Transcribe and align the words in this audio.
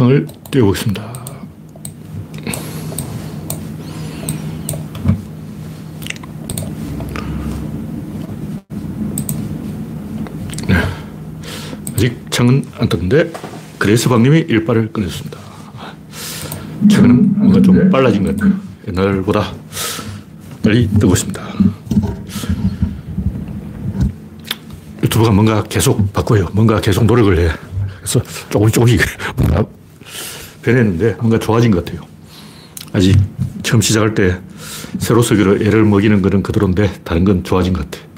창을 0.00 0.26
띄워보겠습니다. 0.50 1.12
네. 10.66 10.74
아직 11.92 12.16
창은 12.30 12.64
안 12.78 12.88
떴는데 12.88 13.30
그레이스 13.76 14.08
박님이 14.08 14.38
일빠를 14.48 14.90
끊었습니다. 14.90 15.38
최근은 16.88 17.38
뭔가 17.38 17.60
좀 17.60 17.90
빨라진 17.90 18.24
것 18.24 18.34
같아요. 18.38 18.58
옛날보다 18.88 19.52
빨리 20.62 20.88
뜨고 20.88 21.12
있습니다. 21.12 21.42
유튜브가 25.02 25.30
뭔가 25.30 25.62
계속 25.64 26.10
바꿔요. 26.14 26.48
뭔가 26.54 26.80
계속 26.80 27.04
노력을 27.04 27.38
해. 27.38 27.52
그래서 27.98 28.22
조금씩 28.48 28.74
조금씩 28.74 29.00
변했는데 30.62 31.14
뭔가 31.14 31.38
좋아진 31.38 31.70
것 31.70 31.84
같아요. 31.84 32.06
아직 32.92 33.16
처음 33.62 33.80
시작할 33.80 34.14
때 34.14 34.40
새로 34.98 35.22
쓰기로 35.22 35.56
애를 35.56 35.84
먹이는 35.84 36.22
거는 36.22 36.42
그대로인데 36.42 37.00
다른 37.04 37.24
건 37.24 37.44
좋아진 37.44 37.72
것 37.72 37.88
같아요. 37.90 38.08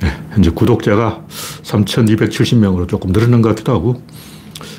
네, 0.00 0.20
현재 0.30 0.50
구독자가 0.50 1.24
3,270명으로 1.62 2.88
조금 2.88 3.12
늘어난 3.12 3.42
것 3.42 3.50
같기도 3.50 3.72
하고 3.72 4.02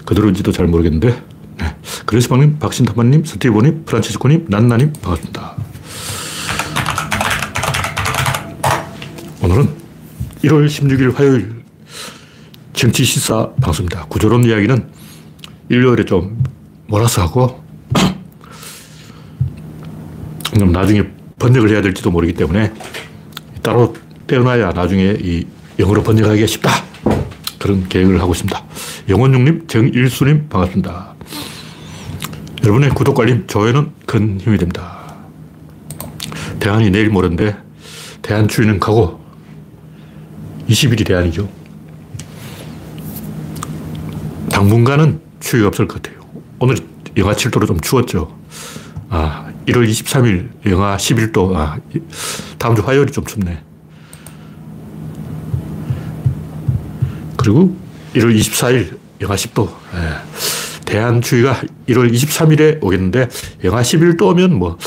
그대로인지도 0.05 0.51
잘 0.51 0.67
모르겠는데 0.67 1.21
네. 1.57 1.75
그레스방님, 2.05 2.59
박신타마님, 2.59 3.25
스티브님, 3.25 3.83
프란치스코님, 3.85 4.45
난나님 4.49 4.93
반갑습니다. 4.93 5.57
오늘은 9.41 9.69
1월 10.43 10.67
16일 10.67 11.13
화요일 11.15 11.63
정치 12.73 13.03
시사 13.03 13.51
방송입니다. 13.61 14.05
구조론 14.05 14.45
이야기는 14.45 14.89
일요일에 15.67 16.05
좀 16.05 16.41
몰아서 16.89 17.21
하고 17.21 17.63
그럼 20.53 20.71
나중에 20.71 21.03
번역을 21.37 21.69
해야 21.69 21.81
될지도 21.81 22.11
모르기 22.11 22.33
때문에 22.33 22.73
따로 23.61 23.95
떼어놔야 24.27 24.73
나중에 24.73 25.15
이 25.21 25.45
영어로 25.77 26.03
번역하기가 26.03 26.47
쉽다. 26.47 26.69
그런 27.57 27.87
계획을 27.87 28.19
하고 28.21 28.33
있습니다. 28.33 28.63
영원용님, 29.07 29.67
정일수님 29.67 30.49
반갑습니다. 30.49 31.13
여러분의 32.63 32.89
구독, 32.89 33.19
알림, 33.19 33.47
좋아요는 33.47 33.91
큰 34.05 34.39
힘이 34.39 34.57
됩니다. 34.57 34.97
대안이 36.59 36.89
내일 36.89 37.09
모레인데 37.09 37.55
대안 38.21 38.47
추위는 38.47 38.79
가고 38.79 39.21
20일이 40.67 41.05
대안이죠. 41.05 41.47
당분간은 44.51 45.21
추위가 45.39 45.67
없을 45.67 45.87
것 45.87 46.01
같아요. 46.01 46.18
오늘 46.59 46.77
영하 47.17 47.33
7도로 47.33 47.67
좀 47.67 47.79
추웠죠. 47.79 48.35
아, 49.09 49.51
1월 49.67 49.89
23일 49.89 50.49
영하 50.69 50.97
11도. 50.97 51.55
아, 51.55 51.77
다음 52.57 52.75
주 52.75 52.81
화요일이 52.81 53.11
좀 53.11 53.25
춥네. 53.25 53.63
그리고 57.37 57.75
1월 58.15 58.37
24일 58.37 58.97
영하 59.21 59.35
10도. 59.35 59.69
예. 59.95 60.83
대한 60.85 61.21
추위가 61.21 61.61
1월 61.87 62.11
23일에 62.11 62.83
오겠는데 62.83 63.29
영하 63.63 63.81
11도 63.81 64.23
오면 64.23 64.53
뭐 64.55 64.77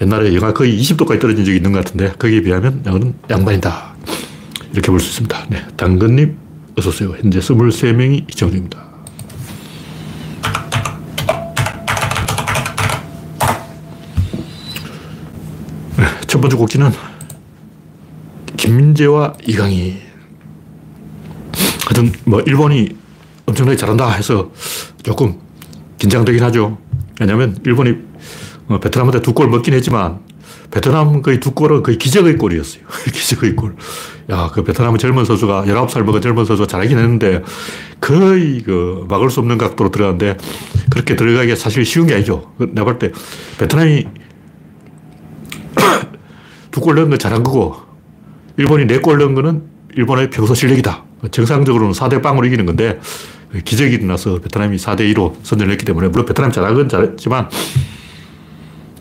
옛날에 0.00 0.34
영하 0.34 0.52
거의 0.52 0.78
20도까지 0.80 1.20
떨어진 1.20 1.44
적이 1.44 1.58
있는 1.58 1.72
것 1.72 1.84
같은데 1.84 2.12
거기에 2.18 2.40
비하면 2.42 2.80
이거는 2.86 3.14
양반이다. 3.30 3.94
이렇게 4.72 4.90
볼 4.90 5.00
수 5.00 5.08
있습니다. 5.10 5.46
네. 5.50 5.64
당근님 5.76 6.36
어서 6.78 6.90
오세요. 6.90 7.14
현재 7.20 7.38
23명이 7.38 8.30
시청 8.30 8.50
중입니다. 8.50 8.90
네, 15.96 16.04
첫 16.30 16.40
번째 16.40 16.56
곡지는 16.58 16.92
김민재와 18.56 19.32
이강희. 19.48 20.00
하여튼 21.86 22.12
뭐 22.24 22.40
일본이 22.42 22.90
엄청나게 23.46 23.76
잘한다 23.76 24.08
해서 24.12 24.52
조금 25.02 25.40
긴장되긴 25.98 26.40
하죠. 26.44 26.78
왜냐하면 27.20 27.58
일본이 27.66 27.96
어, 28.68 28.78
베트남한테 28.78 29.22
두 29.22 29.32
골 29.32 29.48
먹긴 29.48 29.74
했지만 29.74 30.20
베트남 30.70 31.20
거의 31.20 31.40
두 31.40 31.50
골은 31.50 31.82
거의 31.82 31.98
기적의 31.98 32.36
골이었어요. 32.36 32.84
기적의 33.12 33.56
골. 33.56 33.74
야, 34.30 34.48
그 34.54 34.62
베트남 34.62 34.96
젊은 34.96 35.24
선수가, 35.24 35.64
19살 35.64 36.04
먹은 36.04 36.20
젊은 36.20 36.44
선수가 36.44 36.68
잘하긴 36.68 36.96
했는데, 36.96 37.42
거의 38.00 38.62
그 38.62 39.04
막을 39.08 39.30
수 39.30 39.40
없는 39.40 39.58
각도로 39.58 39.90
들어갔는데, 39.90 40.36
그렇게 40.90 41.16
들어가기가 41.16 41.56
사실 41.56 41.84
쉬운 41.84 42.06
게 42.06 42.14
아니죠. 42.14 42.52
그 42.56 42.70
내가 42.72 42.84
볼 42.84 43.00
때, 43.00 43.10
베트남이 43.58 44.06
두 46.70 46.80
골 46.80 46.94
넣은 46.96 47.10
건 47.10 47.18
잘한 47.18 47.42
거고, 47.42 47.76
일본이 48.56 48.86
네 48.86 48.98
골 49.00 49.18
넣은 49.18 49.34
거는 49.34 49.62
일본의 49.96 50.30
평소 50.30 50.54
실력이다. 50.54 51.04
정상적으로는 51.30 51.92
4대 51.92 52.22
0으로 52.22 52.46
이기는 52.46 52.64
건데, 52.66 53.00
기적이 53.64 53.94
일어나서 53.96 54.38
베트남이 54.40 54.76
4대 54.76 55.00
2로 55.12 55.34
선전을 55.42 55.72
했기 55.72 55.84
때문에, 55.84 56.08
물론 56.08 56.24
베트남이 56.26 56.52
잘한 56.52 56.74
건 56.74 56.88
잘했지만, 56.88 57.48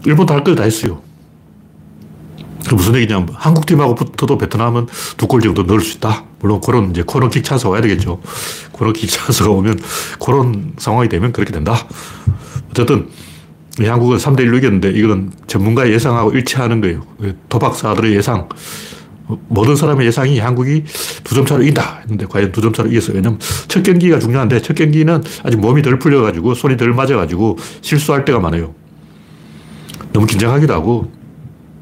일본도 0.06 0.34
할 0.34 0.44
걸 0.44 0.56
다 0.56 0.64
했어요. 0.64 1.02
그 2.68 2.76
무슨 2.76 2.96
얘기냐면 2.96 3.30
한국 3.34 3.66
팀하고 3.66 3.96
붙어도 3.96 4.38
베트남은 4.38 4.88
두 5.18 5.28
골 5.28 5.42
정도 5.42 5.64
넣을 5.64 5.82
수 5.82 5.98
있다. 5.98 6.24
물론 6.40 6.62
그런 6.62 6.92
이제 6.92 7.04
코너킥 7.04 7.44
찬스가 7.44 7.70
와야 7.72 7.82
되겠죠. 7.82 8.22
코너킥 8.72 9.10
찬스가 9.12 9.50
오면 9.50 9.80
그런 10.24 10.74
상황이 10.78 11.10
되면 11.10 11.32
그렇게 11.32 11.52
된다. 11.52 11.76
어쨌든 12.72 13.08
한국은 13.78 14.18
3대 14.18 14.40
1로 14.42 14.58
이겼는데 14.58 14.90
이건 14.92 15.32
전문가의 15.48 15.94
예상하고 15.94 16.32
일치하는 16.32 16.82
거예요. 16.82 17.06
도박사들의 17.50 18.14
예상. 18.16 18.50
모든 19.48 19.76
사람의 19.76 20.08
예상이 20.08 20.40
한국이 20.40 20.84
두 21.24 21.36
점 21.36 21.46
차로 21.46 21.62
이긴다 21.62 22.00
했는데 22.02 22.26
과연 22.26 22.52
두 22.52 22.62
점 22.62 22.74
차로 22.74 22.90
이겼어요. 22.90 23.16
왜냐면 23.16 23.40
첫 23.68 23.84
경기가 23.84 24.18
중요한데 24.20 24.62
첫 24.62 24.74
경기는 24.76 25.24
아직 25.44 25.58
몸이 25.58 25.82
덜 25.84 26.00
풀려가지고 26.00 26.56
손이 26.56 26.78
덜 26.78 26.94
맞아가지고 26.94 27.58
실수할 27.82 28.26
때가 28.26 28.40
많아요. 28.40 28.74
너무 30.14 30.26
긴장하기도 30.26 30.74
하고 30.74 31.12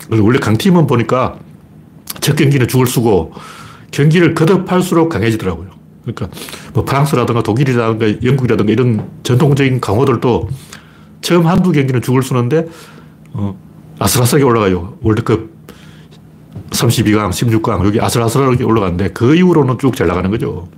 원래 0.09 0.39
강팀은 0.39 0.87
보니까 0.87 1.39
첫 2.19 2.35
경기는 2.35 2.67
죽을 2.67 2.85
쓰고 2.85 3.31
경기를 3.91 4.33
거듭할수록 4.35 5.09
강해지더라고요. 5.09 5.69
그러니까 6.03 6.29
뭐 6.73 6.83
프랑스라든가 6.83 7.43
독일이라든가 7.43 8.21
영국이라든가 8.23 8.71
이런 8.71 9.09
전통적인 9.23 9.79
강호들도 9.79 10.49
처음 11.27 11.45
한두 11.45 11.73
경기는 11.73 12.01
죽을 12.01 12.23
쓰는데 12.23 12.67
어, 13.33 13.59
아슬아슬하게 13.99 14.45
올라가요. 14.45 14.97
월드컵 15.01 15.41
32강, 16.69 17.31
16강 17.31 17.85
여기 17.85 17.99
아슬아슬하게 17.99 18.63
올라가는데 18.63 19.09
그 19.09 19.35
이후로는 19.35 19.77
쭉 19.77 19.97
잘 19.97 20.07
나가는 20.07 20.31
거죠. 20.31 20.69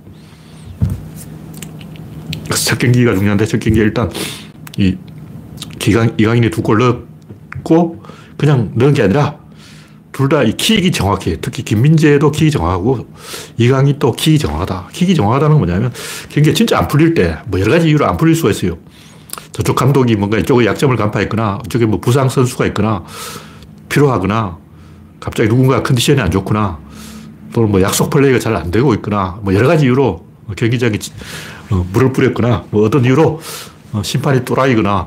첫 2.66 2.78
경기가 2.80 3.14
중요한데 3.14 3.46
첫 3.46 3.60
경기 3.60 3.78
일단 3.78 4.10
이 4.76 4.96
기강, 5.78 6.14
이강인이 6.18 6.50
두 6.50 6.62
골 6.62 6.78
넣고 6.78 8.02
그냥 8.36 8.72
넣은 8.74 8.92
게 8.92 9.02
아니라 9.02 9.38
둘 10.10 10.28
다 10.28 10.42
이 10.42 10.52
킥이 10.56 10.90
정확해. 10.90 11.36
특히 11.40 11.62
김민재도 11.62 12.32
킥이 12.32 12.50
정확하고 12.50 13.06
이강이 13.56 14.00
또 14.00 14.10
킥이 14.10 14.40
정확하다. 14.40 14.88
킥이 14.92 15.14
정확하다는 15.14 15.58
건 15.58 15.64
뭐냐면 15.64 15.92
경기가 16.28 16.54
진짜 16.56 16.76
안 16.76 16.88
풀릴 16.88 17.14
때 17.14 17.36
뭐 17.46 17.60
여러 17.60 17.70
가지 17.70 17.88
이유로 17.88 18.04
안 18.04 18.16
풀릴 18.16 18.34
수가 18.34 18.50
있어요. 18.50 18.78
저쪽 19.52 19.76
감독이 19.76 20.16
뭔가 20.16 20.38
이쪽의 20.38 20.66
약점을 20.66 20.94
간파했거나 20.96 21.60
이쪽에 21.66 21.86
뭐 21.86 22.00
부상 22.00 22.28
선수가 22.28 22.66
있거나 22.66 23.04
필요하거나 23.88 24.58
갑자기 25.20 25.48
누군가 25.48 25.82
컨디션이 25.82 26.20
안 26.20 26.30
좋구나 26.30 26.78
또는 27.52 27.70
뭐 27.70 27.82
약속 27.82 28.10
플레이가 28.10 28.38
잘 28.38 28.56
안 28.56 28.70
되고 28.70 28.94
있거나 28.94 29.38
뭐 29.42 29.54
여러 29.54 29.66
가지 29.68 29.84
이유로 29.86 30.24
경기장에 30.56 30.98
어, 31.70 31.86
물을 31.92 32.12
뿌렸거나 32.12 32.64
뭐 32.70 32.86
어떤 32.86 33.04
이유로 33.04 33.40
어, 33.92 34.02
심판이 34.02 34.44
또라이거나 34.44 35.06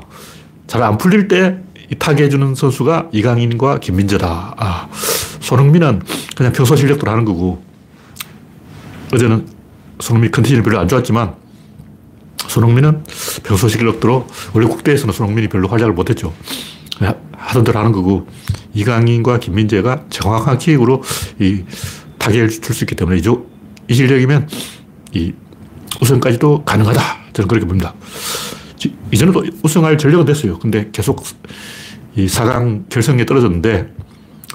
잘 0.66 0.82
안 0.82 0.98
풀릴 0.98 1.28
때 1.28 1.58
타개해주는 1.98 2.54
선수가 2.54 3.10
이강인과 3.12 3.80
김민재다. 3.80 4.54
아, 4.56 4.88
손흥민은 5.40 6.02
그냥 6.34 6.52
평소 6.52 6.76
실력대로 6.76 7.12
하는 7.12 7.24
거고, 7.24 7.62
어제는 9.12 9.46
손흥민 10.00 10.30
컨디션이 10.30 10.62
별로 10.62 10.78
안 10.80 10.88
좋았지만, 10.88 11.34
손흥민은 12.58 13.02
평소 13.42 13.66
실력대로, 13.68 14.26
원래 14.52 14.68
국대에서는 14.68 15.12
손흥민이 15.12 15.48
별로 15.48 15.66
활약을 15.68 15.92
못했죠. 15.92 16.32
하던 17.36 17.64
대로 17.64 17.80
하는 17.80 17.90
거고, 17.90 18.28
이강인과 18.74 19.40
김민재가 19.40 20.04
정확한 20.08 20.58
킥으로 20.58 21.02
이 21.40 21.64
타격을 22.18 22.48
줄 22.48 22.74
수 22.74 22.84
있기 22.84 22.94
때문에 22.94 23.18
이죠. 23.18 23.44
이 23.88 23.94
실력이면 23.94 24.48
이 25.12 25.32
우승까지도 26.00 26.64
가능하다. 26.64 27.00
저는 27.32 27.48
그렇게 27.48 27.66
봅니다. 27.66 27.92
이전에도 29.10 29.44
우승할 29.62 29.98
전력은 29.98 30.24
됐어요. 30.26 30.58
근데 30.58 30.88
계속 30.92 31.24
이 32.16 32.26
4강 32.26 32.88
결승에 32.88 33.26
떨어졌는데 33.26 33.92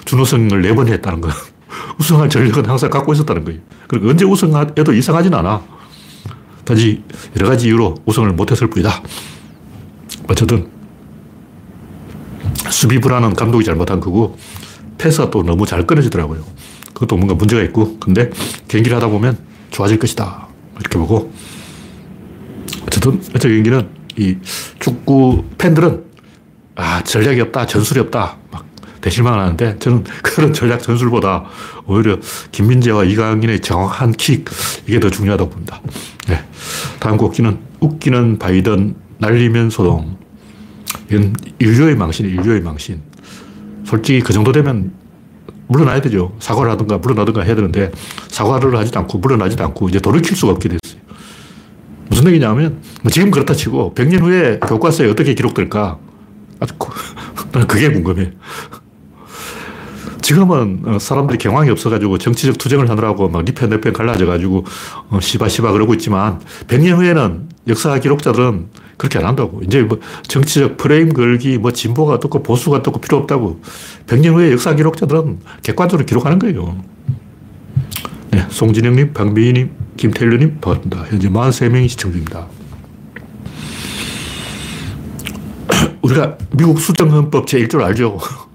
준우승을 0.06 0.62
네번 0.62 0.88
했다는 0.88 1.20
거. 1.20 1.28
우승할 2.00 2.30
전력은 2.30 2.66
항상 2.66 2.88
갖고 2.88 3.12
있었다는 3.12 3.44
거예요. 3.44 3.60
그리고 3.88 4.08
언제 4.08 4.24
우승해도 4.24 4.92
이상하진 4.94 5.34
않아. 5.34 5.62
단지 6.70 7.02
여러 7.36 7.48
가지 7.48 7.66
이유로 7.66 7.96
우승을 8.06 8.30
못했을 8.30 8.70
뿐이다. 8.70 9.02
어쨌든 10.28 10.68
수비 12.70 13.00
불안은 13.00 13.34
감독이 13.34 13.64
잘못한 13.64 13.98
거고 13.98 14.38
패스가 14.96 15.30
또 15.30 15.42
너무 15.42 15.66
잘 15.66 15.84
끊어지더라고요. 15.84 16.44
그것도 16.94 17.16
뭔가 17.16 17.34
문제가 17.34 17.62
있고 17.62 17.98
근데 17.98 18.30
경기를 18.68 18.96
하다 18.96 19.08
보면 19.08 19.36
좋아질 19.70 19.98
것이다 19.98 20.46
이렇게 20.78 20.96
보고 20.96 21.32
어쨌든 22.86 23.20
어제 23.34 23.48
경기는 23.48 23.88
이 24.16 24.36
축구 24.78 25.42
팬들은 25.58 26.04
아 26.76 27.02
전략이 27.02 27.40
없다 27.40 27.66
전술이 27.66 27.98
없다 28.00 28.36
막 28.52 28.64
대실망을 29.00 29.38
하는데 29.38 29.78
저는 29.78 30.04
그런 30.22 30.52
전략 30.52 30.82
전술보다 30.82 31.44
오히려 31.86 32.18
김민재와 32.52 33.04
이강인의 33.04 33.60
정확한 33.60 34.12
킥 34.12 34.44
이게 34.86 35.00
더 35.00 35.10
중요하다고 35.10 35.50
봅니다. 35.50 35.80
네. 36.28 36.44
다음 36.98 37.16
곡기는 37.16 37.58
웃기는 37.80 38.38
바이든 38.38 38.94
날리면 39.18 39.70
소동 39.70 40.16
이건 41.10 41.34
인류의 41.58 41.96
망신, 41.96 42.26
인류의 42.26 42.60
망신. 42.60 43.02
솔직히 43.84 44.20
그 44.20 44.32
정도 44.32 44.52
되면 44.52 44.92
물러나야 45.66 46.00
되죠. 46.00 46.36
사과를 46.38 46.70
하든가 46.72 46.98
물러나든가 46.98 47.42
해야 47.42 47.54
되는데 47.54 47.90
사과를 48.28 48.76
하지도 48.76 49.00
않고 49.00 49.18
물러나지도 49.18 49.64
않고 49.64 49.88
이제 49.88 50.00
돌이킬 50.00 50.36
수가 50.36 50.52
없게 50.52 50.68
됐어요. 50.68 51.00
무슨 52.08 52.26
얘기냐면 52.28 52.80
뭐 53.02 53.10
지금 53.10 53.30
그렇다 53.30 53.54
치고 53.54 53.94
100년 53.94 54.20
후에 54.20 54.58
교과서에 54.60 55.08
어떻게 55.08 55.34
기록될까? 55.34 55.98
아주 56.60 56.74
그게 57.66 57.90
궁금해. 57.90 58.32
지금은 60.22 60.82
어, 60.84 60.98
사람들이 60.98 61.38
경황이 61.38 61.70
없어가지고 61.70 62.18
정치적 62.18 62.58
투쟁을 62.58 62.88
하느라고 62.90 63.28
막 63.28 63.44
니편 63.44 63.70
내편 63.70 63.92
갈라져가지고 63.92 64.64
어, 65.10 65.20
시바시바 65.20 65.72
그러고 65.72 65.94
있지만 65.94 66.40
100년 66.68 66.96
후에는 66.96 67.48
역사 67.68 67.98
기록자들은 67.98 68.68
그렇게 68.96 69.18
안 69.18 69.24
한다고. 69.24 69.62
이제 69.64 69.82
뭐 69.82 69.98
정치적 70.22 70.76
프레임 70.76 71.12
걸기, 71.14 71.56
뭐 71.56 71.72
진보가 71.72 72.14
어떻고 72.14 72.42
보수가 72.42 72.76
어떻고 72.78 73.00
필요 73.00 73.16
없다고. 73.16 73.62
100년 74.06 74.34
후에 74.34 74.52
역사 74.52 74.74
기록자들은 74.74 75.38
객관적으로 75.62 76.04
기록하는 76.04 76.38
거예요. 76.38 76.76
네, 78.30 78.44
송진영님, 78.50 79.14
박미희님, 79.14 79.70
김태일님 79.96 80.60
반갑습니다. 80.60 81.04
현재 81.08 81.28
43명이 81.30 81.88
시청 81.88 82.12
중입니다. 82.12 82.46
우리가 86.02 86.36
미국 86.52 86.78
수정헌법 86.78 87.46
제1조를 87.46 87.82
알죠. 87.82 88.18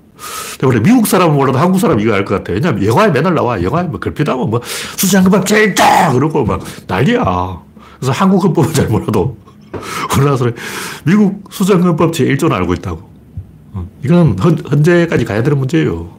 때문에 0.59 0.79
미국 0.81 1.07
사람은 1.07 1.35
몰라도 1.35 1.57
한국 1.59 1.79
사람 1.79 1.99
이거 1.99 2.13
알 2.13 2.25
것 2.25 2.35
같아. 2.35 2.53
왜냐면 2.53 2.83
영화에 2.85 3.09
맨날 3.09 3.33
나와. 3.33 3.61
영화에 3.61 3.83
뭐 3.83 3.99
걸핏하면 3.99 4.49
뭐 4.49 4.61
수정헌법 4.97 5.45
제1조! 5.45 6.13
그러고 6.13 6.43
막 6.45 6.61
난리야. 6.87 7.59
그래서 7.99 8.11
한국 8.11 8.43
헌법은 8.43 8.73
잘 8.73 8.87
몰라도 8.87 9.37
우리나라 10.17 10.37
미국 11.03 11.43
수정헌법 11.51 12.11
제1조는 12.11 12.51
알고 12.53 12.73
있다고. 12.75 13.09
어, 13.73 13.87
이건 14.03 14.35
현재까지 14.39 15.25
가야 15.25 15.43
되는 15.43 15.57
문제예요. 15.57 16.09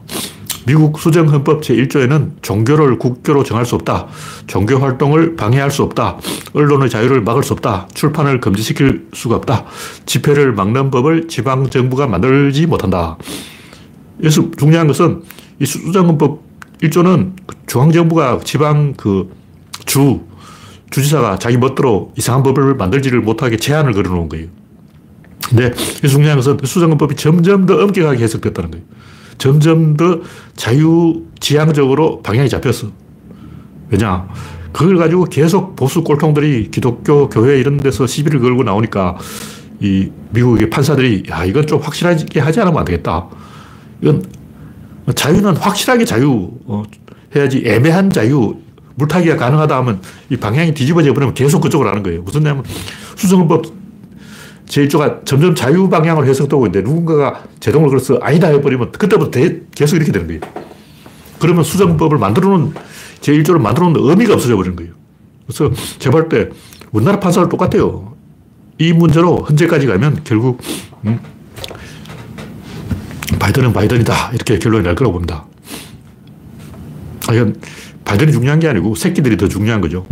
미국 0.65 0.99
수정헌법 0.99 1.61
제1조에는 1.61 2.41
종교를 2.41 2.99
국교로 2.99 3.43
정할 3.45 3.65
수 3.65 3.75
없다. 3.75 4.07
종교 4.47 4.77
활동을 4.77 5.37
방해할 5.37 5.71
수 5.71 5.81
없다. 5.83 6.17
언론의 6.53 6.89
자유를 6.89 7.21
막을 7.21 7.41
수 7.43 7.53
없다. 7.53 7.87
출판을 7.93 8.41
금지시킬 8.41 9.07
수가 9.13 9.37
없다. 9.37 9.63
집회를 10.05 10.51
막는 10.51 10.91
법을 10.91 11.29
지방정부가 11.29 12.07
만들지 12.07 12.65
못한다. 12.65 13.17
여기서 14.19 14.51
중요한 14.57 14.87
것은 14.87 15.23
이 15.59 15.65
수정헌법 15.65 16.41
1조는 16.81 17.33
중앙정부가 17.67 18.39
지방 18.43 18.93
그 18.95 19.29
주, 19.85 20.21
주지사가 20.89 21.39
자기 21.39 21.57
멋대로 21.57 22.13
이상한 22.17 22.43
법을 22.43 22.75
만들지를 22.75 23.21
못하게 23.21 23.57
제한을 23.57 23.93
걸어 23.93 24.09
놓은 24.11 24.29
거예요. 24.29 24.47
근데 25.49 25.73
중요한 26.07 26.37
것은 26.37 26.57
수정헌법이 26.63 27.15
점점 27.15 27.65
더 27.65 27.75
엄격하게 27.83 28.23
해석됐다는 28.23 28.71
거예요. 28.71 28.85
점점 29.37 29.95
더 29.95 30.21
자유지향적으로 30.55 32.21
방향이 32.21 32.49
잡혔어. 32.49 32.87
왜냐? 33.89 34.27
그걸 34.73 34.97
가지고 34.97 35.25
계속 35.25 35.75
보수 35.75 36.03
꼴통들이 36.03 36.69
기독교 36.69 37.29
교회 37.29 37.59
이런 37.59 37.77
데서 37.77 38.05
시비를 38.05 38.39
걸고 38.39 38.63
나오니까 38.63 39.17
이 39.79 40.11
미국의 40.31 40.69
판사들이 40.69 41.23
야, 41.29 41.45
이건 41.45 41.65
좀 41.65 41.79
확실하게 41.79 42.39
하지 42.39 42.59
않으면 42.59 42.79
안 42.79 42.85
되겠다. 42.85 43.27
이건 44.01 44.23
자유는 45.13 45.57
확실하게 45.57 46.05
자유, 46.05 46.51
어, 46.65 46.83
해야지 47.35 47.63
애매한 47.65 48.09
자유, 48.09 48.55
물타기가 48.95 49.37
가능하다 49.37 49.77
하면 49.77 50.01
이 50.29 50.37
방향이 50.37 50.73
뒤집어져 50.73 51.13
버리면 51.13 51.33
계속 51.33 51.61
그쪽으로 51.61 51.89
하는 51.89 52.03
거예요. 52.03 52.21
무슨 52.23 52.43
냐면 52.43 52.63
수정법 53.15 53.65
제1조가 54.65 55.25
점점 55.25 55.55
자유 55.55 55.87
방향으로 55.87 56.27
해석되고 56.27 56.65
있는데 56.67 56.87
누군가가 56.87 57.43
제동을 57.59 57.89
걸어서 57.89 58.17
아니다 58.21 58.47
해버리면 58.47 58.91
그때부터 58.91 59.31
대, 59.31 59.61
계속 59.73 59.95
이렇게 59.95 60.11
되는 60.11 60.27
거예요. 60.27 60.41
그러면 61.39 61.63
수정법을 61.63 62.17
만들어 62.17 62.49
놓은 62.49 62.73
제1조를 63.21 63.59
만들어 63.59 63.89
놓은 63.89 64.09
의미가 64.09 64.33
없어져 64.33 64.55
버리는 64.55 64.75
거예요. 64.75 64.93
그래서 65.45 65.71
제가 65.99 66.27
때 66.27 66.49
우리나라 66.91 67.19
판사들 67.19 67.49
똑같아요. 67.49 68.15
이 68.79 68.93
문제로 68.93 69.45
현재까지 69.47 69.87
가면 69.87 70.21
결국 70.23 70.59
음, 71.05 71.19
바이든은 73.39 73.73
바이든이다 73.73 74.31
이렇게 74.33 74.59
결론이 74.59 74.83
날 74.83 74.95
거라고 74.95 75.13
봅니다. 75.13 75.45
아, 77.27 77.33
이건 77.33 77.55
바이든이 78.05 78.31
중요한 78.31 78.59
게 78.59 78.67
아니고 78.67 78.95
새끼들이 78.95 79.37
더 79.37 79.47
중요한 79.47 79.81
거죠. 79.81 80.05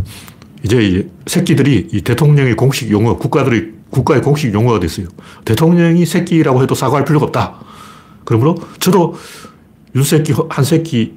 이제 0.63 1.07
새끼들이 1.27 1.89
이 1.91 2.01
대통령의 2.01 2.55
공식 2.55 2.89
용어, 2.91 3.17
국가들의, 3.17 3.71
국가의 3.89 4.21
공식 4.21 4.53
용어가 4.53 4.79
됐어요. 4.79 5.07
대통령이 5.45 6.05
새끼라고 6.05 6.61
해도 6.63 6.75
사과할 6.75 7.05
필요가 7.05 7.25
없다. 7.27 7.59
그러므로 8.25 8.57
저도 8.79 9.15
윤새끼, 9.95 10.33
한새끼 10.49 11.13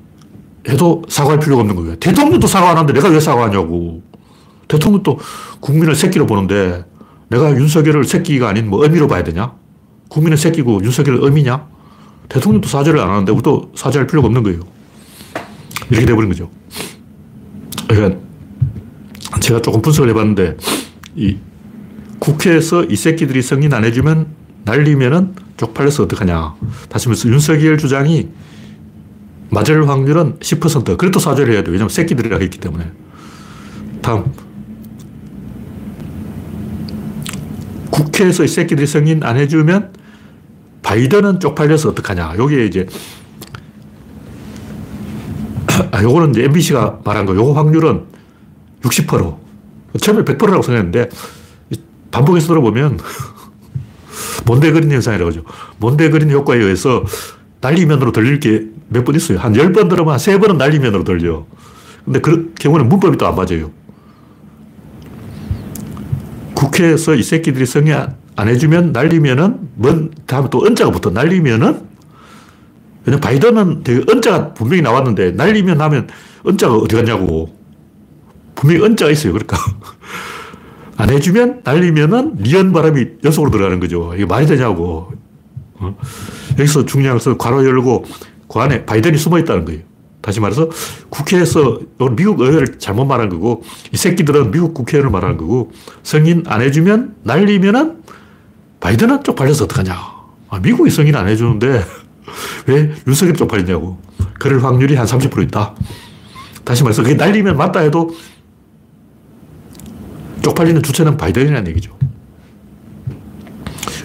해도 0.68 1.02
사과할 1.08 1.40
필요가 1.40 1.62
없는 1.62 1.74
거예요. 1.76 1.96
대통령도 1.96 2.46
사과 2.46 2.70
안 2.70 2.76
하는데 2.76 2.92
내가 2.92 3.08
왜 3.08 3.18
사과하냐고. 3.18 4.02
대통령도 4.68 5.18
국민을 5.60 5.94
새끼로 5.94 6.26
보는데 6.26 6.84
내가 7.28 7.50
윤석열을 7.50 8.04
새끼가 8.04 8.48
아닌 8.48 8.68
뭐 8.68 8.82
의미로 8.84 9.08
봐야 9.08 9.24
되냐? 9.24 9.54
국민은 10.08 10.36
새끼고 10.36 10.82
윤석열은 10.84 11.24
의미냐? 11.24 11.66
대통령도 12.28 12.68
사죄를 12.68 13.00
안 13.00 13.10
하는데 13.10 13.32
우리도 13.32 13.72
사죄할 13.74 14.06
필요가 14.06 14.26
없는 14.26 14.42
거예요. 14.42 14.60
이렇게 15.90 16.06
돼버린 16.06 16.28
거죠. 16.28 16.50
그러니까 17.88 18.20
제가 19.40 19.62
조금 19.62 19.80
분석을 19.80 20.10
해봤는데 20.10 20.56
이 21.16 21.38
국회에서 22.18 22.84
이 22.84 22.96
새끼들이 22.96 23.40
승인 23.42 23.72
안 23.72 23.84
해주면 23.84 24.26
날리면은 24.64 25.34
쪽팔려서 25.56 26.04
어떡하냐. 26.04 26.54
다시 26.88 27.08
말해서 27.08 27.28
윤석열 27.28 27.78
주장이 27.78 28.28
맞을 29.50 29.88
확률은 29.88 30.36
10%. 30.40 30.98
그래도 30.98 31.18
사죄를 31.18 31.54
해야 31.54 31.62
돼. 31.62 31.70
왜냐면 31.70 31.88
새끼들이라고 31.88 32.42
했기 32.42 32.58
때문에. 32.58 32.90
다음. 34.02 34.30
국회에서 37.90 38.44
이 38.44 38.48
새끼들이 38.48 38.86
승인 38.86 39.22
안 39.24 39.36
해주면 39.36 39.92
바이든은 40.88 41.38
쪽팔려서 41.40 41.90
어떡하냐. 41.90 42.36
여기에 42.38 42.64
이제 42.64 42.86
아, 45.92 46.02
요거는 46.02 46.30
이제 46.30 46.44
MBC가 46.44 47.00
말한 47.04 47.26
거, 47.26 47.34
요거 47.36 47.52
확률은 47.52 48.04
60%. 48.80 49.36
처음에 50.00 50.24
100%라고 50.24 50.62
생각했는데, 50.62 51.10
반복해서 52.10 52.46
들어보면, 52.48 52.98
몬데그린 54.46 54.90
현상이라고 54.90 55.30
하죠. 55.30 55.42
몬데그린 55.78 56.30
효과에 56.30 56.58
의해서 56.58 57.04
날리면으로 57.60 58.12
들릴 58.12 58.40
게 58.40 58.66
몇 58.90 59.04
번 59.04 59.14
있어요. 59.14 59.38
한 59.38 59.52
10번 59.52 59.90
들으면 59.90 60.14
한 60.14 60.18
3번은 60.18 60.56
날리면으로 60.56 61.04
들려. 61.04 61.44
근데 62.06 62.20
그 62.20 62.54
경우는 62.58 62.88
문법이 62.88 63.18
또 63.18 63.26
안 63.26 63.36
맞아요. 63.36 63.70
국회에서 66.54 67.14
이 67.14 67.22
새끼들이 67.22 67.66
성의 67.66 68.08
안 68.38 68.46
해주면 68.46 68.92
날리면은, 68.92 69.58
뭔, 69.74 70.12
다음에 70.26 70.48
또 70.48 70.64
은자가 70.64 70.92
붙어. 70.92 71.10
날리면은 71.10 71.82
왜냐면 73.04 73.20
바이든은 73.20 73.82
되게 73.82 74.04
은자가 74.08 74.54
분명히 74.54 74.80
나왔는데 74.80 75.32
날리면 75.32 75.80
하면 75.80 76.06
은자가 76.46 76.76
어디 76.76 76.94
갔냐고. 76.94 77.52
분명히 78.54 78.84
은자가 78.84 79.10
있어요. 79.10 79.32
그러니까. 79.32 79.56
안 80.96 81.10
해주면 81.10 81.62
날리면은 81.64 82.36
니은 82.40 82.72
바람이 82.72 83.06
연속으로 83.24 83.50
들어가는 83.50 83.80
거죠. 83.80 84.12
이게 84.14 84.24
말이 84.24 84.46
되냐고. 84.46 85.12
어? 85.74 85.96
여기서 86.60 86.86
중요한 86.86 87.18
것은 87.18 87.38
괄호 87.38 87.64
열고 87.64 88.04
그 88.48 88.60
안에 88.60 88.84
바이든이 88.86 89.18
숨어 89.18 89.40
있다는 89.40 89.64
거예요. 89.64 89.80
다시 90.20 90.38
말해서 90.38 90.68
국회에서 91.08 91.80
미국 92.16 92.40
의회를 92.40 92.78
잘못 92.78 93.04
말한 93.04 93.30
거고 93.30 93.64
이 93.92 93.96
새끼들은 93.96 94.52
미국 94.52 94.74
국회의원을 94.74 95.10
말하는 95.10 95.38
거고 95.38 95.72
승인 96.04 96.44
안 96.46 96.60
해주면 96.60 97.16
날리면은 97.24 98.02
바이든은 98.80 99.24
쪽팔려서 99.24 99.64
어떡하냐. 99.64 99.94
아, 100.50 100.58
미국이 100.60 100.90
승인 100.90 101.14
안 101.16 101.28
해주는데 101.28 101.84
왜 102.66 102.94
윤석열이 103.06 103.36
쪽팔리냐고. 103.36 103.98
그럴 104.38 104.62
확률이 104.62 104.94
한 104.94 105.06
30% 105.06 105.42
있다. 105.44 105.74
다시 106.64 106.82
말해서 106.82 107.02
그게 107.02 107.14
날리면 107.14 107.56
맞다 107.56 107.80
해도 107.80 108.14
쪽팔리는 110.42 110.82
주체는 110.82 111.16
바이든이라는 111.16 111.68
얘기죠. 111.70 111.96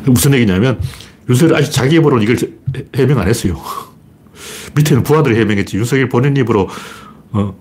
무슨 0.05 0.33
얘기냐면 0.33 0.79
윤석열이 1.29 1.55
아직 1.55 1.71
자기 1.71 1.95
입으로는 1.97 2.23
이걸 2.23 2.37
해명 2.95 3.19
안 3.19 3.27
했어요. 3.27 3.59
밑에는 4.75 5.03
부하들이 5.03 5.37
해명했지. 5.39 5.77
윤석열 5.77 6.09
본인 6.09 6.35
입으로 6.35 6.67
어, 7.31 7.55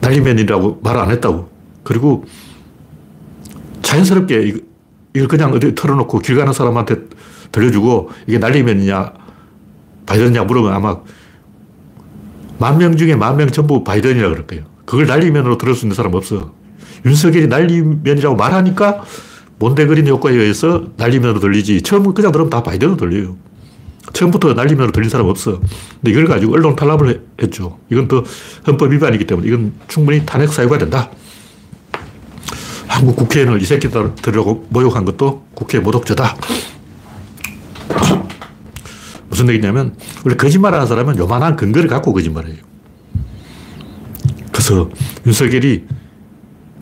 날리면이라고 0.00 0.80
말 0.82 0.96
안 0.96 1.10
했다고. 1.10 1.48
그리고 1.84 2.24
자연스럽게 3.82 4.56
이걸 5.14 5.28
그냥 5.28 5.52
어디 5.52 5.74
털어놓고 5.74 6.20
길 6.20 6.36
가는 6.36 6.52
사람한테 6.52 6.96
들려주고 7.52 8.10
이게 8.26 8.38
날리면이냐 8.38 9.12
바이든이냐 10.06 10.44
물으면 10.44 10.72
아마 10.72 10.96
만 12.58 12.78
명 12.78 12.96
중에 12.96 13.16
만 13.16 13.36
명 13.36 13.48
전부 13.50 13.82
바이든이라 13.84 14.28
그럴 14.30 14.46
거예요. 14.46 14.64
그걸 14.84 15.06
날리면으로 15.06 15.58
들을 15.58 15.74
수 15.74 15.84
있는 15.84 15.94
사람 15.96 16.14
없어. 16.14 16.52
윤석열이 17.04 17.48
날리면이라고 17.48 18.36
말하니까 18.36 19.02
몬데그린 19.58 20.06
효과에 20.08 20.34
의해서 20.34 20.84
날리면으로 20.96 21.40
들리지. 21.40 21.82
처음 21.82 22.12
그냥 22.14 22.32
들으면 22.32 22.50
다 22.50 22.62
바이든으로 22.62 22.96
들려요. 22.96 23.36
처음부터 24.12 24.54
날리면으로 24.54 24.92
들린 24.92 25.08
사람 25.10 25.26
없어. 25.28 25.60
근데 25.60 26.10
이걸 26.10 26.26
가지고 26.26 26.54
언론 26.54 26.74
탄압을 26.76 27.22
했죠. 27.40 27.78
이건 27.90 28.08
또 28.08 28.24
헌법 28.66 28.92
위반이기 28.92 29.26
때문에 29.26 29.48
이건 29.48 29.72
충분히 29.88 30.24
탄핵 30.26 30.48
사유가 30.48 30.78
된다. 30.78 31.10
한국 32.92 33.16
국회의원을 33.16 33.62
이 33.62 33.64
새끼들이라고 33.64 34.66
모욕한 34.68 35.06
것도 35.06 35.46
국회 35.54 35.78
모독죄다. 35.78 36.36
무슨 39.30 39.48
얘기냐면, 39.48 39.96
원래 40.24 40.36
거짓말 40.36 40.74
하는 40.74 40.86
사람은 40.86 41.16
요만한 41.16 41.56
근거를 41.56 41.88
갖고 41.88 42.12
거짓말해요. 42.12 42.56
그래서 44.52 44.90
윤석열이 45.24 45.86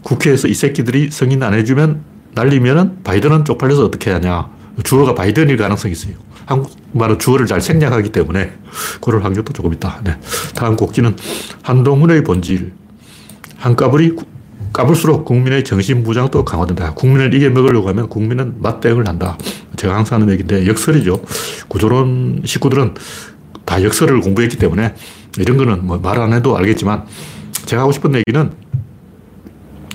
국회에서 0.03 0.49
이 0.49 0.55
새끼들이 0.55 1.13
승인 1.13 1.45
안 1.45 1.55
해주면 1.55 2.03
날리면은 2.35 3.05
바이든은 3.05 3.45
쪽팔려서 3.45 3.85
어떻게 3.85 4.11
하냐. 4.11 4.51
주어가 4.83 5.15
바이든일 5.15 5.57
가능성이 5.57 5.93
있어요. 5.93 6.15
한국말은 6.47 7.21
주어를 7.21 7.47
잘 7.47 7.61
생략하기 7.61 8.11
때문에 8.11 8.53
그럴 9.01 9.25
확률도 9.25 9.53
조금 9.53 9.73
있다. 9.75 10.01
네. 10.03 10.17
다음 10.57 10.75
곡지는 10.75 11.15
한동훈의 11.63 12.25
본질. 12.25 12.73
한까불이 13.59 14.17
까불수록 14.73 15.25
국민의 15.25 15.65
정신부장도 15.65 16.45
강화된다. 16.45 16.95
국민을 16.95 17.35
이겨먹으려고 17.35 17.89
하면 17.89 18.09
국민은 18.09 18.55
맞대응을 18.61 19.09
한다. 19.09 19.37
제가 19.77 19.97
항상 19.97 20.21
하는 20.21 20.33
얘기인데 20.33 20.67
역설이죠. 20.67 21.23
구조론 21.69 22.43
식구들은 22.45 22.95
다 23.65 23.83
역설을 23.83 24.21
공부했기 24.21 24.57
때문에 24.59 24.95
이런 25.39 25.57
거는 25.57 25.87
뭐 25.87 25.99
말 25.99 26.19
안 26.19 26.33
해도 26.33 26.57
알겠지만 26.57 27.05
제가 27.67 27.83
하고 27.83 27.93
싶은 27.93 28.15
얘기는 28.15 28.53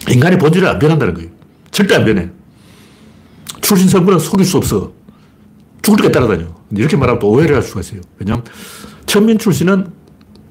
인간의 0.09 0.39
본질을 0.39 0.67
안 0.67 0.79
변한다는 0.79 1.13
거예요. 1.13 1.29
절대 1.71 1.95
안 1.95 2.05
변해. 2.05 2.29
출신 3.61 3.87
성분은 3.89 4.19
속일 4.19 4.45
수 4.45 4.57
없어. 4.57 4.91
죽을 5.81 5.97
때까지 5.97 6.13
따라다녀. 6.13 6.47
이렇게 6.71 6.95
말하면 6.97 7.19
또 7.19 7.29
오해를 7.29 7.55
할 7.55 7.63
수가 7.63 7.79
있어요. 7.81 8.01
왜냐하면 8.19 8.45
천민 9.05 9.37
출신은 9.37 9.87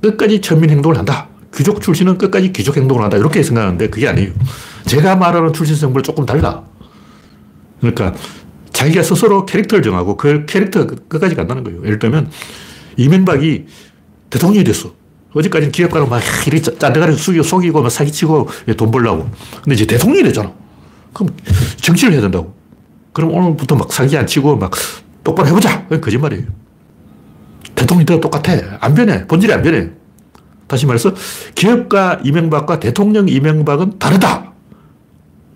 끝까지 0.02 0.40
천민 0.40 0.70
행동을 0.70 0.96
한다. 0.98 1.28
귀족 1.56 1.80
출신은 1.80 2.18
끝까지 2.18 2.52
귀족 2.52 2.76
행동을 2.76 3.02
한다. 3.02 3.16
이렇게 3.16 3.42
생각하는데 3.42 3.88
그게 3.88 4.08
아니에요. 4.08 4.32
제가 4.86 5.16
말하는 5.16 5.52
출신 5.52 5.76
성분은 5.76 6.02
조금 6.02 6.26
달라. 6.26 6.64
그러니까 7.80 8.14
자기가 8.72 9.02
스스로 9.02 9.46
캐릭터를 9.46 9.82
정하고 9.82 10.16
그 10.16 10.46
캐릭터 10.46 10.86
끝까지 10.86 11.34
간다는 11.34 11.62
거예요. 11.64 11.84
예를 11.84 11.98
들면 11.98 12.30
이명박이 12.96 13.66
대통령이 14.30 14.64
됐어. 14.64 14.92
어제까지는 15.32 15.72
기업가로 15.72 16.06
막 16.06 16.22
이렇게 16.46 16.60
짠대가리 16.78 17.16
숙이고 17.16 17.42
속이고 17.42 17.82
막 17.82 17.90
사기치고 17.90 18.48
돈 18.76 18.90
벌라고. 18.90 19.28
근데 19.62 19.74
이제 19.74 19.86
대통령이 19.86 20.24
되잖아. 20.24 20.52
그럼 21.12 21.30
정치를 21.76 22.14
해야 22.14 22.20
된다고. 22.20 22.54
그럼 23.12 23.32
오늘부터 23.32 23.76
막 23.76 23.92
사기 23.92 24.16
안 24.16 24.26
치고 24.26 24.56
막 24.56 24.72
똑바로 25.22 25.48
해보자. 25.48 25.86
거짓말이에요. 25.88 26.44
대통령이 27.74 28.06
더 28.06 28.20
똑같아. 28.20 28.52
안 28.80 28.94
변해. 28.94 29.26
본질이 29.26 29.52
안 29.52 29.62
변해. 29.62 29.90
다시 30.66 30.86
말해서 30.86 31.12
기업가 31.54 32.20
이명박과 32.24 32.80
대통령 32.80 33.28
이명박은 33.28 33.98
다르다. 33.98 34.52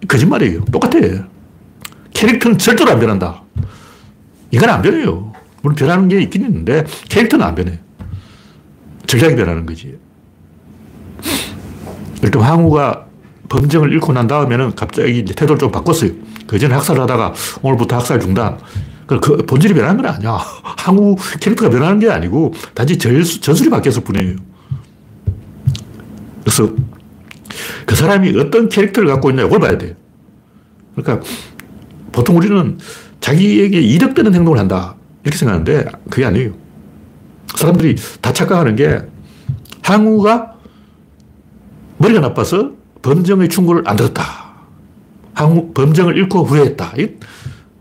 거짓말이에요. 0.06 0.64
똑같아. 0.66 0.98
캐릭터는 2.14 2.58
절대로 2.58 2.90
안 2.90 3.00
변한다. 3.00 3.42
이건 4.50 4.70
안 4.70 4.82
변해요. 4.82 5.32
물론 5.62 5.74
변하는 5.76 6.08
게 6.08 6.20
있긴 6.22 6.42
있는데 6.42 6.84
캐릭터는 7.08 7.44
안 7.44 7.54
변해. 7.54 7.78
전략이 9.06 9.36
변하는 9.36 9.66
거지. 9.66 9.98
일단 12.22 12.42
황후가 12.42 13.06
범정을 13.48 13.92
잃고 13.92 14.12
난 14.12 14.26
다음에는 14.26 14.74
갑자기 14.74 15.20
이제 15.20 15.34
태도를 15.34 15.58
좀 15.58 15.70
바꿨어요. 15.70 16.10
그 16.46 16.58
전에 16.58 16.74
학살을 16.74 17.02
하다가 17.02 17.34
오늘부터 17.62 17.96
학살 17.96 18.20
중단. 18.20 18.58
그 19.06 19.20
본질이 19.46 19.74
변하는 19.74 20.02
건 20.02 20.14
아니야. 20.14 20.38
항우 20.62 21.16
캐릭터가 21.40 21.70
변하는 21.70 21.98
게 21.98 22.10
아니고 22.10 22.52
단지 22.74 22.98
전술이 22.98 23.70
바뀌었을 23.70 24.04
뿐이에요. 24.04 24.36
그래서 26.48 26.72
그 27.84 27.94
사람이 27.94 28.38
어떤 28.38 28.70
캐릭터를 28.70 29.10
갖고 29.10 29.28
있냐 29.30 29.42
이걸 29.42 29.60
봐야 29.60 29.76
돼. 29.76 29.94
그러니까 30.96 31.26
보통 32.10 32.38
우리는 32.38 32.78
자기에게 33.20 33.78
이득되는 33.80 34.34
행동을 34.34 34.58
한다. 34.58 34.96
이렇게 35.24 35.36
생각하는데 35.36 35.84
그게 36.08 36.24
아니에요. 36.24 36.52
사람들이 37.54 37.96
다 38.22 38.32
착각하는 38.32 38.76
게 38.76 39.02
항우가 39.82 40.54
머리가 41.98 42.20
나빠서 42.20 42.72
범정의 43.02 43.50
충고를 43.50 43.82
안 43.86 43.96
들었다. 43.96 44.22
항우, 45.34 45.72
범정을 45.74 46.16
잃고 46.16 46.44
후회했다. 46.44 46.94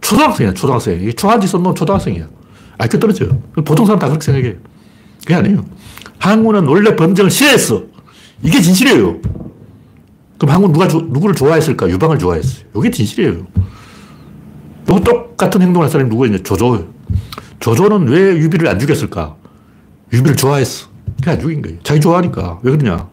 초등학생이야, 0.01 0.53
초등학생. 0.53 1.01
이 1.01 1.13
초한지 1.13 1.47
썼는 1.47 1.73
초등학생이야. 1.73 2.27
IQ 2.79 2.99
떨어져. 2.99 3.27
보통 3.65 3.85
사람 3.85 3.99
다 3.99 4.07
그렇게 4.07 4.25
생각해. 4.25 4.55
그게 5.21 5.35
아니에요. 5.35 5.65
항우는 6.19 6.67
원래 6.67 6.95
범정을 6.95 7.31
싫어했어. 7.31 7.96
이게 8.43 8.61
진실이에요. 8.61 9.19
그럼 10.37 10.55
항우 10.55 10.71
누가, 10.71 10.85
누구를 10.87 11.35
좋아했을까? 11.35 11.89
유방을 11.89 12.19
좋아했어요. 12.19 12.65
이게 12.77 12.91
진실이에요. 12.91 13.47
또 14.85 14.99
똑같은 15.03 15.61
행동을 15.61 15.85
한 15.85 15.91
사람이 15.91 16.09
누구였냐? 16.09 16.39
조조. 16.43 16.87
조조는 17.59 18.07
왜 18.07 18.37
유비를 18.37 18.67
안 18.67 18.79
죽였을까? 18.79 19.35
유비를 20.13 20.35
좋아했어. 20.35 20.87
그게 21.17 21.31
안 21.31 21.39
죽인 21.39 21.61
거예요. 21.61 21.79
자기 21.83 21.99
좋아하니까. 21.99 22.59
왜 22.61 22.71
그러냐? 22.71 23.09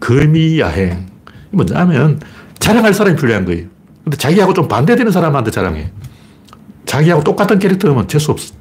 거미야행. 0.00 1.06
뭐냐면 1.50 2.20
자랑할 2.58 2.94
사람이 2.94 3.16
필요한 3.16 3.44
거예요. 3.44 3.66
근데 4.04 4.16
자기하고 4.16 4.54
좀 4.54 4.68
반대되는 4.68 5.12
사람한테 5.12 5.50
자랑해. 5.50 5.92
자기하고 6.86 7.22
똑같은 7.22 7.58
캐릭터면 7.58 8.08
재수 8.08 8.30
없어. 8.30 8.54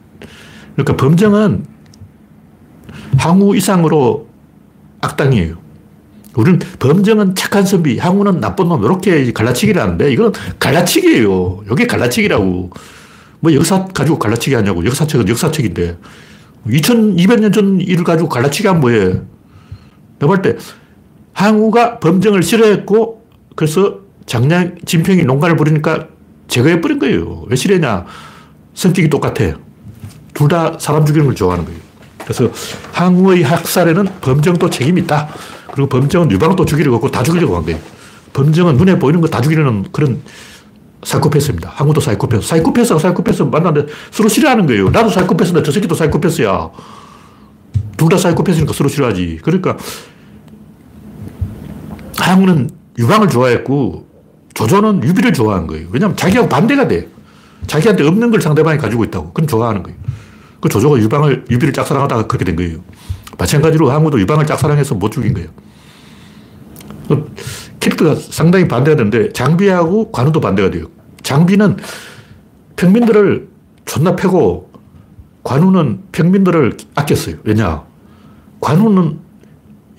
그러니까 0.76 0.98
범정은 0.98 1.66
항우 3.18 3.56
이상으로 3.56 4.28
악당이에요. 5.02 5.67
우리는 6.38 6.60
범정은 6.78 7.34
착한 7.34 7.66
선비, 7.66 7.98
항우는 7.98 8.40
나쁜 8.40 8.70
놈, 8.70 8.84
이렇게 8.84 9.34
갈라치기를 9.34 9.82
하는데 9.82 10.12
이건 10.12 10.32
갈라치기예요. 10.60 11.64
이게 11.72 11.88
갈라치기라고. 11.88 12.70
뭐 13.40 13.54
역사 13.54 13.86
가지고 13.86 14.20
갈라치기 14.20 14.56
하냐고. 14.56 14.86
역사책은 14.86 15.28
역사책인데. 15.28 15.98
2200년 16.68 17.54
전 17.54 17.82
일을 17.82 18.04
가지고 18.04 18.30
갈라치기 18.30 18.68
하면 18.68 18.82
뭐해. 18.82 18.98
내가 20.20 20.28
볼 20.28 20.42
때, 20.44 20.56
항우가 21.34 22.00
범정을 22.00 22.44
싫어했고, 22.44 23.26
그래서 23.56 24.02
장량, 24.28 24.76
진평이 24.86 25.24
농간을 25.24 25.56
부리니까 25.56 26.08
제거해버린 26.48 27.00
거예요. 27.00 27.46
왜 27.48 27.56
싫어했냐. 27.56 28.06
성격이 28.76 29.10
똑같아. 29.10 29.54
둘 30.34 30.48
다 30.50 30.78
사람 30.78 31.04
죽이는 31.04 31.26
걸 31.26 31.36
좋아하는 31.36 31.66
거예요. 31.66 31.80
그래서 32.20 32.52
항우의 32.92 33.42
학살에는 33.42 34.06
범정도 34.22 34.70
책임이 34.70 35.02
있다. 35.02 35.30
그리고 35.78 35.90
범정은 35.90 36.32
유방도 36.32 36.66
죽이려고 36.66 36.98
하고 36.98 37.12
다 37.12 37.22
죽이려고 37.22 37.56
한 37.56 37.64
거예요. 37.64 37.78
범정은 38.34 38.78
눈에 38.78 38.98
보이는 38.98 39.22
거 39.22 39.28
다 39.28 39.40
죽이려는 39.42 39.86
그런 39.92 40.24
사이코패스입니다. 41.04 41.70
항우도 41.76 42.02
사이코패스. 42.02 42.48
사이코패스가 42.48 42.98
사이코패스 42.98 43.44
만났는데 43.44 43.94
서로 44.10 44.28
싫어하는 44.28 44.66
거예요. 44.66 44.90
나도 44.90 45.10
사이코패스인데 45.10 45.62
저 45.62 45.72
새끼도 45.72 45.94
사이코패스야. 45.94 46.72
둘 47.96 48.10
다 48.10 48.18
사이코패스니까 48.18 48.74
서로 48.74 48.90
싫어하지. 48.90 49.40
그러니까 49.44 49.78
항우는 52.18 52.72
유방을 52.98 53.30
좋아했고 53.30 54.08
조조는 54.56 55.04
유비를 55.04 55.32
좋아한 55.34 55.68
거예요. 55.68 55.90
왜냐하면 55.92 56.18
자기하고 56.18 56.50
반대가 56.50 56.88
돼. 56.88 57.08
자기한테 57.68 58.04
없는 58.08 58.32
걸 58.32 58.42
상대방이 58.42 58.80
가지고 58.80 59.04
있다고. 59.04 59.32
그럼 59.34 59.48
좋아하는 59.48 59.84
거예요. 59.84 59.96
그 60.60 60.70
조조가 60.70 60.98
유방을, 60.98 61.46
유비를 61.52 61.72
짝사랑하다가 61.74 62.26
그렇게 62.26 62.46
된 62.46 62.56
거예요. 62.56 62.80
마찬가지로 63.38 63.92
항우도 63.92 64.20
유방을 64.22 64.48
짝사랑해서 64.48 64.96
못 64.96 65.12
죽인 65.12 65.36
거예요. 65.36 65.50
그 67.08 67.32
캐릭터가 67.80 68.16
상당히 68.16 68.68
반대가 68.68 68.98
되는데 68.98 69.32
장비하고 69.34 70.12
관우도 70.12 70.40
반대가 70.42 70.70
돼요. 70.72 70.86
장비는 71.24 71.78
평민들을 72.76 73.48
존나 73.86 74.16
패고 74.16 74.70
관우는 75.44 76.02
평민들을 76.12 76.76
아꼈어요. 76.96 77.36
왜냐? 77.44 77.84
관우는 78.60 79.20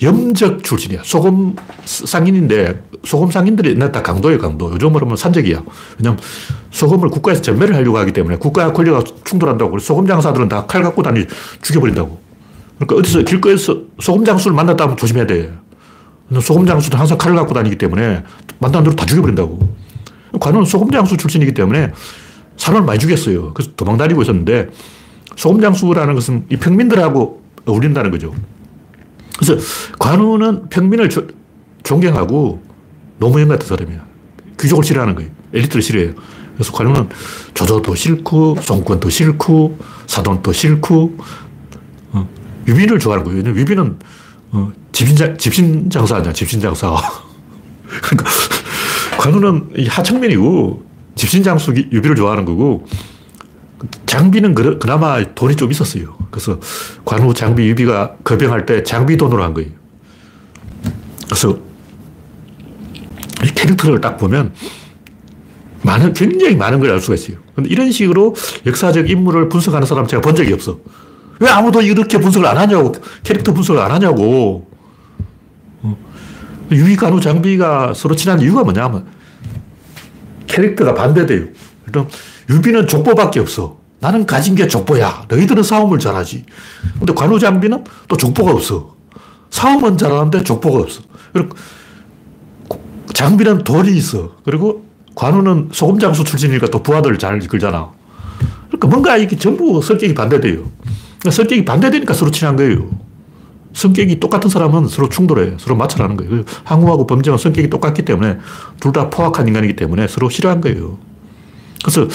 염적 0.00 0.62
출신이야. 0.62 1.00
소금 1.02 1.56
상인인데, 1.84 2.84
소금 3.04 3.32
상인들이 3.32 3.70
옛날 3.70 3.90
다 3.90 4.00
강도예요, 4.02 4.38
강도. 4.38 4.70
요즘으로 4.72 5.06
하면 5.06 5.16
산적이야. 5.16 5.60
왜냐면 5.98 6.20
소금을 6.70 7.08
국가에서 7.08 7.42
전매를 7.42 7.74
하려고 7.74 7.98
하기 7.98 8.12
때문에 8.12 8.36
국가와 8.36 8.72
권력과 8.72 9.02
충돌한다고. 9.24 9.78
소금 9.80 10.06
장사들은 10.06 10.48
다 10.48 10.66
칼 10.68 10.82
갖고 10.82 11.02
다니 11.02 11.24
죽여버린다고. 11.62 12.20
그러니까 12.78 12.96
어디서 12.96 13.22
길거리에서 13.22 13.80
소금 13.98 14.24
장수를 14.24 14.54
만났다 14.54 14.84
하면 14.84 14.96
조심해야 14.96 15.26
돼. 15.26 15.52
소금 16.40 16.66
장수는 16.66 16.98
항상 16.98 17.16
칼을 17.16 17.36
갖고 17.36 17.54
다니기 17.54 17.76
때문에 17.78 18.22
만난 18.58 18.84
대로 18.84 18.94
다 18.94 19.06
죽여버린다고. 19.06 19.76
관우는 20.40 20.66
소금 20.66 20.90
장수 20.90 21.16
출신이기 21.16 21.54
때문에 21.54 21.92
사람을 22.56 22.86
많이 22.86 22.98
죽였어요. 22.98 23.54
그래서 23.54 23.72
도망 23.76 23.96
다니고 23.96 24.22
있었는데 24.22 24.68
소금 25.36 25.60
장수라는 25.60 26.14
것은 26.14 26.46
이 26.50 26.56
평민들하고 26.56 27.42
어울린다는 27.66 28.10
거죠. 28.10 28.34
그래서 29.38 29.56
관우는 29.98 30.68
평민을 30.68 31.08
조, 31.08 31.26
존경하고 31.82 32.62
노무현 33.18 33.48
같은 33.48 33.66
사람이야. 33.66 34.04
귀족을 34.60 34.84
싫어하는 34.84 35.14
거예요. 35.14 35.30
엘리트를 35.54 35.80
싫어해요. 35.80 36.12
그래서 36.54 36.72
관우는 36.72 37.08
조조도 37.54 37.94
싫고, 37.94 38.56
손권도 38.60 39.10
싫고, 39.10 39.78
사돈도 40.06 40.52
싫고, 40.52 41.16
어, 42.12 42.28
유비를 42.66 42.98
좋아하는 42.98 43.24
거예요. 43.24 43.38
왜냐면 43.38 43.60
유비는 43.60 43.98
어, 44.50 44.72
짚신장, 44.98 45.38
짚신장사 45.38 46.16
아니야, 46.16 46.32
짚신장사. 46.32 46.90
그러니까 48.02 48.30
관우는 49.16 49.70
하층민이고, 49.88 50.82
집신장수 51.14 51.72
유비를 51.92 52.16
좋아하는 52.16 52.44
거고, 52.44 52.84
장비는 54.06 54.56
그나마 54.80 55.22
돈이 55.36 55.54
좀 55.54 55.70
있었어요. 55.70 56.16
그래서 56.32 56.58
관우, 57.04 57.32
장비, 57.32 57.68
유비가 57.68 58.16
거병할 58.24 58.66
때 58.66 58.82
장비 58.82 59.16
돈으로 59.16 59.44
한 59.44 59.54
거예요. 59.54 59.70
그래서 61.26 61.56
이 63.44 63.54
캐릭터를 63.54 64.00
딱 64.00 64.16
보면 64.16 64.52
많은, 65.82 66.12
굉장히 66.12 66.56
많은 66.56 66.80
걸 66.80 66.90
알 66.90 67.00
수가 67.00 67.14
있어요. 67.14 67.36
근데 67.54 67.70
이런 67.70 67.92
식으로 67.92 68.34
역사적 68.66 69.08
인물을 69.08 69.48
분석하는 69.48 69.86
사람 69.86 70.08
제가 70.08 70.22
본 70.22 70.34
적이 70.34 70.54
없어. 70.54 70.80
왜 71.38 71.48
아무도 71.48 71.82
이렇게 71.82 72.18
분석을 72.18 72.48
안 72.48 72.56
하냐고, 72.58 72.92
캐릭터 73.22 73.54
분석을 73.54 73.80
안 73.80 73.92
하냐고. 73.92 74.67
관우, 76.98 77.20
장비가 77.20 77.92
서로 77.94 78.14
친한 78.16 78.40
이유가 78.40 78.62
뭐냐면 78.62 79.06
캐릭터가 80.46 80.94
반대돼요. 80.94 81.46
일단 81.86 82.08
유비는 82.50 82.86
족보밖에 82.86 83.40
없어. 83.40 83.78
나는 84.00 84.26
가진 84.26 84.54
게 84.54 84.68
족보야. 84.68 85.24
너희들은 85.28 85.62
싸움을 85.62 85.98
잘하지. 85.98 86.44
근데 86.98 87.12
관우 87.14 87.38
장비는 87.38 87.84
또 88.08 88.16
족보가 88.16 88.52
없어. 88.52 88.94
싸움은 89.50 89.98
잘하는데 89.98 90.44
족보가 90.44 90.80
없어. 90.80 91.02
그리고 91.32 91.56
장비는 93.12 93.64
돈이 93.64 93.96
있어. 93.96 94.36
그리고 94.44 94.86
관우는 95.14 95.70
소금 95.72 95.98
장수 95.98 96.22
출신이니까 96.22 96.68
또 96.68 96.82
부하들 96.82 97.18
잘 97.18 97.42
이끌잖아. 97.42 97.90
그러니까 98.68 98.88
뭔가 98.88 99.16
이게 99.16 99.36
전부 99.36 99.82
성격이 99.82 100.14
반대돼요. 100.14 100.70
그러니까 101.18 101.30
성격이 101.32 101.64
반대되니까 101.64 102.14
서로 102.14 102.30
친한 102.30 102.54
거예요. 102.54 102.88
성격이 103.78 104.18
똑같은 104.18 104.50
사람은 104.50 104.88
서로 104.88 105.08
충돌해. 105.08 105.52
서로 105.58 105.76
마찰하는 105.76 106.16
거예요. 106.16 106.42
항우하고 106.64 107.06
범정은 107.06 107.38
성격이 107.38 107.70
똑같기 107.70 108.02
때문에 108.04 108.38
둘 108.80 108.92
다 108.92 109.08
포악한 109.10 109.46
인간이기 109.46 109.76
때문에 109.76 110.08
서로 110.08 110.28
싫어한 110.28 110.60
거예요. 110.60 110.98
그래서 111.84 112.08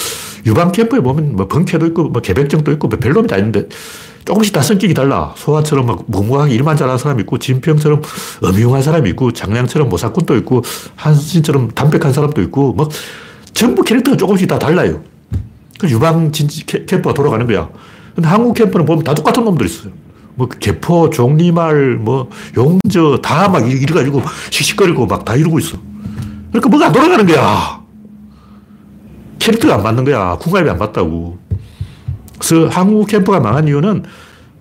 유방 0.46 0.74
캠프에 0.74 1.00
보면 1.00 1.38
뭐 1.38 1.48
번쾌도 1.48 1.86
있고 1.88 2.10
뭐 2.10 2.22
개백정도 2.22 2.72
있고 2.74 2.90
뭐 2.90 3.00
별놈이 3.00 3.28
다 3.28 3.38
있는데 3.38 3.70
조금씩 4.26 4.54
다 4.54 4.62
성격이 4.62 4.94
달라. 4.94 5.34
소아처럼 5.38 5.86
막 5.86 6.04
묵묵하게 6.08 6.54
일만 6.54 6.76
잘하는 6.76 6.98
사람이 6.98 7.22
있고 7.22 7.38
진평처럼 7.38 8.02
음흉한 8.44 8.82
사람이 8.82 9.10
있고 9.12 9.32
장량처럼 9.32 9.88
모사꾼도 9.88 10.36
있고 10.38 10.64
한신처럼 10.96 11.72
담백한 11.72 12.12
사람도 12.12 12.42
있고 12.42 12.74
뭐 12.74 12.90
전부 13.54 13.84
캐릭터가 13.84 14.18
조금씩 14.18 14.50
다 14.50 14.60
달라요. 14.60 15.02
그 15.80 15.90
유방 15.90 16.34
진지 16.34 16.66
캠프가 16.66 17.14
돌아가는 17.14 17.48
거야. 17.48 17.70
근데 18.16 18.28
한국 18.28 18.54
캠프는 18.56 18.86
보면 18.86 19.06
다 19.06 19.14
똑같은 19.14 19.46
놈들 19.46 19.66
있어요. 19.66 19.94
뭐 20.36 20.48
개포, 20.48 21.10
종리말, 21.10 21.96
뭐 21.98 22.30
용저 22.58 23.20
다 23.22 23.50
막 23.50 23.70
이래가지고 23.70 24.22
씩씩거리고 24.50 25.06
막 25.08 25.26
다 25.26 25.36
이러고 25.36 25.60
있어. 25.60 25.78
그러니까 26.50 26.70
뭐가 26.70 26.88
안 26.88 26.92
돌아가는 26.92 27.26
거야. 27.26 27.82
캐릭터가 29.40 29.76
안 29.76 29.84
맞는 29.84 30.06
거야. 30.06 30.38
궁합이 30.38 30.70
안 30.70 30.78
맞다고. 30.78 31.38
그래서 32.40 32.68
한국 32.68 33.08
캠프가 33.08 33.40
망한 33.40 33.68
이유는 33.68 34.04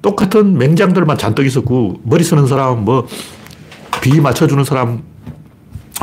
똑같은 0.02 0.58
맹장들만 0.58 1.16
잔뜩 1.18 1.46
있었고, 1.46 2.00
머리 2.02 2.24
쓰는 2.24 2.46
사람, 2.48 2.84
뭐, 2.84 3.06
비 4.00 4.20
맞춰주는 4.20 4.64
사람, 4.64 5.02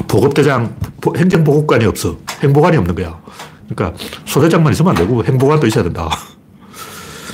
보급대장, 0.07 0.75
행정보급관이 1.17 1.85
없어. 1.85 2.17
행보관이 2.41 2.77
없는 2.77 2.95
거야. 2.95 3.19
그러니까 3.67 3.97
소대장만 4.25 4.71
있으면 4.73 4.91
안 4.91 4.95
되고 4.95 5.23
행보관도 5.23 5.67
있어야 5.67 5.83
된다. 5.83 6.09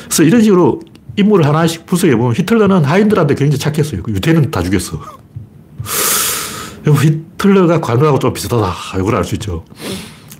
그래서 0.06 0.24
이런 0.24 0.42
식으로 0.42 0.80
인물을 1.18 1.46
하나씩 1.46 1.86
분석해 1.86 2.16
보면 2.16 2.36
히틀러는 2.36 2.84
하인들한테 2.84 3.36
굉장히 3.36 3.60
착했어요. 3.60 4.04
그 4.04 4.12
유태인은 4.12 4.52
다 4.52 4.62
죽였어. 4.62 5.00
히틀러가 6.86 7.82
관우하고 7.82 8.20
좀 8.20 8.34
비슷하다. 8.34 8.74
이걸 9.00 9.16
알 9.16 9.24
수 9.24 9.36
있죠. 9.36 9.66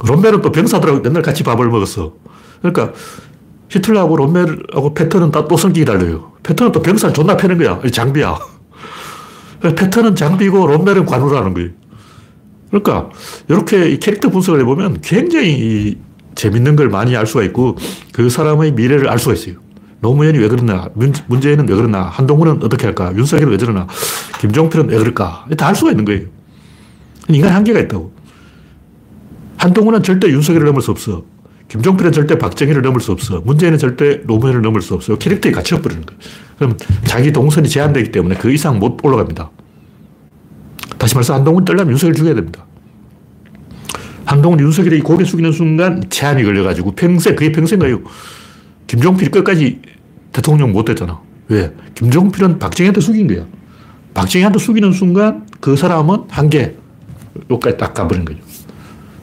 롬멜은 0.06 0.42
또 0.42 0.52
병사들하고 0.52 1.00
맨날 1.02 1.22
같이 1.22 1.44
밥을 1.44 1.68
먹었어. 1.70 2.14
그러니까 2.62 2.94
히틀러하고 3.70 4.18
롬멜하고 4.18 4.94
패턴은 4.94 5.32
또 5.32 5.58
성격이 5.58 5.86
달라요. 5.86 6.34
패턴은 6.44 6.72
또 6.72 6.82
병사를 6.82 7.14
존나 7.14 7.36
패는 7.38 7.58
거야. 7.58 7.82
장비야. 7.92 8.38
패턴은 9.62 10.16
장비고 10.16 10.68
롬멜은 10.68 11.06
관우라는 11.06 11.54
거예요. 11.54 11.70
그러니까 12.70 13.10
이렇게 13.48 13.98
캐릭터 13.98 14.30
분석을 14.30 14.60
해보면 14.62 15.00
굉장히 15.02 15.98
재밌는 16.36 16.76
걸 16.76 16.90
많이 16.90 17.16
알 17.16 17.26
수가 17.26 17.44
있고 17.46 17.78
그 18.12 18.30
사람의 18.30 18.74
미래를 18.74 19.10
알 19.10 19.18
수가 19.18 19.34
있어요. 19.34 19.56
노무현이 20.02 20.38
왜 20.38 20.48
그러나, 20.48 20.90
문재인은 21.28 21.68
왜 21.68 21.76
그러나, 21.76 22.04
한동훈은 22.04 22.64
어떻게 22.64 22.86
할까, 22.86 23.14
윤석열은 23.16 23.52
왜 23.52 23.58
저러나, 23.58 23.88
김종필은 24.40 24.90
왜 24.90 24.98
그럴까, 24.98 25.48
다 25.58 25.68
알 25.68 25.76
수가 25.76 25.92
있는 25.92 26.06
거예요. 26.06 26.22
인간 27.30 27.52
한계가 27.54 27.80
있다고. 27.80 28.14
한동훈은 29.58 30.04
절대 30.04 30.28
윤석열을 30.28 30.68
넘을 30.68 30.82
수 30.82 30.92
없어. 30.92 31.24
김종필은 31.70 32.12
절대 32.12 32.38
박정희를 32.38 32.84
넘을 32.84 33.02
수 33.02 33.12
없어. 33.12 33.42
문재인은 33.44 33.80
절대 33.80 34.22
노무현을 34.26 34.62
넘을 34.62 34.82
수 34.82 34.94
없어. 34.94 35.18
캐릭터에 35.18 35.52
갇혀 35.52 35.82
버리는 35.82 36.06
거예요. 36.06 36.20
그럼 36.58 36.78
자기 37.06 37.32
동선이 37.32 37.68
제한되기 37.68 38.12
때문에 38.12 38.36
그 38.36 38.52
이상 38.52 38.78
못 38.78 39.00
올라갑니다. 39.04 39.50
다시 41.00 41.16
말해서 41.16 41.34
한동훈 41.34 41.66
떨려면 41.66 41.92
윤석열 41.94 42.14
죽여야 42.14 42.36
됩니다. 42.36 42.64
한동훈 44.26 44.60
윤석열이 44.60 45.02
고개 45.02 45.24
숙이는 45.26 45.52
순간 45.52 46.04
제한이 46.10 46.44
걸려가지고 46.44 46.92
평생, 46.92 47.36
그게 47.36 47.52
평생 47.52 47.80
가요. 47.80 48.02
김종필이 48.88 49.32
끝까지 49.32 49.82
대통령 50.32 50.72
못 50.72 50.86
됐잖아. 50.86 51.20
왜? 51.48 51.74
김종필은 51.96 52.60
박정희한테 52.60 53.02
숙인 53.02 53.28
거야. 53.28 53.46
박정희한테 54.14 54.60
숙이는 54.60 54.92
순간 54.92 55.46
그 55.60 55.76
사람은 55.76 56.26
한계, 56.30 56.78
여기까지 57.50 57.78
딱 57.78 57.94
가버린 57.94 58.26
거죠. 58.26 58.40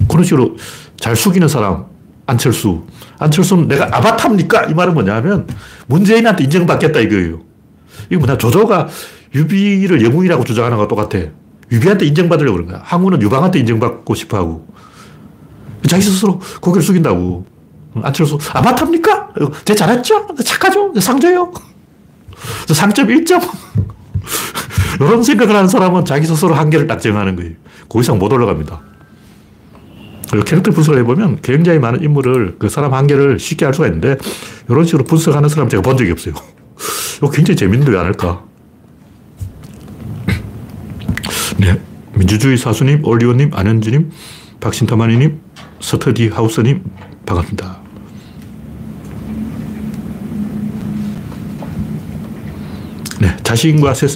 그런 0.09 0.25
식으로 0.25 0.57
잘 0.97 1.17
숙이는 1.17 1.49
사람, 1.49 1.87
안철수. 2.27 2.85
안철수는 3.19 3.69
내가 3.69 3.87
아바타입니까? 3.97 4.65
이 4.67 4.75
말은 4.75 4.95
뭐냐면 4.95 5.47
문재인한테 5.87 6.45
인정받겠다 6.45 7.01
이거예요. 7.01 7.41
이거 8.11 8.21
뭐냐. 8.21 8.39
조조가 8.39 8.89
유비를 9.35 10.05
영웅이라고 10.05 10.45
주장하는 10.45 10.77
거와 10.77 10.89
똑같아. 10.89 11.25
유비한테 11.71 12.07
인정받으려고 12.07 12.57
그런 12.57 12.69
거야. 12.69 12.81
항우는 12.85 13.23
유방한테 13.23 13.61
인정받고 13.61 14.15
싶어 14.15 14.39
하고. 14.39 14.67
자기 15.87 16.03
스스로 16.03 16.41
고개를 16.61 16.83
숙인다고. 16.83 17.47
안철수, 18.03 18.39
아바타입니까? 18.53 19.22
제 19.65 19.75
잘했죠? 19.75 20.29
착하죠? 20.45 20.93
상조요? 21.01 21.53
상점 22.75 23.09
1점? 23.09 23.41
이런 25.01 25.23
생각을 25.23 25.55
하는 25.55 25.69
사람은 25.69 26.05
자기 26.05 26.27
스스로 26.27 26.55
한계를 26.55 26.87
딱 26.87 27.01
정하는 27.01 27.37
거예요. 27.37 27.53
그 27.89 28.01
이상 28.01 28.19
못 28.19 28.33
올라갑니다. 28.33 28.81
그리고 30.31 30.45
캐릭터 30.45 30.71
분석을 30.71 31.01
해보면 31.01 31.41
굉장히 31.43 31.79
많은 31.79 32.03
인물을 32.03 32.57
그 32.59 32.69
사람 32.69 32.95
한계를 32.95 33.39
쉽게 33.39 33.67
알 33.67 33.75
수가 33.75 33.87
있는데 33.89 34.17
이런 34.69 34.87
식으로 34.87 35.05
분석하는 35.05 35.49
사람 35.49 35.69
제가 35.69 35.83
본 35.83 35.97
적이 35.97 36.13
없어요. 36.13 36.35
이거 37.19 37.31
굉장히 37.31 37.57
재밌는 37.57 37.87
왜 37.93 37.99
않을까? 37.99 38.43
네. 41.59 41.81
민주주의 42.15 42.57
사수님, 42.57 43.05
올리오님, 43.05 43.51
안현주님, 43.53 44.11
박신타마니님, 44.61 45.41
서터디 45.81 46.29
하우스님, 46.29 46.83
반갑습니다. 47.27 47.81
네. 53.21 53.37
자신과 53.53 53.93
세, 53.93 54.07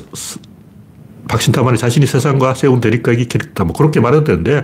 박신타만의 1.29 1.79
자신이 1.79 2.07
세상과 2.07 2.55
세운 2.55 2.81
대립각이 2.81 3.27
캐릭터, 3.27 3.65
뭐 3.65 3.75
그렇게 3.77 4.01
말해도 4.01 4.25
되는데 4.25 4.63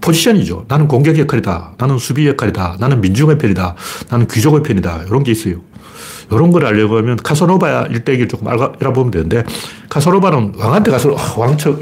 포지션이죠. 0.00 0.66
나는 0.68 0.86
공격 0.86 1.18
역할이다. 1.18 1.72
나는 1.76 1.98
수비 1.98 2.28
역할이다. 2.28 2.76
나는 2.78 3.00
민중의 3.00 3.36
편이다. 3.38 3.74
나는 4.10 4.28
귀족의 4.28 4.62
편이다. 4.62 5.04
이런 5.08 5.24
게 5.24 5.32
있어요. 5.32 5.56
이런 6.30 6.52
걸 6.52 6.66
알려고 6.66 6.98
하면 6.98 7.16
카사노바 7.16 7.86
일대기를 7.90 8.28
조금 8.28 8.46
알아보면 8.46 9.10
되는데 9.10 9.42
카사노바는 9.88 10.54
왕한테 10.56 10.90
가서 10.92 11.16
아, 11.16 11.34
왕처럼 11.36 11.80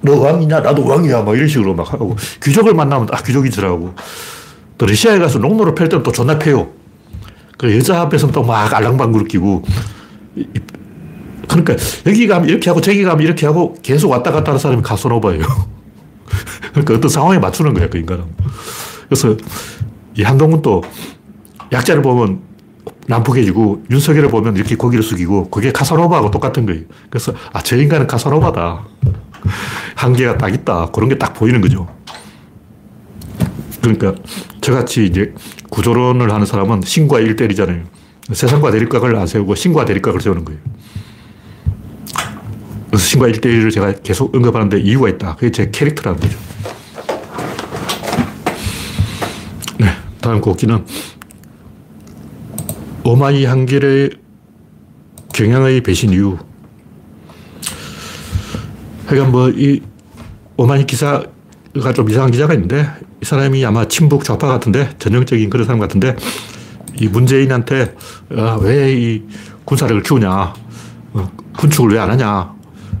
너 0.00 0.20
왕이냐 0.20 0.60
나도 0.60 0.86
왕이야 0.86 1.22
막 1.22 1.34
이런 1.34 1.48
식으로 1.48 1.74
막 1.74 1.92
하고 1.92 2.16
귀족을 2.42 2.72
만나면 2.72 3.08
아 3.10 3.20
귀족이더라고 3.20 3.94
또 4.78 4.86
러시아에 4.86 5.18
가서 5.18 5.40
농로를 5.40 5.74
펼 5.74 5.88
때는 5.88 6.04
또 6.04 6.12
존나 6.12 6.38
패요 6.38 6.70
그 7.58 7.76
여자 7.76 8.00
앞에서는 8.02 8.32
또 8.32 8.44
막 8.44 8.72
알랑방구를 8.72 9.26
끼고 9.26 9.64
그러니까 11.48 11.76
여기 12.06 12.26
가면 12.26 12.48
이렇게 12.48 12.70
하고 12.70 12.80
저기 12.80 13.02
가면 13.02 13.22
이렇게 13.24 13.46
하고 13.46 13.76
계속 13.82 14.10
왔다 14.10 14.30
갔다 14.32 14.52
하는 14.52 14.58
사람이 14.58 14.82
카사노바예요 14.82 15.42
그러니까 16.72 16.94
어떤 16.94 17.10
상황에 17.10 17.38
맞추는 17.38 17.74
거야 17.74 17.88
그 17.88 17.98
인간은 17.98 18.24
그래서 19.06 19.36
이 20.14 20.22
한동훈 20.22 20.62
또 20.62 20.82
약자를 21.72 22.02
보면 22.02 22.40
난폭해지고 23.06 23.84
윤석열을 23.90 24.28
보면 24.30 24.56
이렇게 24.56 24.76
고기를 24.76 25.02
숙이고 25.02 25.50
그게 25.50 25.72
카사노바하고 25.72 26.30
똑같은 26.30 26.66
거예요. 26.66 26.82
그래서 27.10 27.32
아, 27.52 27.62
저 27.62 27.76
인간은 27.76 28.06
카사노바다. 28.06 28.86
한계가 29.96 30.38
딱 30.38 30.54
있다. 30.54 30.86
그런 30.92 31.08
게 31.08 31.16
딱 31.18 31.34
보이는 31.34 31.60
거죠. 31.60 31.88
그러니까 33.80 34.14
저같이 34.60 35.04
이제 35.06 35.34
구조론을 35.70 36.32
하는 36.32 36.46
사람은 36.46 36.82
신과 36.82 37.20
일대리잖아요. 37.20 37.82
세상과 38.30 38.70
대립각을 38.70 39.16
안 39.16 39.26
세우고 39.26 39.54
신과 39.54 39.84
대립각을 39.84 40.20
세우는 40.20 40.44
거예요. 40.44 40.60
그래서 42.88 43.04
신과 43.04 43.28
일대리를 43.28 43.70
제가 43.70 43.92
계속 44.02 44.34
언급하는데 44.34 44.80
이유가 44.80 45.08
있다. 45.08 45.36
그게 45.36 45.50
제 45.50 45.70
캐릭터라는 45.70 46.20
거죠. 46.20 46.38
네. 49.78 49.86
다음 50.20 50.40
꼭지는 50.40 50.84
오마이 53.04 53.44
한길의 53.44 54.10
경향의 55.32 55.80
배신 55.82 56.10
이유. 56.12 56.38
하여간 59.06 59.32
뭐, 59.32 59.48
이 59.50 59.82
오마이 60.56 60.86
기사가 60.86 61.24
좀 61.94 62.08
이상한 62.08 62.30
기자가 62.30 62.54
있는데, 62.54 62.86
이 63.20 63.24
사람이 63.24 63.64
아마 63.64 63.86
친북 63.88 64.24
좌파 64.24 64.46
같은데, 64.46 64.90
전형적인 64.98 65.50
그런 65.50 65.66
사람 65.66 65.80
같은데, 65.80 66.14
이 67.02 67.08
문재인한테 67.08 67.96
아, 68.36 68.58
왜 68.60 69.08
이 69.08 69.24
군사력을 69.64 70.02
키우냐, 70.02 70.54
어, 71.14 71.32
군축을 71.58 71.90
왜 71.90 71.98
안 71.98 72.10
하냐, 72.10 72.52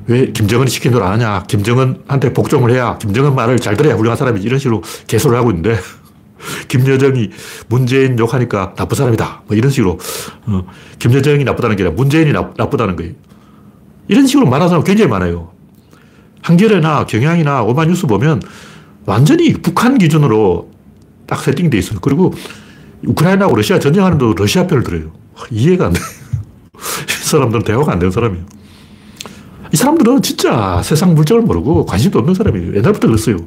왜 0.08 0.32
김정은이 0.32 0.68
시킨 0.70 0.90
대로 0.90 1.04
안 1.04 1.12
하냐, 1.12 1.44
김정은한테 1.44 2.32
복종을 2.32 2.72
해야, 2.72 2.98
김정은 2.98 3.36
말을 3.36 3.60
잘 3.60 3.76
들어야 3.76 3.94
훌륭한 3.94 4.16
사람이지, 4.16 4.44
이런 4.44 4.58
식으로 4.58 4.82
개소리를 5.06 5.38
하고 5.38 5.50
있는데, 5.50 5.78
김여정이 6.66 7.30
문재인 7.68 8.18
욕하니까 8.18 8.74
나쁜 8.74 8.96
사람이다. 8.96 9.42
뭐 9.46 9.56
이런 9.56 9.70
식으로. 9.70 10.00
어, 10.46 10.66
김여정이 10.98 11.44
나쁘다는 11.44 11.76
게 11.76 11.84
아니라 11.84 11.94
문재인이 11.94 12.32
나, 12.32 12.50
나쁘다는 12.56 12.96
거예요. 12.96 13.12
이런 14.08 14.26
식으로 14.26 14.46
말하는 14.46 14.68
사람 14.68 14.82
굉장히 14.82 15.08
많아요. 15.08 15.52
한겨레나 16.42 17.06
경향이나 17.06 17.62
오마뉴스 17.62 18.08
보면 18.08 18.42
완전히 19.06 19.52
북한 19.52 19.98
기준으로 19.98 20.72
딱 21.28 21.40
세팅돼 21.40 21.78
있어요. 21.78 22.00
그리고 22.00 22.34
우크라이나하고 23.06 23.56
러시아 23.56 23.78
전쟁하는데도 23.78 24.34
러시아 24.34 24.66
편을 24.66 24.82
들어요. 24.82 25.12
이해가 25.50 25.86
안 25.86 25.92
돼. 25.92 26.00
이 27.08 27.24
사람들은 27.24 27.64
대화가 27.64 27.92
안 27.92 27.98
되는 27.98 28.10
사람이에요. 28.10 28.44
이 29.72 29.76
사람들은 29.76 30.22
진짜 30.22 30.82
세상 30.82 31.14
물정을 31.14 31.42
모르고 31.42 31.86
관심도 31.86 32.18
없는 32.18 32.34
사람이에요. 32.34 32.76
옛날부터 32.76 33.08
그랬어요. 33.08 33.38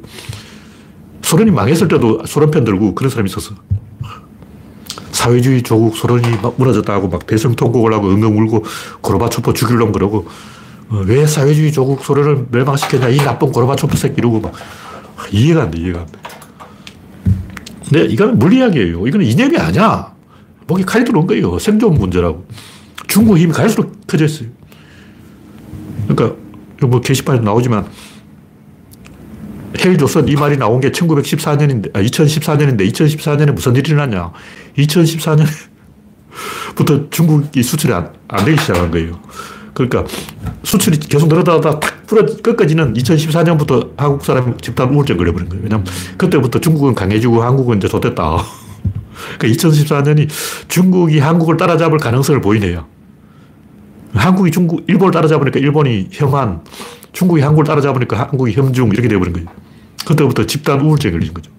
소련이 1.22 1.50
망했을 1.50 1.88
때도 1.88 2.24
소련 2.26 2.50
편 2.50 2.64
들고 2.64 2.94
그런 2.94 3.10
사람이 3.10 3.28
있었어. 3.30 3.54
사회주의 5.12 5.62
조국 5.62 5.96
소련이 5.96 6.36
막 6.42 6.54
무너졌다고 6.56 7.08
막 7.08 7.26
대성 7.26 7.56
통곡을 7.56 7.92
하고 7.92 8.08
엉엉 8.08 8.38
울고 8.38 8.64
고르바초프 9.00 9.52
놈 9.78 9.90
그러고 9.90 10.28
어, 10.88 11.02
왜 11.04 11.26
사회주의 11.26 11.72
조국 11.72 12.04
소련을 12.04 12.46
멸망시켰냐 12.50 13.08
이 13.08 13.16
나쁜 13.16 13.50
고르바초프 13.50 13.96
새끼 13.96 14.16
이러고 14.18 14.40
막 14.40 14.52
이해가 15.32 15.62
안 15.62 15.70
돼, 15.70 15.78
이해가 15.78 16.00
안 16.00 16.06
돼. 16.06 16.18
근데 17.88 18.04
이거는 18.06 18.38
물리학이에요. 18.38 19.06
이거는 19.06 19.26
이념이 19.26 19.56
아니야. 19.56 20.14
목에 20.66 20.84
칼이 20.84 21.04
들어온 21.04 21.26
거예요. 21.26 21.58
생존 21.58 21.94
문제라고. 21.94 22.46
중국 23.06 23.38
힘이 23.38 23.52
갈수록 23.52 24.06
커져 24.06 24.24
있어요. 24.24 24.48
그러니까 26.08 26.36
뭐 26.86 27.00
게시판에 27.00 27.40
나오지만 27.40 27.86
헬조선 29.78 30.28
이 30.28 30.34
말이 30.34 30.56
나온 30.56 30.80
게 30.80 30.90
1914년인데, 30.90 31.94
아, 31.94 32.00
2014년인데, 32.00 32.90
2014년에 32.92 33.52
무슨 33.52 33.76
일이 33.76 33.90
일어났냐. 33.90 34.32
2014년부터 34.78 35.46
중국이 37.12 37.62
수출이 37.62 37.92
안, 37.92 38.12
안 38.28 38.44
되기 38.44 38.58
시작한 38.58 38.90
거예요. 38.90 39.20
그러니까 39.74 40.04
수출이 40.66 40.98
계속 40.98 41.28
늘어나다 41.28 41.78
탁 41.78 42.06
풀어, 42.06 42.26
끝까지는 42.26 42.94
2014년부터 42.94 43.88
한국 43.96 44.24
사람이 44.24 44.54
집단 44.60 44.92
우울증 44.92 45.16
걸려버린 45.16 45.48
거예요. 45.48 45.62
왜냐면 45.62 45.86
그때부터 46.18 46.58
중국은 46.58 46.92
강해지고 46.92 47.40
한국은 47.40 47.76
이제 47.78 47.86
좋됐다. 47.86 48.38
그러니까 49.38 49.68
2014년이 49.68 50.28
중국이 50.66 51.20
한국을 51.20 51.56
따라잡을 51.56 51.98
가능성을 51.98 52.40
보이네요. 52.40 52.84
한국이 54.12 54.50
중국, 54.50 54.82
일본을 54.88 55.12
따라잡으니까 55.12 55.60
일본이 55.60 56.08
혐한, 56.10 56.62
중국이 57.12 57.42
한국을 57.42 57.64
따라잡으니까 57.64 58.18
한국이 58.18 58.52
혐중 58.52 58.88
이렇게 58.88 59.06
되어버린 59.06 59.34
거예요. 59.34 59.48
그때부터 60.04 60.46
집단 60.46 60.80
우울증이 60.80 61.12
걸린 61.12 61.32
거죠. 61.32 61.52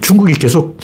중국이 0.00 0.32
계속 0.34 0.76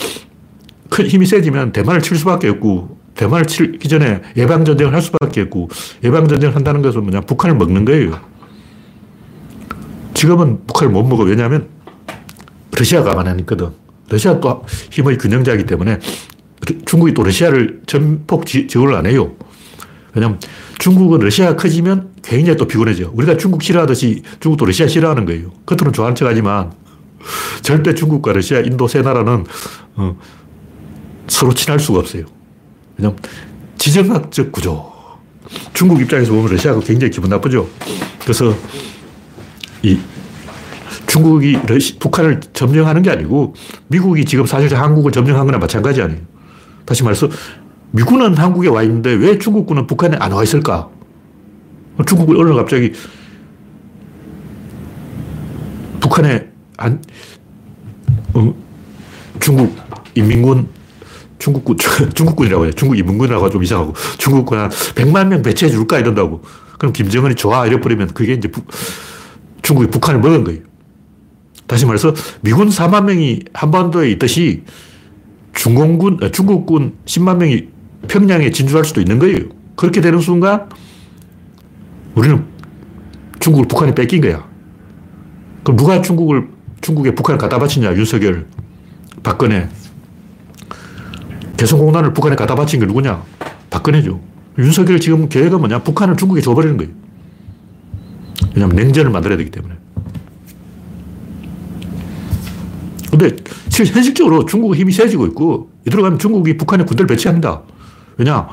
큰 0.88 1.08
힘이 1.08 1.26
세지면 1.26 1.72
대만을 1.72 2.00
칠 2.00 2.16
수밖에 2.16 2.48
없고 2.48 2.95
대만을 3.16 3.46
치기 3.46 3.88
전에 3.88 4.22
예방전쟁을 4.36 4.94
할 4.94 5.02
수밖에 5.02 5.42
없고 5.42 5.68
예방전쟁을 6.04 6.54
한다는 6.54 6.82
것은 6.82 7.02
뭐냐 7.02 7.22
북한을 7.22 7.56
먹는 7.56 7.84
거예요. 7.84 8.20
지금은 10.14 10.66
북한을 10.66 10.92
못 10.92 11.02
먹어. 11.02 11.24
왜냐하면 11.24 11.68
러시아가 12.72 13.14
가만히 13.14 13.40
있거든. 13.40 13.70
러시아 14.08 14.38
또 14.40 14.64
힘의 14.90 15.18
균형자이기 15.18 15.64
때문에 15.64 15.98
중국이 16.84 17.14
또 17.14 17.22
러시아를 17.22 17.82
전폭 17.86 18.46
지원을 18.46 18.94
안 18.94 19.06
해요. 19.06 19.32
왜냐면 20.14 20.40
중국은 20.78 21.18
러시아가 21.20 21.56
커지면 21.56 22.10
굉장히 22.22 22.56
또 22.56 22.66
피곤해져. 22.66 23.10
우리가 23.12 23.36
중국 23.36 23.62
싫어하듯이 23.62 24.22
중국도 24.40 24.64
러시아 24.66 24.86
싫어하는 24.86 25.26
거예요. 25.26 25.50
겉으로는 25.66 25.92
좋아하는 25.92 26.14
척 26.14 26.26
하지만 26.26 26.72
절대 27.62 27.94
중국과 27.94 28.32
러시아, 28.32 28.60
인도 28.60 28.88
세 28.88 29.02
나라는 29.02 29.44
어, 29.96 30.16
서로 31.26 31.52
친할 31.52 31.78
수가 31.78 32.00
없어요. 32.00 32.35
왜냐면 32.98 33.18
지정학적 33.78 34.52
구조. 34.52 34.92
중국 35.72 36.00
입장에서 36.00 36.32
보면 36.32 36.50
러시아가 36.50 36.80
굉장히 36.80 37.10
기분 37.10 37.30
나쁘죠. 37.30 37.68
그래서 38.22 38.54
이 39.82 39.98
중국이 41.06 41.58
러시, 41.66 41.98
북한을 41.98 42.40
점령하는 42.52 43.02
게 43.02 43.10
아니고 43.10 43.54
미국이 43.88 44.24
지금 44.24 44.44
사실 44.46 44.74
한국을 44.74 45.12
점령한 45.12 45.46
거나 45.46 45.58
마찬가지 45.58 46.02
아니에요. 46.02 46.20
다시 46.84 47.04
말해서 47.04 47.28
미군은 47.92 48.36
한국에 48.36 48.68
와 48.68 48.82
있는데 48.82 49.12
왜 49.12 49.38
중국군은 49.38 49.86
북한에 49.86 50.16
안 50.18 50.32
와 50.32 50.42
있을까? 50.42 50.88
중국은 52.06 52.36
어느 52.36 52.54
갑자기 52.54 52.92
북한에 56.00 56.48
안, 56.76 57.02
어, 58.34 58.54
중국 59.40 59.74
인민군, 60.14 60.68
중국군, 61.46 61.76
중국군이라고 62.14 62.66
해. 62.66 62.72
중국 62.72 62.98
인민군이라고 62.98 63.50
좀 63.50 63.62
이상하고. 63.62 63.94
중국군 64.18 64.58
한 64.58 64.68
100만 64.68 65.28
명 65.28 65.42
배치해 65.42 65.70
줄까? 65.70 65.98
이런다고. 65.98 66.42
그럼 66.78 66.92
김정은이 66.92 67.36
좋아. 67.36 67.66
이래버리면 67.66 68.08
그게 68.08 68.32
이제 68.32 68.48
북, 68.48 68.66
중국이 69.62 69.88
북한을 69.88 70.20
먹은 70.20 70.42
거예요. 70.42 70.60
다시 71.68 71.86
말해서 71.86 72.14
미군 72.40 72.68
4만 72.68 73.04
명이 73.04 73.40
한반도에 73.54 74.10
있듯이 74.12 74.64
중공군, 75.52 76.18
아, 76.22 76.30
중국군 76.30 76.94
10만 77.06 77.36
명이 77.36 77.68
평양에 78.08 78.50
진출할 78.50 78.84
수도 78.84 79.00
있는 79.00 79.18
거예요. 79.20 79.38
그렇게 79.76 80.00
되는 80.00 80.20
순간 80.20 80.68
우리는 82.14 82.44
중국을 83.38 83.68
북한에 83.68 83.94
뺏긴 83.94 84.20
거야. 84.20 84.44
그럼 85.62 85.76
누가 85.76 86.02
중국을, 86.02 86.48
중국에 86.80 87.14
북한을 87.14 87.38
갖다 87.38 87.58
바치냐? 87.58 87.94
윤석열, 87.94 88.46
박근혜. 89.22 89.68
개성공단을 91.56 92.12
북한에 92.12 92.36
갖다 92.36 92.54
바친 92.54 92.80
게 92.80 92.86
누구냐? 92.86 93.22
박근혜죠. 93.70 94.20
윤석열 94.58 95.00
지금 95.00 95.28
계획은 95.28 95.58
뭐냐? 95.58 95.82
북한을 95.82 96.16
중국에 96.16 96.40
줘버리는 96.40 96.76
거예요. 96.76 96.92
왜냐하면 98.54 98.76
냉전을 98.76 99.10
만들어야 99.10 99.36
되기 99.36 99.50
때문에. 99.50 99.74
근데 103.10 103.36
현실적으로 103.70 104.44
중국의 104.44 104.80
힘이 104.80 104.92
세지고 104.92 105.26
있고, 105.26 105.70
이대로 105.86 106.02
가면 106.02 106.18
중국이 106.18 106.56
북한에 106.56 106.84
군대를 106.84 107.06
배치합니다. 107.06 107.62
왜냐? 108.18 108.48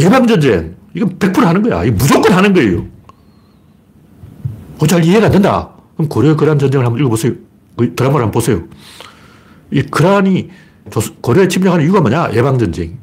예방전쟁. 0.00 0.76
이건 0.94 1.18
100% 1.18 1.40
하는 1.40 1.62
거야. 1.62 1.84
이 1.84 1.90
무조건 1.90 2.32
하는 2.32 2.52
거예요. 2.52 2.86
잘 4.88 5.04
이해가 5.04 5.26
안 5.26 5.32
된다. 5.32 5.70
그럼 5.96 6.08
고려 6.08 6.36
거란 6.36 6.58
전쟁을 6.58 6.86
한번 6.86 7.00
읽어보세요. 7.00 7.32
그 7.76 7.94
드라마를 7.94 8.26
한번 8.26 8.30
보세요. 8.30 8.62
이 9.70 9.82
거란이 9.82 10.50
고려에 11.20 11.48
침략하는 11.48 11.84
이유가 11.84 12.00
뭐냐? 12.00 12.30
예방전쟁. 12.34 12.98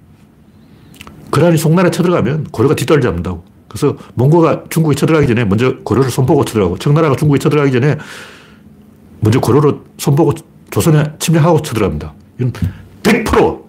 거란이 1.31 1.57
송나라에 1.57 1.91
쳐들어가면 1.91 2.45
고려가 2.51 2.75
뒷덜 2.75 3.01
잡는다고. 3.01 3.43
그래서 3.67 3.97
몽고가 4.13 4.65
중국에 4.69 4.95
쳐들어가기 4.95 5.27
전에 5.27 5.43
먼저 5.43 5.75
고려를 5.83 6.09
손보고 6.09 6.45
쳐들어가고 6.45 6.77
청나라가 6.77 7.15
중국에 7.15 7.39
쳐들어가기 7.39 7.73
전에 7.73 7.97
먼저 9.19 9.39
고려를 9.39 9.79
손보고 9.97 10.33
조선에 10.71 11.13
침략하고 11.19 11.61
쳐들어갑니다. 11.61 12.13
이건 12.39 12.53
100% 13.03 13.63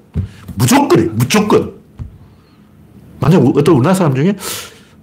무조건이 0.54 1.06
무조건. 1.14 1.74
만약 3.18 3.42
어떤 3.56 3.74
우리나라 3.74 3.94
사람 3.94 4.14
중에 4.14 4.36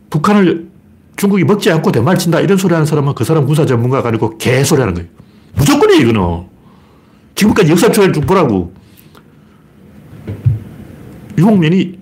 북한을 0.09 0.69
중국이 1.15 1.43
먹지 1.43 1.71
않고 1.71 1.91
대말 1.91 2.17
친다 2.17 2.39
이런 2.39 2.57
소리 2.57 2.73
하는 2.73 2.85
사람은 2.85 3.13
그 3.13 3.23
사람 3.23 3.45
군사 3.45 3.65
전문가가 3.65 4.09
아니고 4.09 4.37
개소리 4.37 4.79
하는 4.81 4.93
거예요. 4.93 5.09
무조건이에요, 5.55 6.01
이거는. 6.01 6.45
지금까지 7.35 7.71
역사 7.71 7.91
초회를 7.91 8.13
좀 8.13 8.25
보라고. 8.25 8.73
유목민이 11.37 11.99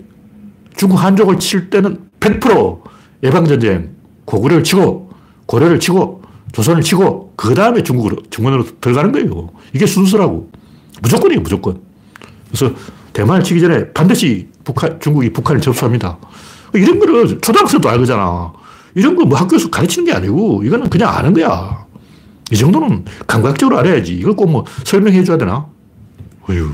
중국 0.76 0.98
한족을 0.98 1.40
칠 1.40 1.70
때는 1.70 2.10
100% 2.20 2.82
예방전쟁, 3.24 3.92
고구려를 4.26 4.64
치고, 4.64 5.12
고려를 5.46 5.80
치고, 5.80 6.22
조선을 6.52 6.82
치고, 6.82 7.34
그 7.36 7.54
다음에 7.54 7.84
중국으로, 7.84 8.18
중원으로 8.30 8.66
들어가는 8.82 9.12
거예요. 9.12 9.50
이게 9.74 9.86
순서라고. 9.86 10.50
무조건이에요, 11.02 11.42
무조건. 11.42 11.82
그래서 12.50 12.74
대만을 13.14 13.44
치기 13.44 13.62
전에 13.62 13.92
반드시 13.94 14.48
북한, 14.64 15.00
중국이 15.00 15.32
북한을 15.32 15.62
접수합니다. 15.62 16.18
이런 16.74 17.00
거를 17.00 17.40
초등학생도 17.42 17.90
알거잖아. 17.90 18.54
이런 18.96 19.16
거 19.16 19.24
뭐 19.26 19.38
학교에서 19.38 19.70
가르치는 19.70 20.06
게 20.06 20.14
아니고, 20.14 20.64
이거는 20.64 20.90
그냥 20.90 21.10
아는 21.16 21.34
거야. 21.34 21.86
이 22.52 22.58
정도는 22.58 23.06
감각적으로 23.28 23.78
알아야지. 23.80 24.14
이걸 24.16 24.36
꼭 24.36 24.50
뭐 24.50 24.66
설명해 24.84 25.24
줘야 25.24 25.38
되나? 25.38 25.68
어휴. 26.50 26.70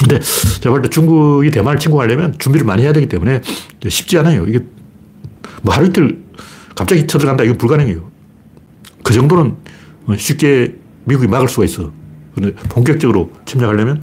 근데 0.00 0.18
제가 0.18 0.70
볼 0.70 0.82
때 0.82 0.88
중국이 0.88 1.50
대만을 1.50 1.78
침공하려면 1.78 2.34
준비를 2.38 2.66
많이 2.66 2.82
해야 2.82 2.92
되기 2.92 3.06
때문에 3.06 3.42
쉽지 3.86 4.18
않아요. 4.18 4.46
이게 4.46 4.60
뭐 5.62 5.74
하루 5.74 5.86
이틀 5.86 6.22
갑자기 6.74 7.06
쳐들어간다. 7.06 7.44
이건 7.44 7.58
불가능해요. 7.58 8.10
그 9.02 9.12
정도는 9.12 9.56
쉽게 10.16 10.74
미국이 11.04 11.28
막을 11.28 11.48
수가 11.48 11.64
있어. 11.64 11.92
근데 12.34 12.54
본격적으로 12.54 13.30
침략하려면 13.44 14.02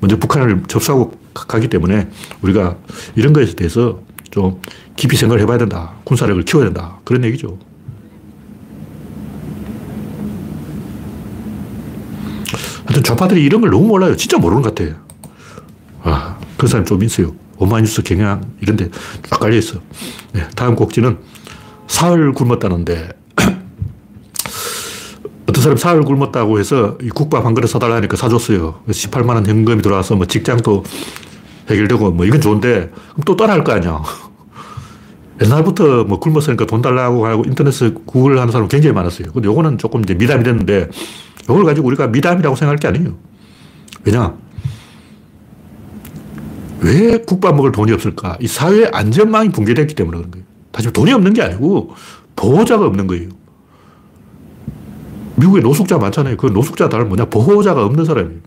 먼저 0.00 0.16
북한을 0.18 0.64
접수하고 0.68 1.12
가기 1.32 1.68
때문에 1.68 2.08
우리가 2.42 2.76
이런 3.16 3.32
것에 3.32 3.54
대해서 3.54 4.00
좀 4.30 4.60
깊이 4.96 5.16
생각을 5.16 5.40
해봐야 5.42 5.56
된다. 5.58 5.92
군사력을 6.04 6.42
키워야 6.44 6.66
된다. 6.66 6.98
그런 7.04 7.24
얘기죠. 7.24 7.58
하여튼 12.84 13.02
좌파들이 13.02 13.42
이런 13.44 13.60
걸 13.60 13.70
너무 13.70 13.86
몰라요. 13.86 14.16
진짜 14.16 14.38
모르는 14.38 14.62
것 14.62 14.74
같아요. 14.74 14.96
아, 16.02 16.38
그 16.56 16.66
사람 16.66 16.84
좀 16.84 17.02
있어요. 17.02 17.32
오마이뉴스 17.58 18.02
경향 18.02 18.42
이런 18.60 18.76
데 18.76 18.88
쫙 19.28 19.40
깔려 19.40 19.56
있어. 19.56 19.80
네, 20.32 20.42
다음 20.54 20.76
곡지는 20.76 21.18
사흘 21.88 22.32
굶었다는데 22.32 23.08
어떤 25.48 25.62
사람 25.62 25.76
사흘 25.76 26.02
굶었다고 26.02 26.58
해서 26.58 26.96
국밥 27.14 27.44
한 27.44 27.54
그릇 27.54 27.68
사달라니까 27.68 28.16
사줬어요. 28.16 28.80
18만 28.88 29.30
원 29.30 29.46
현금이 29.46 29.82
들어와서 29.82 30.14
뭐 30.16 30.26
직장도 30.26 30.84
해결되고 31.70 32.10
뭐 32.12 32.26
이건 32.26 32.40
좋은데 32.40 32.90
그럼 33.12 33.22
또 33.24 33.36
따라 33.36 33.54
할 33.54 33.64
거 33.64 33.72
아니야. 33.72 34.02
옛날부터 35.42 36.04
뭐 36.04 36.18
굶었으니까 36.18 36.66
돈 36.66 36.82
달라고 36.82 37.26
하고 37.26 37.44
인터넷에 37.46 37.92
구글 38.06 38.38
하는 38.40 38.52
사람 38.52 38.68
굉장히 38.68 38.94
많았어요. 38.94 39.32
근데 39.32 39.46
요거는 39.48 39.78
조금 39.78 40.02
이제 40.02 40.14
미담이 40.14 40.42
됐는데 40.44 40.88
이걸 41.44 41.64
가지고 41.64 41.86
우리가 41.88 42.08
미담이라고 42.08 42.56
생각할 42.56 42.78
게 42.78 42.88
아니에요. 42.88 43.14
왜냐? 44.04 44.34
왜 46.80 47.18
국밥 47.18 47.56
먹을 47.56 47.72
돈이 47.72 47.92
없을까? 47.92 48.36
이 48.40 48.46
사회 48.46 48.88
안전망이 48.92 49.50
붕괴됐기 49.50 49.94
때문에 49.94 50.18
그런 50.18 50.30
거예요. 50.30 50.46
다시 50.70 50.92
돈이 50.92 51.12
없는 51.12 51.32
게 51.34 51.42
아니고 51.42 51.94
보호자가 52.36 52.86
없는 52.86 53.06
거예요. 53.06 53.28
미국에 55.36 55.60
노숙자 55.60 55.98
많잖아요. 55.98 56.36
그 56.36 56.46
노숙자 56.46 56.88
다른 56.88 57.08
뭐냐? 57.08 57.26
보호자가 57.26 57.84
없는 57.84 58.04
사람이에요. 58.04 58.40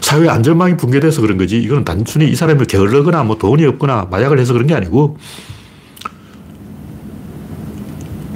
사회 0.00 0.28
안전망이 0.28 0.76
붕괴돼서 0.76 1.20
그런 1.20 1.36
거지. 1.36 1.58
이건 1.58 1.84
단순히 1.84 2.30
이 2.30 2.34
사람이 2.34 2.64
게을르거나 2.66 3.24
뭐 3.24 3.36
돈이 3.36 3.64
없거나 3.64 4.08
마약을 4.10 4.38
해서 4.38 4.52
그런 4.52 4.66
게 4.66 4.74
아니고 4.74 5.18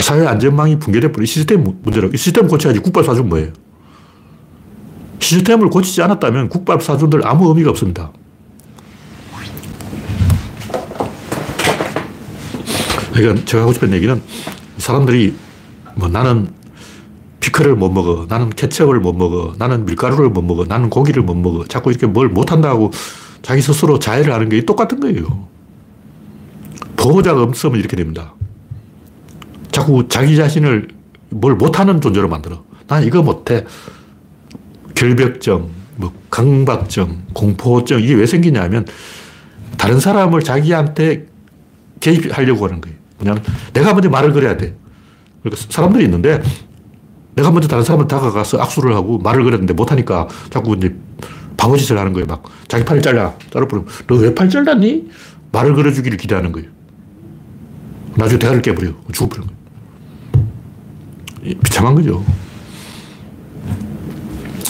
사회 0.01 0.27
안전망이 0.27 0.79
붕괴돼 0.79 1.13
버린 1.13 1.27
시스템 1.27 1.65
문제라고. 1.83 2.13
이 2.13 2.17
시스템 2.17 2.49
고쳐야지 2.49 2.81
국밥 2.81 3.07
사준 3.07 3.29
뭐예요? 3.29 3.53
시스템을 5.21 5.71
고치지 5.71 6.03
않았다면 6.03 6.49
국밥 6.49 6.83
사준들 6.83 7.27
아무 7.27 7.49
의미가 7.49 7.71
없습니다. 7.71 8.13
그러니까 13.13 13.45
제가 13.45 13.63
하고 13.63 13.73
싶은 13.73 13.93
얘기는 13.93 14.21
사람들이 14.79 15.35
뭐 15.95 16.09
나는 16.09 16.49
피클을 17.41 17.77
못 17.77 17.91
먹어. 17.91 18.27
나는 18.29 18.51
케첩을 18.51 19.01
못 19.01 19.13
먹어. 19.15 19.55
나는 19.59 19.85
밀가루를 19.85 20.31
못 20.31 20.43
먹어. 20.43 20.65
나는 20.65 20.91
고기를 20.91 21.23
못 21.23 21.35
먹어. 21.35 21.65
자꾸 21.67 21.91
이렇게 21.91 22.07
뭘 22.07 22.29
못한다고 22.29 22.93
자기 23.43 23.61
스스로 23.61 23.99
자해를 23.99 24.33
하는 24.33 24.49
게 24.49 24.65
똑같은 24.65 25.01
거예요. 25.01 25.49
보호자가 26.97 27.43
없으면 27.43 27.79
이렇게 27.79 27.97
됩니다. 27.97 28.35
자꾸 29.73 30.07
자기 30.09 30.37
자신을 30.37 30.89
뭘 31.31 31.57
못하는 31.57 32.01
존재로 32.01 32.29
만들어. 32.29 32.63
난 32.87 33.03
이거 33.05 33.23
못해. 33.23 33.65
결벽증, 34.95 35.69
뭐 35.97 36.13
강박증, 36.31 37.25
공포증 37.33 38.01
이게 38.01 38.15
왜 38.15 38.27
생기냐면 38.27 38.87
다른 39.79 39.99
사람을 39.99 40.43
자기한테 40.43 41.27
개입하려고 41.99 42.67
하는 42.67 42.81
거예요. 42.81 43.02
왜냐하면 43.23 43.43
내가 43.73 43.95
먼저 43.95 44.11
말을 44.11 44.33
걸어야 44.33 44.57
돼. 44.57 44.77
그러니까 45.43 45.65
사람들이 45.69 46.05
있는데 46.05 46.43
내가 47.35 47.51
먼저 47.51 47.69
다른 47.69 47.85
사람을 47.85 48.09
다가가서 48.09 48.59
악수를 48.61 48.95
하고 48.95 49.19
말을 49.19 49.45
걸었는데 49.45 49.73
못하니까 49.75 50.29
자꾸 50.51 50.75
이제 50.77 50.95
바보짓을 51.57 51.99
하는 51.99 52.13
거예요. 52.13 52.27
막 52.27 52.43
자기 52.69 52.85
팔을 52.85 53.01
잘라. 53.01 53.35
자르버리면 53.51 53.89
너왜 54.09 54.35
팔 54.35 54.51
잘랐니? 54.51 55.09
말을 55.53 55.75
걸어주기를 55.75 56.19
기대하는 56.19 56.53
거예요. 56.53 56.69
나중에 58.17 58.39
대가를 58.39 58.63
깨버려. 58.63 58.91
죽어버리는 59.13 59.49
거예요. 59.49 59.63
비참한 61.63 61.95
거죠. 61.95 62.25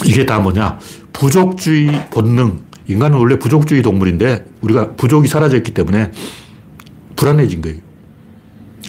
이게 0.05 0.25
다 0.25 0.39
뭐냐? 0.39 0.79
부족주의 1.11 2.09
본능. 2.09 2.61
인간은 2.87 3.17
원래 3.17 3.39
부족주의 3.39 3.81
동물인데 3.81 4.45
우리가 4.61 4.91
부족이 4.95 5.27
사라졌기 5.27 5.73
때문에 5.73 6.11
불안해진 7.15 7.61
거예요. 7.61 7.82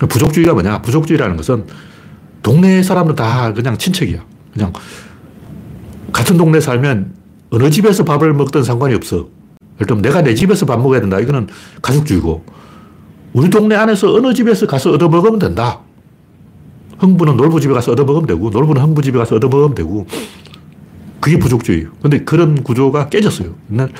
부족주의가 0.08 0.52
뭐냐? 0.52 0.82
부족주의라는 0.82 1.36
것은 1.36 1.66
동네 2.42 2.82
사람들 2.82 3.14
다 3.14 3.52
그냥 3.52 3.78
친척이야. 3.78 4.24
그냥 4.52 4.72
같은 6.12 6.36
동네 6.36 6.60
살면 6.60 7.14
어느 7.50 7.70
집에서 7.70 8.04
밥을 8.04 8.34
먹든 8.34 8.62
상관이 8.62 8.94
없어. 8.94 9.28
일단 9.80 10.02
내가 10.02 10.22
내 10.22 10.34
집에서 10.34 10.66
밥 10.66 10.76
먹어야 10.76 11.00
된다. 11.00 11.18
이거는 11.20 11.48
가족주의고. 11.82 12.44
우리 13.32 13.50
동네 13.50 13.74
안에서 13.74 14.14
어느 14.14 14.32
집에서 14.32 14.66
가서 14.66 14.92
얻어먹으면 14.92 15.38
된다. 15.38 15.80
흥부는 16.98 17.36
놀부 17.36 17.60
집에 17.60 17.74
가서 17.74 17.92
얻어먹으면 17.92 18.26
되고, 18.26 18.50
놀부는 18.50 18.80
흥부 18.80 19.02
집에 19.02 19.18
가서 19.18 19.36
얻어먹으면 19.36 19.74
되고, 19.74 20.06
그게 21.20 21.38
부족주의예요. 21.38 21.88
근데 22.00 22.22
그런 22.22 22.62
구조가 22.62 23.08
깨졌어요. 23.08 23.54
옛날 23.72 23.90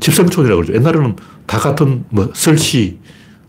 집성촌이라고 0.00 0.62
그러죠. 0.62 0.78
옛날에는 0.78 1.16
다 1.46 1.58
같은 1.58 2.04
뭐 2.08 2.30
설씨, 2.34 2.98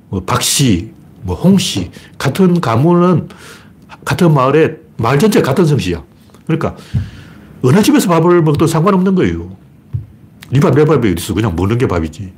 뭐 0.10 0.24
박씨, 0.26 0.92
뭐 1.22 1.36
홍씨, 1.36 1.92
같은 2.18 2.60
가문은 2.62 3.30
같은 4.06 4.34
마을에 4.34 4.78
마을 4.98 5.20
전체 5.20 5.42
같은 5.42 5.66
성씨야. 5.66 6.04
그러니까 6.46 6.76
어느 7.62 7.82
집에서 7.82 8.10
밥을 8.10 8.42
먹도 8.42 8.68
상관없는 8.68 9.16
거예요. 9.16 9.56
네 10.52 10.60
밥, 10.60 10.74
내 10.74 10.86
밥이 10.86 11.12
어딨어. 11.12 11.36
그냥 11.36 11.56
먹는 11.56 11.78
게 11.78 11.88
밥이지. 11.88 12.34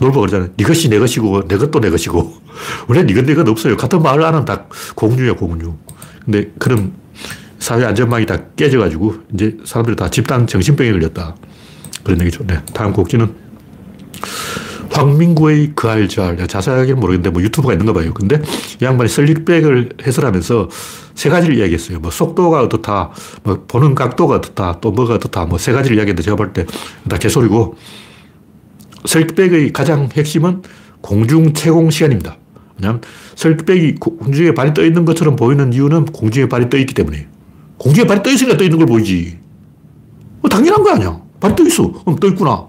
놀부 0.00 0.20
그러잖아요. 0.20 0.50
네 0.56 0.64
것이 0.64 0.88
내 0.88 0.98
것이고, 0.98 1.46
내 1.46 1.56
것도 1.56 1.80
내 1.80 1.90
것이고. 1.90 2.34
원래 2.88 3.02
니건 3.02 3.26
내건 3.26 3.48
없어요. 3.48 3.76
같은 3.76 4.02
마을 4.02 4.22
안은 4.22 4.44
다 4.44 4.64
공유야, 4.94 5.34
공유. 5.34 5.74
근데 6.24 6.50
그런 6.58 6.92
사회 7.58 7.84
안전망이 7.84 8.26
다 8.26 8.38
깨져가지고, 8.56 9.14
이제 9.34 9.56
사람들이 9.64 9.96
다 9.96 10.08
집단 10.10 10.46
정신병에 10.46 10.92
걸렸다. 10.92 11.36
그런 12.02 12.20
얘기죠. 12.22 12.46
네. 12.46 12.58
다음 12.72 12.92
곡지는 12.92 13.34
황민구의 15.00 15.72
그 15.74 15.88
알잘. 15.88 16.46
자세하게는 16.46 17.00
모르겠는데 17.00 17.30
뭐 17.30 17.42
유튜브가 17.42 17.72
있는가 17.74 17.92
봐요. 17.92 18.12
근데 18.14 18.40
이 18.80 18.84
양반이 18.84 19.08
설립백을 19.08 19.90
해설하면서 20.06 20.68
세 21.14 21.28
가지를 21.30 21.56
이야기했어요. 21.58 21.98
뭐 22.00 22.10
속도가 22.10 22.60
어떻다, 22.62 23.10
뭐 23.42 23.64
보는 23.66 23.94
각도가 23.94 24.36
어떻다, 24.36 24.78
또 24.80 24.90
뭐가 24.92 25.14
어떻다, 25.14 25.44
뭐 25.46 25.58
세 25.58 25.72
가지를 25.72 25.96
이야기했는데 25.96 26.22
제가 26.22 26.36
볼 26.36 26.52
때 26.52 26.66
다 27.08 27.18
개소리고 27.18 27.76
설백의 29.04 29.72
가장 29.72 30.08
핵심은 30.12 30.62
공중 31.00 31.52
채공 31.54 31.90
시간입니다. 31.90 32.36
왜냐하면 32.78 33.00
설백이 33.34 33.94
공중에 33.96 34.52
발이 34.52 34.74
떠 34.74 34.84
있는 34.84 35.04
것처럼 35.04 35.36
보이는 35.36 35.72
이유는 35.72 36.06
공중에 36.06 36.48
발이 36.48 36.68
떠 36.70 36.76
있기 36.76 36.94
때문에 36.94 37.26
공중에 37.78 38.06
발이 38.06 38.22
떠 38.22 38.30
있으니까 38.30 38.56
떠 38.58 38.64
있는 38.64 38.78
걸 38.78 38.86
보이지. 38.86 39.38
뭐 40.40 40.48
당연한 40.50 40.82
거 40.82 40.90
아니야. 40.90 41.20
발이 41.40 41.56
떠 41.56 41.64
있어. 41.64 41.90
그럼 41.90 42.18
떠 42.18 42.28
있구나. 42.28 42.66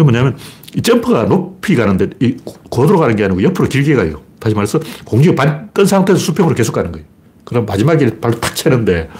그 0.00 0.02
뭐냐면 0.02 0.36
이 0.74 0.80
점프가 0.80 1.26
높이 1.26 1.76
가는데 1.76 2.10
이 2.20 2.36
고도로 2.70 2.98
가는 2.98 3.14
게 3.16 3.24
아니고 3.24 3.42
옆으로 3.42 3.68
길게 3.68 3.94
가요. 3.94 4.22
다시 4.38 4.54
말해서 4.54 4.80
공중에 5.04 5.34
반뜬 5.34 5.84
상태에서 5.84 6.18
수평으로 6.18 6.54
계속 6.54 6.72
가는 6.72 6.90
거예요. 6.90 7.06
그럼 7.44 7.66
마지막에 7.66 8.18
발로 8.18 8.40
탁 8.40 8.56
채는데 8.56 9.10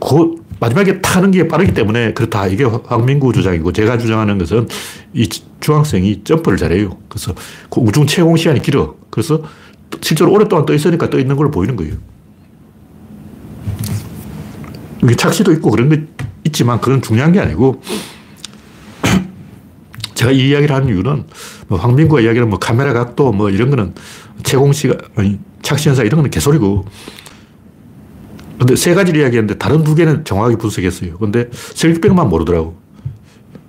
그 0.00 0.40
마지막에 0.60 1.00
타는 1.00 1.30
게 1.30 1.46
빠르기 1.46 1.74
때문에 1.74 2.14
그렇다. 2.14 2.46
이게 2.46 2.64
황민구 2.64 3.32
주장이고 3.32 3.72
제가 3.72 3.98
주장하는 3.98 4.38
것은 4.38 4.66
이 5.12 5.28
중학생이 5.60 6.24
점프를 6.24 6.56
잘해요. 6.56 6.96
그래서 7.08 7.34
그 7.68 7.80
우중 7.80 8.06
채공 8.06 8.36
시간이 8.36 8.62
길어. 8.62 8.94
그래서 9.10 9.42
실제로 10.00 10.32
오랫동안 10.32 10.64
떠 10.64 10.72
있으니까 10.72 11.10
떠 11.10 11.18
있는 11.18 11.36
걸로 11.36 11.50
보이는 11.50 11.76
거예요. 11.76 11.94
이게 15.02 15.14
착시도 15.14 15.52
있고 15.52 15.70
그런 15.70 15.88
게 15.88 16.06
있지만 16.44 16.80
그건 16.80 17.02
중요한 17.02 17.32
게 17.32 17.40
아니고 17.40 17.82
제가 20.20 20.32
이 20.32 20.50
이야기를 20.50 20.74
하는 20.76 20.88
이유는 20.88 21.24
뭐 21.68 21.78
황민구가 21.78 22.20
이야기하는 22.20 22.50
뭐 22.50 22.58
카메라 22.58 22.92
각도 22.92 23.32
뭐 23.32 23.48
이런 23.48 23.70
거는 23.70 23.94
채공 24.42 24.74
시간, 24.74 24.98
아니 25.16 25.38
착시 25.62 25.88
현상 25.88 26.04
이런 26.04 26.18
거는 26.18 26.30
개소리고 26.30 26.84
근데 28.58 28.76
세 28.76 28.92
가지를 28.92 29.18
이야기했는데 29.22 29.56
다른 29.56 29.82
두 29.82 29.94
개는 29.94 30.26
정확하게 30.26 30.56
분석했어요. 30.56 31.16
근데 31.16 31.48
셀백만 31.52 32.28
모르더라고. 32.28 32.76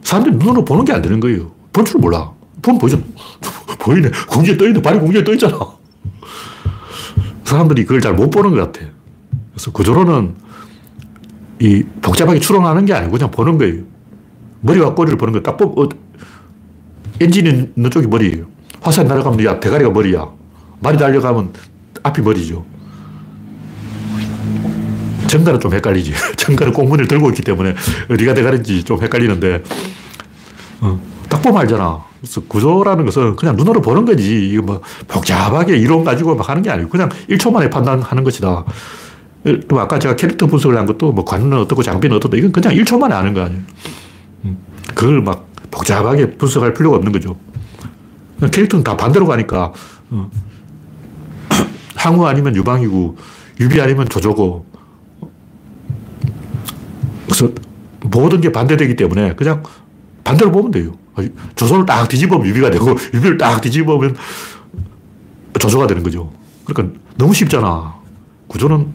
사람들이 0.03 0.35
눈으로 0.35 0.65
보는 0.65 0.83
게 0.83 0.91
안 0.91 1.01
되는 1.01 1.21
거예요. 1.21 1.53
볼 1.71 1.85
줄 1.85 2.01
몰라. 2.01 2.29
보면 2.61 2.79
보이죠. 2.79 3.01
보이네. 3.79 4.11
공중에 4.27 4.57
떠있는데 4.57 4.81
발이 4.81 4.99
공중에 4.99 5.23
떠있잖아. 5.23 5.57
사람들이 7.45 7.85
그걸 7.85 8.01
잘 8.01 8.13
못 8.13 8.29
보는 8.29 8.51
것 8.51 8.57
같아. 8.57 8.85
그래서 9.53 9.71
구조로는 9.71 10.35
이 11.61 11.83
복잡하게 12.01 12.41
추론하는 12.41 12.83
게 12.83 12.93
아니고 12.93 13.13
그냥 13.13 13.31
보는 13.31 13.57
거예요. 13.57 13.83
머리와 14.59 14.93
꼬리를 14.93 15.17
보는 15.17 15.33
거딱 15.41 15.55
보면, 15.55 15.75
어, 15.77 15.89
엔진이 17.21 17.49
있는 17.75 17.91
쪽이 17.91 18.07
머리예요. 18.07 18.45
화살 18.81 19.07
날아가면 19.07 19.45
야, 19.45 19.59
대가리가 19.59 19.91
머리야. 19.91 20.27
말이 20.79 20.97
달려가면 20.97 21.53
앞이 22.03 22.21
머리죠. 22.21 22.65
정가는 25.27 25.59
좀 25.59 25.73
헷갈리지. 25.73 26.13
정가는 26.35 26.73
공문을 26.73 27.07
들고 27.07 27.29
있기 27.29 27.43
때문에 27.43 27.75
어디가 28.09 28.33
대가리인지 28.33 28.83
좀 28.83 29.01
헷갈리는데, 29.01 29.63
어, 30.81 30.99
딱 31.29 31.41
보면 31.41 31.61
알잖아. 31.61 32.03
그래서 32.19 32.41
구조라는 32.47 33.05
것은 33.05 33.35
그냥 33.35 33.55
눈으로 33.55 33.81
보는 33.81 34.05
거지. 34.05 34.49
이거 34.49 34.61
뭐 34.61 34.81
복잡하게 35.07 35.77
이론 35.77 36.03
가지고 36.03 36.35
막 36.35 36.49
하는 36.49 36.61
게 36.61 36.69
아니고 36.69 36.89
그냥 36.89 37.09
1초 37.29 37.51
만에 37.51 37.69
판단하는 37.69 38.23
것이다. 38.23 38.65
또 39.67 39.79
아까 39.79 39.97
제가 39.97 40.15
캐릭터 40.15 40.45
분석을 40.45 40.77
한 40.77 40.85
것도 40.85 41.13
뭐 41.13 41.25
관은 41.25 41.53
어떻고 41.53 41.81
장비는 41.81 42.17
어떻다. 42.17 42.37
이건 42.37 42.51
그냥 42.51 42.73
1초 42.73 42.99
만에 42.99 43.15
아는 43.15 43.33
거 43.33 43.41
아니에요. 43.41 43.61
음, 44.45 44.57
그걸 44.93 45.21
막 45.21 45.50
복잡하게 45.71 46.37
분석할 46.37 46.73
필요가 46.73 46.97
없는 46.97 47.11
거죠. 47.11 47.37
캐릭터는 48.51 48.83
다 48.83 48.97
반대로 48.97 49.25
가니까, 49.25 49.71
어. 50.11 50.29
항우 51.95 52.25
아니면 52.25 52.55
유방이고, 52.55 53.17
유비 53.59 53.79
아니면 53.79 54.07
조조고, 54.09 54.65
그래서 57.25 57.49
모든 58.01 58.41
게 58.41 58.51
반대되기 58.51 58.95
때문에 58.95 59.35
그냥 59.35 59.63
반대로 60.23 60.51
보면 60.51 60.71
돼요. 60.71 60.93
조선을 61.55 61.85
딱 61.85 62.07
뒤집으면 62.07 62.45
유비가 62.45 62.69
되고 62.71 62.95
유비를 63.13 63.37
딱 63.37 63.61
뒤집으면 63.61 64.15
조조가 65.59 65.87
되는 65.87 66.03
거죠. 66.03 66.31
그러니까 66.65 66.99
너무 67.15 67.33
쉽잖아. 67.33 67.95
구조는 68.47 68.87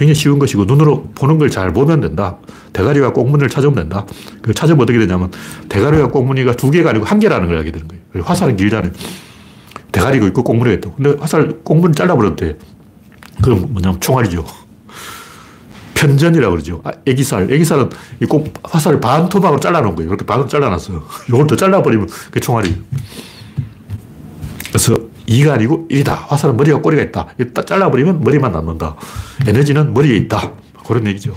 굉장히 0.00 0.14
쉬운 0.14 0.38
것이고 0.38 0.64
눈으로 0.64 1.10
보는 1.14 1.38
걸 1.38 1.50
잘 1.50 1.74
보면 1.74 2.00
된다. 2.00 2.38
대가리와 2.72 3.12
꽁무니를 3.12 3.50
찾으면 3.50 3.74
된다. 3.74 4.06
그 4.40 4.54
찾으면 4.54 4.80
어떻게 4.80 4.98
되냐면 4.98 5.30
대가리와 5.68 6.08
꽁무니가 6.08 6.54
두 6.54 6.70
개가 6.70 6.90
아니고 6.90 7.04
한 7.04 7.18
개라는 7.18 7.48
걸 7.48 7.58
알게 7.58 7.70
되는 7.70 7.86
거예요. 7.86 8.24
화살은 8.24 8.56
길잖아요. 8.56 8.92
대가리가 9.92 10.26
있고 10.28 10.42
꽁무니가 10.42 10.76
있다. 10.78 10.90
근데 10.96 11.16
화살 11.20 11.58
꽁무니 11.62 11.94
잘라버려도 11.94 12.36
돼. 12.36 12.56
그럼 13.42 13.66
뭐냐면 13.72 14.00
총알이죠. 14.00 14.46
편전이라고 15.94 16.52
그러죠. 16.52 16.80
아, 16.84 16.92
애기살. 17.04 17.52
애기살은 17.52 17.90
꼭 18.28 18.54
화살을 18.62 19.00
반 19.00 19.28
토막으로 19.28 19.60
잘라놓은 19.60 19.96
거예요. 19.96 20.08
이렇게 20.08 20.24
반으로 20.24 20.48
잘라놨어. 20.48 21.04
이걸 21.28 21.44
더 21.48 21.56
잘라버리면 21.56 22.06
그게 22.06 22.40
총알이에요. 22.40 22.76
그래서 24.68 24.96
2가 25.30 25.52
아니고 25.52 25.86
1이다. 25.88 26.28
화살은 26.28 26.56
머리와 26.56 26.80
꼬리가 26.80 27.02
있다. 27.04 27.28
딱 27.54 27.66
잘라버리면 27.66 28.20
머리만 28.20 28.52
남는다. 28.52 28.96
에너지는 29.46 29.94
머리에 29.94 30.16
있다. 30.16 30.52
그런 30.86 31.06
얘기죠. 31.06 31.34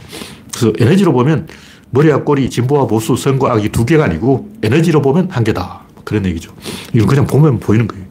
그래서 0.52 0.74
에너지로 0.80 1.14
보면 1.14 1.48
머리와 1.92 2.24
꼬리, 2.24 2.50
진보와 2.50 2.88
보수, 2.88 3.16
선과 3.16 3.54
악이 3.54 3.70
두 3.70 3.86
개가 3.86 4.06
아니고 4.06 4.50
에너지로 4.64 5.02
보면 5.02 5.30
한 5.30 5.44
개다. 5.44 5.82
그런 6.04 6.26
얘기죠. 6.26 6.52
이건 6.94 7.08
그냥 7.08 7.28
보면 7.28 7.60
보이는 7.60 7.88
거예요. 7.88 8.04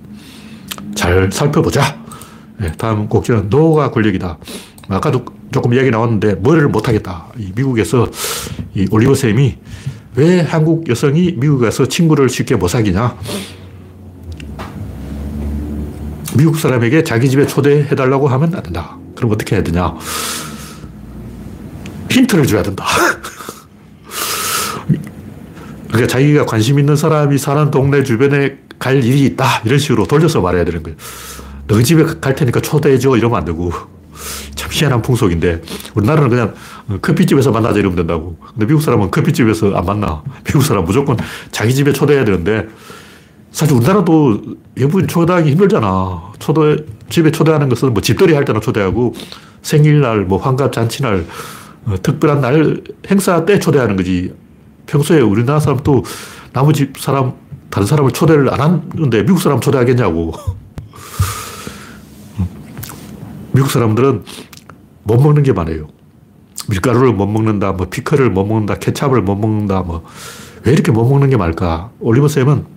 잘 0.94 1.30
살펴보자. 1.32 2.00
네, 2.58 2.72
다음 2.78 3.08
곡지는 3.08 3.48
노가 3.48 3.90
권력이다. 3.90 4.38
아까도 4.88 5.24
조금 5.50 5.74
이야기 5.74 5.90
나왔는데 5.90 6.36
머리를 6.36 6.68
못하겠다. 6.68 7.26
미국에서 7.56 8.08
이 8.74 8.86
올리버 8.90 9.14
쌤이 9.14 9.56
왜 10.14 10.40
한국 10.40 10.88
여성이 10.88 11.32
미국에 11.32 11.66
가서 11.66 11.86
친구를 11.86 12.28
쉽게 12.28 12.54
못 12.54 12.68
사귀냐. 12.68 13.16
미국 16.36 16.58
사람에게 16.58 17.04
자기 17.04 17.28
집에 17.28 17.46
초대해달라고 17.46 18.28
하면 18.28 18.54
안 18.54 18.62
된다. 18.62 18.96
그럼 19.14 19.32
어떻게 19.32 19.56
해야 19.56 19.62
되냐. 19.62 19.94
힌트를 22.10 22.46
줘야 22.46 22.62
된다. 22.62 22.84
그러니까 25.88 26.06
자기가 26.06 26.46
관심 26.46 26.78
있는 26.78 26.96
사람이 26.96 27.36
사는 27.38 27.70
동네 27.70 28.02
주변에 28.02 28.58
갈 28.78 29.04
일이 29.04 29.24
있다. 29.24 29.62
이런 29.64 29.78
식으로 29.78 30.06
돌려서 30.06 30.40
말해야 30.40 30.64
되는 30.64 30.82
거예요. 30.82 30.96
너희 31.66 31.84
집에 31.84 32.02
갈 32.20 32.34
테니까 32.34 32.60
초대해줘. 32.60 33.16
이러면 33.16 33.38
안 33.38 33.44
되고. 33.44 33.70
참 34.54 34.70
희한한 34.70 35.02
풍속인데 35.02 35.62
우리나라는 35.94 36.28
그냥 36.28 36.54
커피집에서 37.00 37.50
만나자 37.50 37.78
이러면 37.78 37.96
된다고. 37.96 38.36
근데 38.52 38.66
미국 38.66 38.80
사람은 38.82 39.10
커피집에서 39.10 39.74
안 39.74 39.84
만나. 39.84 40.22
미국 40.44 40.62
사람 40.62 40.84
무조건 40.84 41.16
자기 41.50 41.74
집에 41.74 41.92
초대해야 41.92 42.24
되는데 42.24 42.68
사실 43.52 43.76
우리나라도 43.76 44.40
외부인 44.74 45.06
초대하기 45.06 45.50
힘들잖아. 45.50 46.32
초대, 46.38 46.78
집에 47.10 47.30
초대하는 47.30 47.68
것은 47.68 47.92
뭐 47.92 48.00
집들이 48.02 48.32
할 48.34 48.46
때나 48.46 48.60
초대하고 48.60 49.12
생일날, 49.60 50.22
뭐 50.22 50.38
환갑 50.38 50.72
잔치날, 50.72 51.26
어, 51.84 51.94
특별한 52.02 52.40
날 52.40 52.82
행사 53.08 53.44
때 53.44 53.58
초대하는 53.58 53.96
거지. 53.96 54.32
평소에 54.86 55.20
우리나라 55.20 55.60
사람도 55.60 56.02
나머지 56.52 56.92
사람, 56.98 57.34
다른 57.70 57.86
사람을 57.86 58.12
초대를 58.12 58.52
안 58.52 58.60
하는데 58.60 59.22
미국 59.22 59.40
사람 59.40 59.60
초대하겠냐고. 59.60 60.32
미국 63.52 63.70
사람들은 63.70 64.24
못 65.04 65.20
먹는 65.20 65.42
게 65.42 65.52
많아요. 65.52 65.88
밀가루를 66.70 67.12
못 67.12 67.26
먹는다, 67.26 67.72
뭐 67.72 67.88
피클을 67.88 68.30
못 68.30 68.46
먹는다, 68.46 68.76
케찹을 68.76 69.20
못 69.20 69.36
먹는다, 69.36 69.82
뭐. 69.82 70.04
왜 70.64 70.72
이렇게 70.72 70.92
못 70.92 71.08
먹는 71.08 71.28
게 71.28 71.36
많을까? 71.36 71.90
올리버 72.00 72.28
쌤은 72.28 72.71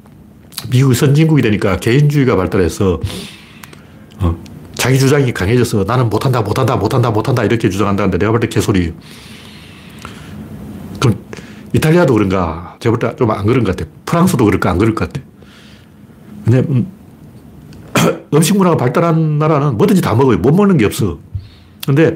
미국이 0.70 0.96
선진국이 0.96 1.42
되니까 1.42 1.78
개인주의가 1.78 2.36
발달해서 2.36 3.00
어, 4.20 4.36
자기 4.76 5.00
주장이 5.00 5.34
강해져서 5.34 5.84
나는 5.86 6.10
못한다, 6.10 6.42
못한다, 6.42 6.76
못한다, 6.76 7.12
못한다 7.12 7.44
이렇게 7.44 7.70
주장한다는데 7.70 8.18
내가 8.18 8.32
볼 8.32 8.40
때 8.40 8.48
개소리. 8.48 8.94
그럼 11.00 11.18
이탈리아도 11.74 12.14
그런가? 12.14 12.78
제가 12.80 12.96
볼 12.96 13.00
때 13.00 13.16
좀 13.16 13.30
안 13.32 13.46
그런 13.46 13.64
것 13.64 13.76
같아. 13.76 13.90
프랑스도 14.06 14.46
그럴까? 14.46 14.70
안 14.72 14.78
그럴 14.78 14.96
것 14.96 15.08
같아. 15.12 15.22
왜냐면 16.46 16.88
음식 18.34 18.58
문화가 18.58 18.78
발달한 18.78 19.40
나라는 19.40 19.78
뭐든지 19.78 20.02
다 20.02 20.14
먹어요. 20.16 20.38
못 20.38 20.54
먹는 20.54 20.78
게 20.78 20.86
없어. 20.86 21.20
근데 21.86 22.16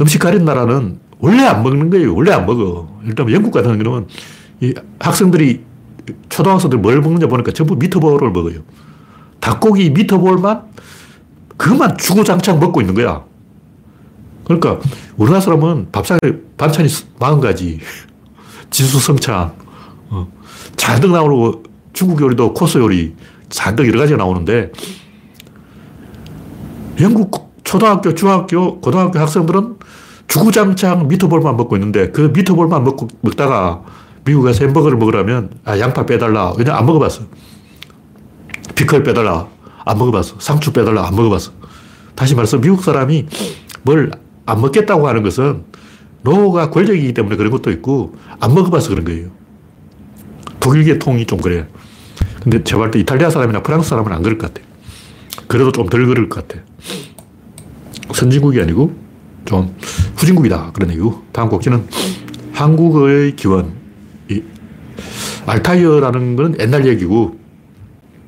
음식 0.00 0.18
가린 0.18 0.44
나라는 0.44 0.98
원래 1.18 1.42
안 1.44 1.62
먹는 1.62 1.90
거예요. 1.90 2.14
원래 2.14 2.32
안 2.32 2.46
먹어. 2.46 2.98
일단 3.04 3.30
영국 3.30 3.52
같은 3.52 3.82
경우는 3.82 4.06
이 4.60 4.74
학생들이 4.98 5.60
초등학생들 6.28 6.78
뭘 6.78 7.00
먹느냐 7.00 7.26
보니까 7.26 7.52
전부 7.52 7.76
미트볼을 7.76 8.30
먹어요. 8.30 8.60
닭고기 9.40 9.90
미트볼만 9.90 10.62
그것만 11.56 11.96
주구장창 11.96 12.58
먹고 12.58 12.80
있는 12.80 12.94
거야. 12.94 13.24
그러니까 14.44 14.80
우리나라 15.16 15.40
사람은 15.40 15.88
밥상에 15.92 16.18
반찬이 16.56 16.88
40가지. 16.88 17.78
지수성찬. 18.70 19.52
어. 20.10 20.28
잔뜩 20.76 21.12
나오고 21.12 21.62
중국 21.92 22.20
요리도 22.20 22.54
코스 22.54 22.78
요리 22.78 23.14
잔뜩 23.48 23.86
여러 23.86 24.00
가지가 24.00 24.16
나오는데 24.16 24.72
영국 27.00 27.54
초등학교, 27.64 28.14
중학교, 28.14 28.80
고등학교 28.80 29.18
학생들은 29.18 29.76
주구장창 30.26 31.08
미트볼만 31.08 31.56
먹고 31.56 31.76
있는데 31.76 32.10
그 32.10 32.32
미트볼만 32.34 32.84
먹고 32.84 33.08
먹다가 33.20 33.82
미국에서 34.24 34.64
햄버거를 34.64 34.96
먹으라면 34.98 35.50
아, 35.64 35.78
양파 35.78 36.06
빼달라. 36.06 36.52
왜냐 36.56 36.74
안 36.76 36.86
먹어봤어. 36.86 37.22
피클 38.74 39.02
빼달라. 39.02 39.48
안 39.84 39.98
먹어봤어. 39.98 40.36
상추 40.38 40.72
빼달라. 40.72 41.06
안 41.06 41.14
먹어봤어. 41.16 41.52
다시 42.14 42.34
말해서 42.34 42.58
미국 42.60 42.82
사람이 42.84 43.26
뭘 43.82 44.10
안 44.46 44.60
먹겠다고 44.60 45.06
하는 45.08 45.22
것은 45.22 45.64
노가 46.22 46.70
권력이기 46.70 47.14
때문에 47.14 47.36
그런 47.36 47.50
것도 47.50 47.70
있고 47.70 48.14
안 48.40 48.54
먹어봐서 48.54 48.90
그런 48.90 49.04
거예요. 49.04 49.30
독일 50.60 50.84
계 50.84 50.98
통이 50.98 51.26
좀 51.26 51.40
그래요. 51.40 51.66
근데 52.42 52.62
제가 52.62 52.80
볼때 52.82 52.98
이탈리아 52.98 53.30
사람이나 53.30 53.62
프랑스 53.62 53.88
사람은 53.90 54.12
안 54.12 54.22
그럴 54.22 54.38
것 54.38 54.52
같아요. 54.52 54.66
그래도 55.46 55.72
좀 55.72 55.88
덜 55.88 56.06
그럴 56.06 56.28
것 56.28 56.46
같아요. 56.46 56.64
선진국이 58.12 58.60
아니고 58.60 58.92
좀 59.44 59.74
후진국이다. 60.16 60.72
그런 60.72 60.90
얘기고. 60.90 61.22
다음 61.32 61.48
곡지는 61.48 61.86
한국의 62.52 63.36
기원. 63.36 63.72
이 65.42 65.50
알타이어라는 65.50 66.36
건 66.36 66.56
옛날 66.60 66.86
얘기고 66.86 67.38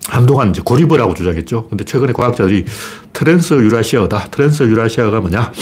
한동안 0.08 0.50
이제 0.50 0.60
고립어라고 0.64 1.14
주장했죠. 1.14 1.68
근데 1.68 1.84
최근에 1.84 2.12
과학자들이 2.12 2.64
trans 3.12 3.54
유라시아다. 3.54 4.28
trans 4.30 4.64
유라시아가 4.64 5.20
뭐냐? 5.20 5.52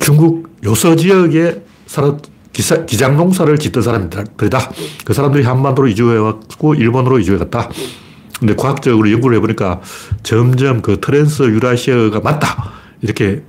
중국 0.00 0.48
요서 0.64 0.96
지역에 0.96 1.62
살아 1.86 2.16
기사, 2.52 2.84
기장 2.86 3.16
농사를 3.16 3.56
짓던 3.58 3.82
사람들이다. 3.82 4.70
그 5.04 5.12
사람들이 5.12 5.44
한반도로 5.44 5.88
이주해왔고 5.88 6.74
일본으로 6.74 7.18
이주해갔다. 7.20 7.68
근데 8.40 8.54
과학적으로 8.54 9.10
연구를 9.10 9.36
해보니까 9.36 9.80
점점 10.22 10.80
그 10.80 11.00
trans 11.00 11.42
유라시아가 11.42 12.20
맞다. 12.20 12.72
이렇게 13.02 13.42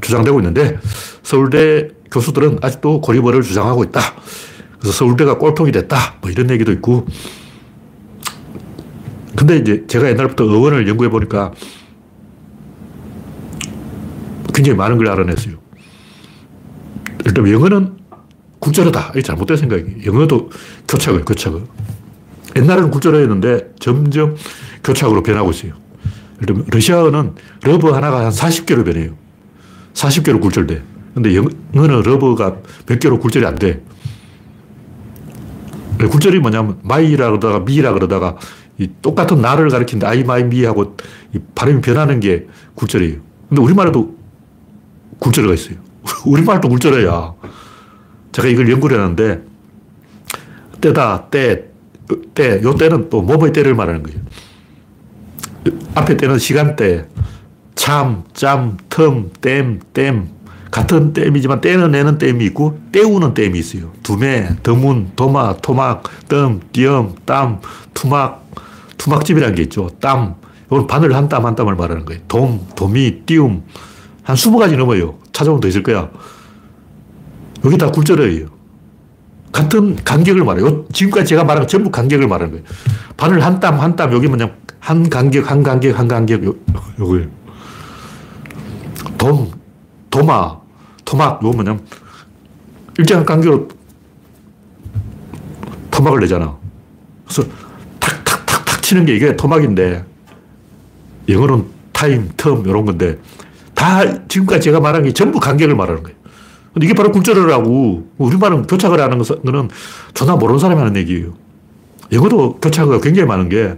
주장되고 0.00 0.38
있는데 0.40 0.78
서울대 1.22 1.88
교수들은 2.10 2.58
아직도 2.60 3.00
고리버를 3.00 3.42
주장하고 3.42 3.84
있다. 3.84 4.00
그래서 4.78 4.96
서울대가 4.96 5.38
꼴통이 5.38 5.72
됐다. 5.72 6.16
뭐 6.20 6.30
이런 6.30 6.50
얘기도 6.50 6.72
있고. 6.72 7.06
근데 9.36 9.56
이제 9.56 9.84
제가 9.86 10.08
옛날부터 10.08 10.44
어원을 10.44 10.88
연구해 10.88 11.10
보니까 11.10 11.52
굉장히 14.54 14.76
많은 14.76 14.98
걸 14.98 15.08
알아냈어요. 15.08 15.56
일단 17.24 17.48
영어는 17.48 17.96
국절어다. 18.58 19.10
이게 19.10 19.22
잘못된 19.22 19.56
생각이에요. 19.56 20.04
영어도 20.06 20.50
교착어예요, 20.88 21.24
교착어. 21.24 21.62
옛날에는 22.56 22.90
국절어였는데 22.90 23.74
점점 23.78 24.36
교착으로 24.82 25.22
변하고 25.22 25.50
있어요. 25.50 25.74
예를 26.42 26.64
러시아어는 26.68 27.34
love 27.62 27.94
하나가 27.94 28.24
한 28.24 28.30
40개로 28.30 28.84
변해요. 28.84 29.14
40개로 29.94 30.40
굴절돼. 30.40 30.82
근데 31.14 31.34
영어는 31.34 32.02
love가 32.02 32.56
몇 32.86 32.98
개로 32.98 33.18
굴절이 33.18 33.46
안 33.46 33.56
돼. 33.56 33.82
굴절이 36.06 36.38
뭐냐면 36.38 36.78
my라 36.82 37.30
그러다가 37.30 37.60
me라 37.60 37.92
그러다가 37.92 38.36
이 38.78 38.88
똑같은 39.02 39.40
나를 39.40 39.70
가리키는데 39.70 40.06
I, 40.06 40.22
my, 40.22 40.44
me 40.44 40.64
하고 40.64 40.96
이 41.34 41.38
발음이 41.54 41.80
변하는 41.80 42.20
게 42.20 42.46
굴절이에요. 42.74 43.16
근데 43.48 43.62
우리말에도 43.62 44.16
굴절어가 45.18 45.54
있어요. 45.54 45.76
우리말도 46.26 46.68
굴절어야. 46.68 47.34
제가 48.32 48.48
이걸 48.48 48.70
연구를 48.70 48.98
했는데 48.98 49.42
때다, 50.80 51.28
때, 51.30 51.64
때, 52.34 52.62
요 52.62 52.74
때는 52.74 53.10
또 53.10 53.22
뭐뭐의 53.22 53.52
때를 53.52 53.74
말하는 53.74 54.02
거예요. 54.02 54.20
앞에 55.94 56.16
때는 56.16 56.38
시간대, 56.38 57.06
참, 57.74 58.24
짬, 58.32 58.76
텀, 58.88 59.30
땜, 59.40 59.80
땜. 59.92 60.28
같은 60.70 61.12
땜이지만 61.12 61.60
떼는 61.60 61.90
내는 61.92 62.18
땜이 62.18 62.44
있고 62.46 62.78
때우는 62.92 63.34
땜이 63.34 63.58
있어요. 63.58 63.90
두매, 64.02 64.48
더문, 64.62 65.12
도마, 65.16 65.56
토막, 65.58 66.02
뜸, 66.28 66.60
띄엄, 66.72 67.14
땀, 67.24 67.60
투막, 67.94 68.46
투막집이라는 68.98 69.54
게 69.54 69.62
있죠. 69.62 69.88
땀. 70.00 70.34
이건 70.66 70.86
바늘 70.86 71.14
한 71.14 71.28
땀 71.28 71.46
한 71.46 71.54
땀을 71.56 71.74
말하는 71.76 72.04
거예요. 72.04 72.20
돔, 72.28 72.66
도미, 72.76 73.22
띄움. 73.24 73.62
한 74.22 74.36
20가지 74.36 74.76
넘어요. 74.76 75.14
찾아보면 75.32 75.60
더 75.60 75.68
있을 75.68 75.82
거야. 75.82 76.10
여기 77.64 77.78
다 77.78 77.90
굴절어예요. 77.90 78.46
같은 79.50 79.96
간격을 80.04 80.44
말해요. 80.44 80.84
지금까지 80.92 81.26
제가 81.30 81.44
말한 81.44 81.62
건 81.62 81.68
전부 81.68 81.90
간격을 81.90 82.28
말하는 82.28 82.52
거예요. 82.52 82.66
바늘 83.16 83.42
한 83.42 83.58
땀, 83.60 83.80
한 83.80 83.96
땀, 83.96 84.12
여기 84.12 84.28
뭐냐, 84.28 84.50
한 84.78 85.08
간격, 85.08 85.50
한 85.50 85.62
간격, 85.62 85.98
한 85.98 86.06
간격, 86.06 86.44
요, 86.44 86.52
요걸. 86.98 87.30
돔, 89.16 89.50
도마, 90.10 90.56
토막, 91.04 91.42
요 91.44 91.50
뭐냐, 91.50 91.78
일정한 92.98 93.24
간격으로 93.24 93.68
토막을 95.90 96.20
내잖아. 96.20 96.56
그래서 97.24 97.42
탁 98.00 98.24
탁 98.24 98.46
탁 98.46 98.64
탁 98.64 98.82
치는 98.82 99.04
게 99.04 99.14
이게 99.16 99.36
토막인데, 99.36 100.04
영어로는 101.28 101.66
타임, 101.92 102.28
텀, 102.36 102.66
이런 102.66 102.84
건데, 102.84 103.18
다 103.74 104.26
지금까지 104.28 104.62
제가 104.62 104.80
말한 104.80 105.02
게 105.04 105.12
전부 105.12 105.40
간격을 105.40 105.74
말하는 105.74 106.02
거예요. 106.02 106.16
근데 106.72 106.86
이게 106.86 106.94
바로 106.94 107.10
굴절어라고. 107.12 108.08
우리말은 108.18 108.66
교착어라 108.66 109.00
하는 109.00 109.18
것은 109.18 109.36
전혀 110.14 110.36
모르는 110.36 110.58
사람이 110.60 110.80
하는 110.80 110.96
얘기예요. 110.96 111.34
영어도 112.12 112.54
교착어가 112.60 113.00
굉장히 113.00 113.26
많은 113.28 113.48
게, 113.48 113.74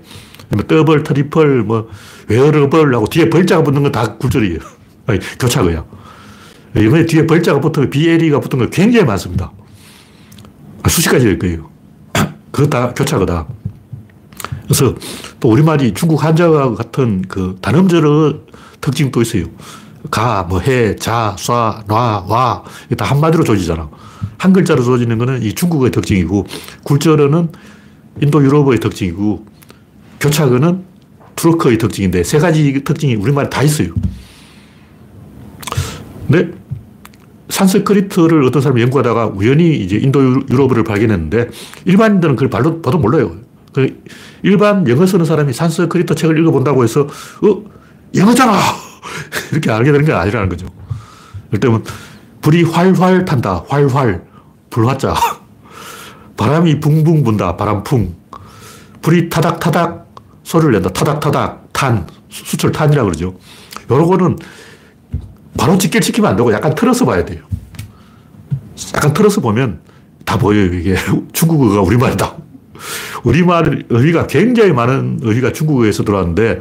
뭐 0.50 0.62
double, 0.66 1.02
triple, 1.02 1.62
뭐, 1.62 1.88
웨어러블 2.28 2.94
하고 2.94 3.06
뒤에 3.06 3.30
ble자가 3.30 3.62
붙는 3.62 3.82
건 3.82 3.92
다 3.92 4.16
굴절이에요. 4.16 4.58
아니, 5.06 5.18
교착어야. 5.38 5.84
영어에 6.76 7.06
뒤에 7.06 7.26
ble자가 7.26 7.60
붙은 7.60 7.84
거, 7.84 7.90
BLE가 7.90 8.40
붙은 8.40 8.58
거 8.58 8.68
굉장히 8.68 9.04
많습니다. 9.06 9.52
수십 10.88 11.08
가지 11.10 11.24
될 11.24 11.38
거예요. 11.38 11.70
그거 12.50 12.68
다 12.68 12.94
교착어다. 12.94 13.46
그래서 14.64 14.94
또 15.40 15.50
우리말이 15.50 15.94
중국 15.94 16.22
한자와 16.22 16.74
같은 16.74 17.22
그 17.22 17.56
단음절의 17.60 18.40
특징도 18.80 19.20
있어요. 19.22 19.44
가, 20.10 20.44
뭐 20.44 20.60
해, 20.60 20.96
자, 20.96 21.34
쏴, 21.38 21.86
놔, 21.86 22.24
와. 22.28 22.64
다 22.96 23.04
한마디로 23.04 23.44
조지잖아. 23.44 23.90
한 24.38 24.52
글자로 24.52 24.82
조지는 24.82 25.18
거는 25.18 25.42
이 25.42 25.54
중국의 25.54 25.90
특징이고, 25.90 26.46
굴절어는 26.84 27.50
인도 28.22 28.42
유럽의 28.42 28.80
특징이고, 28.80 29.44
교착어는 30.20 30.84
투르크의 31.36 31.78
특징인데, 31.78 32.24
세 32.24 32.38
가지 32.38 32.82
특징이 32.82 33.14
우리말에 33.16 33.50
다 33.50 33.62
있어요. 33.62 33.92
근데 36.26 36.59
산스크리트를 37.60 38.44
어떤 38.44 38.62
사람이 38.62 38.80
연구하다가 38.82 39.26
우연히 39.26 39.76
이제 39.76 39.96
인도 39.96 40.20
유럽어를 40.50 40.84
발견했는데, 40.84 41.50
일반인들은 41.84 42.36
그걸 42.36 42.48
봐도, 42.48 42.80
봐도 42.80 42.98
몰라요. 42.98 43.32
그 43.74 44.02
일반 44.42 44.88
영어 44.88 45.06
쓰는 45.06 45.24
사람이 45.24 45.52
산스크리트 45.52 46.14
책을 46.14 46.38
읽어본다고 46.38 46.82
해서, 46.84 47.02
어, 47.02 47.64
영어잖아! 48.14 48.52
이렇게 49.52 49.70
알게 49.70 49.92
되는 49.92 50.06
게 50.06 50.12
아니라는 50.12 50.48
거죠. 50.48 50.66
들면, 51.60 51.84
불이 52.40 52.62
활활 52.62 53.24
탄다. 53.24 53.64
활활. 53.68 54.24
불화자. 54.70 55.14
바람이 56.36 56.80
붕붕 56.80 57.22
분다. 57.24 57.56
바람풍. 57.56 58.14
불이 59.02 59.28
타닥타닥 59.28 60.06
소리를 60.44 60.72
낸다. 60.72 60.90
타닥타닥. 60.90 61.68
탄. 61.72 62.06
수철 62.30 62.72
탄이라고 62.72 63.08
그러죠. 63.08 63.34
요런 63.90 64.06
거는 64.06 64.38
바로 65.60 65.76
직결 65.76 66.02
시키면 66.02 66.30
안 66.30 66.36
되고 66.38 66.50
약간 66.54 66.74
틀어서 66.74 67.04
봐야 67.04 67.22
돼요. 67.22 67.42
약간 68.94 69.12
틀어서 69.12 69.42
보면 69.42 69.80
다 70.24 70.38
보여요. 70.38 70.72
이게 70.72 70.96
중국어가 71.34 71.82
우리말이다. 71.82 72.34
우리말 73.24 73.84
의미가 73.90 74.26
굉장히 74.26 74.72
많은 74.72 75.18
의미가 75.22 75.52
중국어에서 75.52 76.02
들어왔는데 76.02 76.60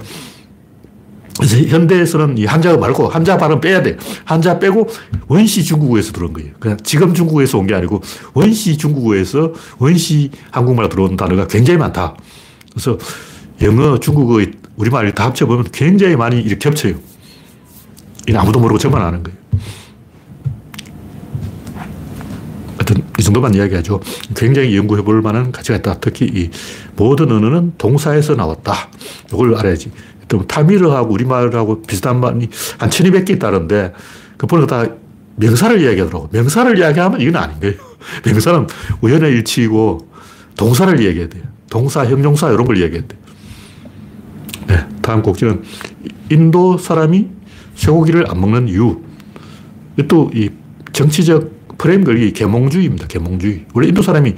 현대에서는 1.70 2.38
이 2.38 2.44
한자어 2.46 2.76
말고 2.76 3.08
한자 3.08 3.38
발음 3.38 3.62
빼야 3.62 3.82
돼. 3.82 3.96
한자 4.26 4.60
빼고 4.60 4.90
원시 5.30 5.64
중국어에서 5.64 6.12
들어온 6.12 6.34
거예요. 6.34 6.52
그냥 6.60 6.76
지금 6.84 7.14
중국어에서 7.14 7.58
온 7.58 7.68
게 7.68 7.76
아니고 7.76 8.02
원시 8.34 8.78
중국어에서 8.78 9.54
원시 9.78 10.30
한국말 10.52 10.90
들어온 10.90 11.16
단어가 11.16 11.48
굉장히 11.48 11.80
많다. 11.80 12.16
그래서 12.74 12.98
영어, 13.62 13.98
중국어, 13.98 14.42
우리말 14.76 15.14
다 15.14 15.26
합쳐보면 15.28 15.68
굉장히 15.72 16.18
많이 16.18 16.42
이렇게 16.42 16.58
겹쳐요. 16.58 16.96
이 18.30 18.36
아무도 18.36 18.60
모르고 18.60 18.78
저만 18.78 19.02
아는 19.02 19.24
거예요. 19.24 19.40
하여튼 22.78 23.04
이 23.18 23.24
정도만 23.24 23.56
이야기하죠. 23.56 24.00
굉장히 24.36 24.78
연구해 24.78 25.02
볼 25.02 25.24
만한 25.24 25.52
가치가 25.52 25.80
있다. 25.80 25.96
특히 26.00 26.28
이 26.28 26.52
모든 26.96 27.32
언어는 27.32 27.74
동사에서 27.80 28.36
나왔다. 28.36 28.90
이걸 29.34 29.56
알아야지. 29.56 29.92
또 30.28 30.46
타미르하고 30.46 31.12
우리말하고 31.12 31.82
비슷한 31.82 32.20
말이 32.20 32.48
한 32.78 32.90
1200개 32.90 33.32
있다는데 33.32 33.94
그 34.38 34.46
보니까 34.46 34.86
다 34.86 34.94
명사를 35.38 35.82
이야기하더라고. 35.82 36.30
명사를 36.32 36.78
이야기하면 36.78 37.22
이건 37.22 37.36
아닌 37.36 37.60
거예요. 37.60 37.76
명사는 38.26 38.68
우연의 39.02 39.32
일치이고 39.32 40.08
동사를 40.56 41.02
이야기해야 41.02 41.30
돼요. 41.30 41.44
동사, 41.72 42.06
형용사 42.06 42.52
이런 42.52 42.66
걸 42.66 42.78
이야기해야 42.78 43.08
돼요. 43.08 43.20
네, 44.68 44.88
다음 45.02 45.24
곡지는 45.24 45.64
인도 46.30 46.78
사람이 46.78 47.39
쇠고기를 47.80 48.30
안 48.30 48.40
먹는 48.40 48.68
이유. 48.68 49.02
또이 50.08 50.50
정치적 50.94 51.78
프레임 51.78 52.04
걸기 52.04 52.34
계몽주의입니다. 52.34 53.08
계몽주의. 53.08 53.66
원래 53.74 53.88
인도 53.88 54.02
사람이 54.02 54.36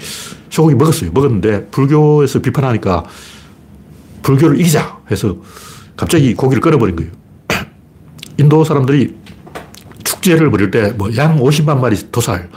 쇠고기 0.50 0.76
먹었어요. 0.76 1.12
먹었는데 1.12 1.68
불교에서 1.68 2.40
비판하니까 2.40 3.04
불교를 4.22 4.60
이기자 4.60 5.00
해서 5.10 5.38
갑자기 5.98 6.34
고기를 6.36 6.62
끊어버린 6.62 6.96
거예요. 6.96 7.12
인도 8.38 8.64
사람들이 8.64 9.16
축제를 10.04 10.52
벌일 10.52 10.70
때 10.72 10.94
뭐 10.94 11.12
양 11.16 11.40
50만 11.40 11.80
마리 11.80 11.96
도살, 12.12 12.50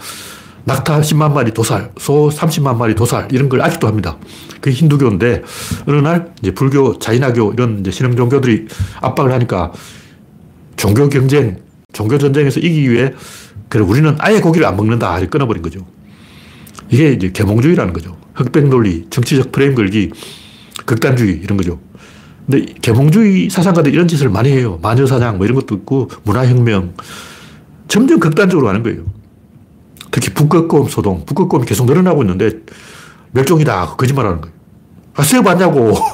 낙타 0.65 1.01
10만 1.01 1.33
마리 1.33 1.53
도살, 1.53 1.93
소 1.99 2.29
30만 2.29 2.77
마리 2.77 2.95
도살, 2.95 3.29
이런 3.33 3.49
걸 3.49 3.63
아직도 3.63 3.87
합니다. 3.87 4.17
그게 4.61 4.71
힌두교인데, 4.73 5.43
어느 5.87 5.97
날 5.97 6.33
이제 6.41 6.53
불교, 6.53 6.99
자이나교, 6.99 7.53
이런 7.53 7.83
신흥 7.89 8.17
종교들이 8.17 8.67
압박을 9.01 9.33
하니까 9.33 9.73
종교 10.85 11.09
경쟁, 11.09 11.63
종교 11.95 12.19
전쟁에서 12.19 12.61
이기기 12.61 12.91
위해, 12.91 13.15
그래, 13.71 13.83
우리는 13.83 14.15
아예 14.19 14.39
고기를 14.39 14.67
안 14.67 14.77
먹는다. 14.77 15.17
이렇게 15.17 15.31
끊어버린 15.31 15.63
거죠. 15.63 15.81
이게 16.91 17.13
이제 17.13 17.31
계몽주의라는 17.33 17.95
거죠. 17.95 18.19
흑백 18.35 18.69
논리, 18.69 19.07
정치적 19.09 19.51
프레임 19.51 19.75
걸기, 19.75 20.11
극단주의, 20.85 21.41
이런 21.43 21.57
거죠. 21.57 21.81
근데 22.45 22.67
계몽주의 22.83 23.49
사상가들 23.49 23.95
이런 23.95 24.07
짓을 24.07 24.29
많이 24.29 24.51
해요. 24.51 24.79
마녀 24.83 25.07
사냥, 25.07 25.39
뭐 25.39 25.47
이런 25.47 25.59
것도 25.59 25.75
있고, 25.77 26.11
문화혁명. 26.25 26.93
점점 27.89 28.21
극단적으로 28.21 28.67
가는 28.67 28.83
거예요. 28.83 29.07
특히 30.11 30.35
북극곰 30.35 30.91
소동. 30.91 31.25
북극곰이 31.25 31.65
계속 31.65 31.87
늘어나고 31.87 32.23
있는데 32.25 32.51
멸종이다. 33.33 33.97
거짓말 33.97 34.27
하는 34.27 34.43
거예요. 34.43 34.55
아, 35.15 35.23
수해 35.23 35.43
봤냐고. 35.43 35.95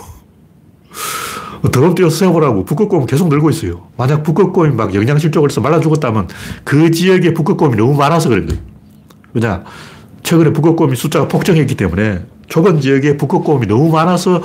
드론 1.68 1.94
띄어 1.94 2.08
수해보라고. 2.08 2.64
북극곰 2.64 3.06
계속 3.06 3.28
늘고 3.28 3.50
있어요. 3.50 3.88
만약 3.96 4.22
북극곰이 4.22 4.74
막 4.74 4.94
영양실종을 4.94 5.50
해서 5.50 5.60
말라 5.60 5.78
죽었다면 5.80 6.28
그 6.64 6.90
지역에 6.90 7.34
북극곰이 7.34 7.76
너무 7.76 7.94
많아서 7.94 8.28
그런 8.30 8.46
거예요. 8.46 8.60
왜냐. 9.34 9.64
최근에 10.22 10.52
북극곰이 10.52 10.96
숫자가 10.96 11.28
폭증했기 11.28 11.74
때문에 11.76 12.24
조건 12.48 12.80
지역에 12.80 13.16
북극곰이 13.16 13.66
너무 13.66 13.90
많아서 13.90 14.42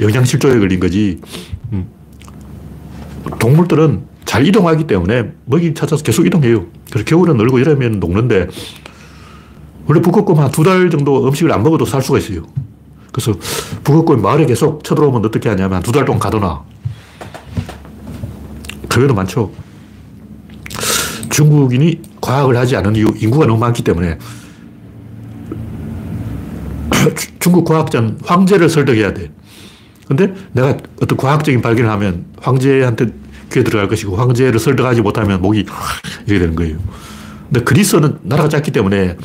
영양실조에 0.00 0.58
걸린 0.58 0.80
거지. 0.80 1.20
음. 1.72 1.86
동물들은 3.38 4.02
잘 4.24 4.46
이동하기 4.46 4.86
때문에 4.86 5.32
먹이 5.44 5.74
찾아서 5.74 6.02
계속 6.02 6.26
이동해요. 6.26 6.66
그래서 6.90 7.04
겨울은 7.04 7.36
늘고 7.36 7.60
여름에는 7.60 8.00
녹는데 8.00 8.48
원래 9.86 10.00
북극곰 10.00 10.38
한 10.38 10.50
두 10.50 10.64
달 10.64 10.90
정도 10.90 11.26
음식을 11.28 11.52
안 11.52 11.62
먹어도 11.62 11.84
살 11.84 12.02
수가 12.02 12.18
있어요. 12.18 12.42
그래서 13.16 13.32
북극곰이 13.82 14.20
마을에 14.20 14.44
계속 14.44 14.84
쳐들어오면 14.84 15.24
어떻게 15.24 15.48
하냐면 15.48 15.82
두 15.82 15.90
달 15.90 16.04
동안 16.04 16.20
가둬놔. 16.20 16.62
그 18.90 19.00
외에도 19.00 19.14
많죠. 19.14 19.50
중국인이 21.30 22.02
과학을 22.20 22.58
하지 22.58 22.76
않은 22.76 22.94
이유, 22.94 23.06
인구가 23.16 23.46
너무 23.46 23.58
많기 23.58 23.82
때문에 23.82 24.18
중국 27.40 27.64
과학자는 27.64 28.18
황제를 28.22 28.68
설득해야 28.68 29.14
돼. 29.14 29.30
근데 30.06 30.34
내가 30.52 30.76
어떤 31.00 31.16
과학적인 31.16 31.62
발견을 31.62 31.90
하면 31.90 32.26
황제한테 32.38 33.06
귀에 33.50 33.64
들어갈 33.64 33.88
것이고 33.88 34.14
황제를 34.16 34.60
설득하지 34.60 35.00
못하면 35.00 35.40
목이 35.40 35.64
이렇게 36.26 36.38
되는 36.38 36.54
거예요. 36.54 36.76
근데 37.48 37.64
그리스는 37.64 38.18
나라가 38.22 38.50
작기 38.50 38.72
때문에 38.72 39.16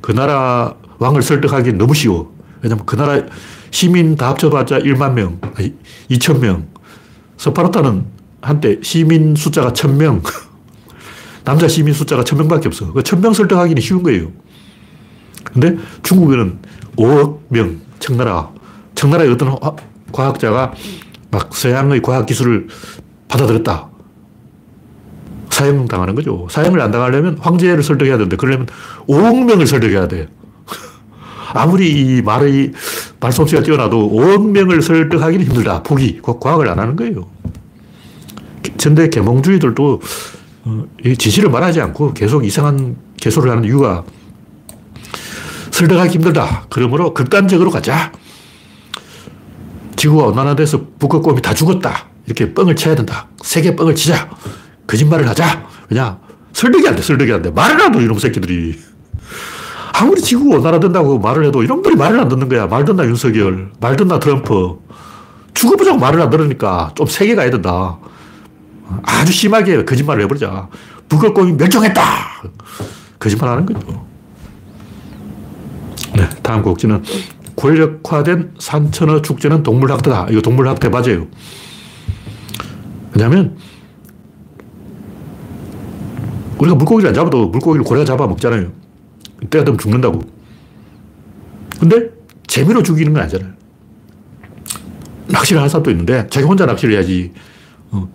그 0.00 0.12
나라 0.12 0.74
왕을 0.98 1.20
설득하기 1.20 1.74
너무 1.74 1.92
쉬워. 1.94 2.33
왜냐면 2.64 2.86
그 2.86 2.96
나라 2.96 3.22
시민 3.70 4.16
다 4.16 4.30
합쳐봤자 4.30 4.78
1만 4.78 5.12
명, 5.12 5.38
아니 5.54 5.74
2천 6.10 6.38
명. 6.38 6.66
스파르타는 7.36 8.06
한때 8.40 8.78
시민 8.82 9.36
숫자가 9.36 9.72
1000명. 9.72 10.22
남자 11.44 11.68
시민 11.68 11.92
숫자가 11.92 12.24
1000명밖에 12.24 12.66
없어. 12.66 12.90
그 12.92 13.02
1000명 13.02 13.34
설득하기는 13.34 13.82
쉬운 13.82 14.02
거예요. 14.02 14.32
근데 15.44 15.76
중국에는 16.02 16.58
5억 16.96 17.40
명, 17.48 17.80
청나라. 17.98 18.50
청나라의 18.94 19.30
어떤 19.30 19.58
과학자가 20.10 20.72
막 21.30 21.54
서양의 21.54 22.00
과학 22.00 22.24
기술을 22.24 22.68
받아들였다. 23.28 23.88
사형당하는 25.50 26.14
거죠. 26.14 26.48
사형을 26.50 26.80
안 26.80 26.90
당하려면 26.90 27.36
황제를 27.38 27.82
설득해야 27.82 28.16
되는데, 28.16 28.36
그러려면 28.36 28.66
5억 29.06 29.44
명을 29.44 29.66
설득해야 29.66 30.08
돼. 30.08 30.28
아무리 31.54 31.90
이 31.90 32.22
말의 32.22 32.72
말솜씨가 33.20 33.62
뛰어나도 33.62 34.10
5억 34.10 34.50
명을 34.50 34.82
설득하기는 34.82 35.46
힘들다. 35.46 35.82
포기. 35.84 36.20
과학을 36.20 36.68
안 36.68 36.78
하는 36.80 36.96
거예요. 36.96 37.30
현대 38.78 39.08
계몽주의들도 39.08 40.00
어, 40.64 40.84
지시를 41.16 41.50
말하지 41.50 41.80
않고 41.80 42.12
계속 42.12 42.44
이상한 42.44 42.96
개소를 43.16 43.50
하는 43.50 43.64
이유가 43.64 44.04
설득하기 45.70 46.14
힘들다. 46.14 46.66
그러므로 46.70 47.14
극단적으로 47.14 47.70
가자. 47.70 48.12
지구가 49.96 50.26
온난화돼서 50.26 50.84
북극곰이 50.98 51.40
다 51.40 51.54
죽었다. 51.54 52.08
이렇게 52.26 52.52
뻥을 52.52 52.74
쳐야 52.74 52.96
된다. 52.96 53.28
세계 53.42 53.76
뻥을 53.76 53.94
치자. 53.94 54.28
거짓말을 54.86 55.28
하자. 55.28 55.68
왜냐? 55.88 56.18
설득이 56.52 56.86
안 56.88 56.96
돼, 56.96 57.02
설득이 57.02 57.32
안 57.32 57.42
돼. 57.42 57.50
말을 57.50 57.80
안 57.80 57.94
해, 57.94 58.02
이놈 58.04 58.18
새끼들이. 58.18 58.78
아무리 59.96 60.20
지구가 60.20 60.56
온난화된다고 60.56 61.20
말을 61.20 61.46
해도 61.46 61.62
이놈들이 61.62 61.94
말을 61.94 62.18
안 62.18 62.28
듣는 62.28 62.48
거야. 62.48 62.66
말 62.66 62.84
듣나 62.84 63.04
윤석열. 63.04 63.70
말 63.78 63.94
듣나 63.94 64.18
트럼프. 64.18 64.76
죽어보자고 65.54 65.98
말을 65.98 66.20
안 66.20 66.30
들으니까 66.30 66.90
좀 66.96 67.06
세게 67.06 67.36
가야 67.36 67.48
된다. 67.48 67.96
아주 69.04 69.32
심하게 69.32 69.84
거짓말을 69.84 70.24
해버리자. 70.24 70.68
북극곰이 71.08 71.52
멸종했다! 71.52 72.02
거짓말 73.20 73.50
하는 73.50 73.64
거죠. 73.64 74.04
네, 76.16 76.28
다음 76.42 76.62
곡지는 76.62 77.02
권력화된 77.54 78.54
산천어 78.58 79.22
축제는 79.22 79.62
동물학대다. 79.62 80.26
이거 80.30 80.40
동물학대 80.40 80.88
맞아요. 80.88 81.28
왜냐면 83.14 83.56
우리가 86.58 86.74
물고기를 86.74 87.08
안 87.08 87.14
잡아도 87.14 87.46
물고기를 87.46 87.84
고래가 87.84 88.04
잡아 88.04 88.26
먹잖아요. 88.26 88.83
때가 89.50 89.64
되면 89.64 89.78
죽는다고. 89.78 90.20
근데 91.78 92.10
재미로 92.46 92.82
죽이는 92.82 93.12
건 93.12 93.22
아니잖아요. 93.22 93.52
낚시를 95.28 95.60
하는 95.60 95.68
사람도 95.68 95.90
있는데 95.90 96.26
자기 96.28 96.46
혼자 96.46 96.66
낚시를 96.66 96.94
해야지. 96.94 97.32
어, 97.90 98.08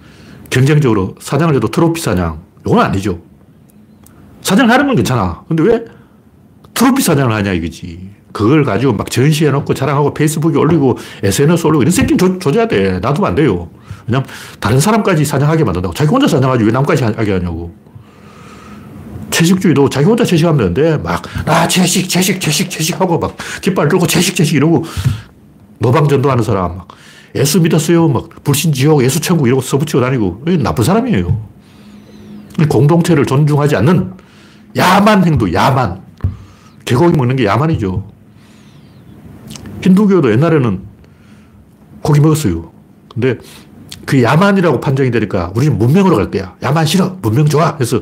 경쟁적으로 0.50 1.16
사냥을 1.20 1.56
해도 1.56 1.68
트로피 1.68 2.02
사냥. 2.02 2.42
이건 2.66 2.80
아니죠. 2.80 3.22
사냥을 4.42 4.72
하는 4.74 4.88
건 4.88 4.96
괜찮아. 4.96 5.44
근데 5.48 5.64
왜 5.64 5.86
트로피 6.74 7.02
사냥을 7.02 7.34
하냐 7.36 7.54
이거지. 7.54 8.10
그걸 8.32 8.64
가지고 8.64 8.94
막 8.94 9.10
전시해놓고 9.10 9.74
자랑하고 9.74 10.14
페이스북에 10.14 10.58
올리고 10.58 10.98
SNS 11.24 11.66
올리고 11.68 11.82
이런 11.84 11.92
새끼는 11.92 12.40
조, 12.40 12.52
져야 12.52 12.68
돼. 12.68 13.00
놔두면 13.00 13.30
안 13.30 13.36
돼요. 13.36 13.70
왜냐면 14.08 14.28
다른 14.60 14.80
사람까지 14.80 15.26
사냥하게 15.26 15.64
만든다고. 15.64 15.94
자기 15.94 16.10
혼자 16.10 16.28
사냥하지 16.28 16.64
왜 16.64 16.72
남까지 16.72 17.04
하게 17.04 17.34
하냐고. 17.34 17.74
채식주의도 19.30 19.90
자기 19.90 20.06
혼자 20.06 20.24
채식하면 20.24 20.74
되는데 20.74 20.98
막, 21.04 21.22
나 21.46 21.68
채식, 21.68 22.10
채식, 22.10 22.42
채식, 22.42 22.70
채식 22.70 23.00
하고 23.00 23.20
막 23.20 23.36
깃발 23.62 23.88
들고 23.88 24.08
채식, 24.08 24.36
채식 24.36 24.56
이러고 24.56 24.86
노방전도하는 25.80 26.44
사람 26.44 26.78
막 26.78 26.88
예수 27.36 27.62
믿었어요. 27.62 28.08
막 28.08 28.44
불신지옥, 28.44 29.04
예수 29.04 29.20
천국 29.20 29.48
이러고 29.48 29.62
써붙이고 29.62 30.02
다니고 30.02 30.44
나쁜 30.62 30.84
사람이에요. 30.84 31.50
공동체를 32.68 33.26
존중하지 33.26 33.76
않는 33.78 34.14
야만 34.76 35.26
행동, 35.26 35.54
야만. 35.54 36.02
개고기 36.86 37.16
먹는 37.16 37.36
게 37.36 37.46
야만이죠. 37.46 38.12
힌두교도 39.82 40.32
옛날에는 40.32 40.82
고기 42.02 42.20
먹었어요. 42.20 42.72
근데 43.14 43.38
그 44.06 44.24
야만이라고 44.24 44.80
판정이 44.80 45.12
되니까 45.12 45.52
우리는 45.56 45.78
문명으로 45.78 46.16
갈 46.16 46.32
거야. 46.32 46.56
야만 46.64 46.86
싫어. 46.86 47.18
문명 47.22 47.46
좋아. 47.48 47.76
그래서 47.76 48.02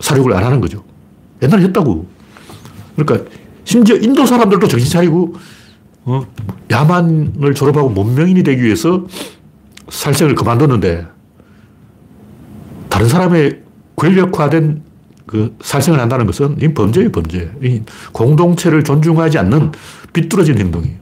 사육을 0.00 0.32
안 0.34 0.44
하는 0.44 0.60
거죠. 0.60 0.82
옛날에 1.42 1.62
했다고. 1.64 2.06
그러니까 2.96 3.30
심지어 3.64 3.96
인도 3.96 4.26
사람들도 4.26 4.66
정신 4.66 4.90
차리고 4.90 5.34
어, 6.04 6.26
야만을 6.70 7.54
졸업하고 7.54 7.88
문명인이 7.90 8.42
되기 8.42 8.62
위해서 8.62 9.06
살생을 9.88 10.34
그만뒀는데 10.34 11.06
다른 12.88 13.08
사람의 13.08 13.62
권력화된 13.96 14.82
그 15.26 15.56
살생을 15.62 16.00
한다는 16.00 16.26
것은 16.26 16.56
이 16.60 16.74
범죄예요, 16.74 17.12
범죄. 17.12 17.52
이 17.62 17.82
공동체를 18.12 18.82
존중하지 18.82 19.38
않는 19.38 19.70
비뚤어진 20.12 20.58
행동이에요. 20.58 20.98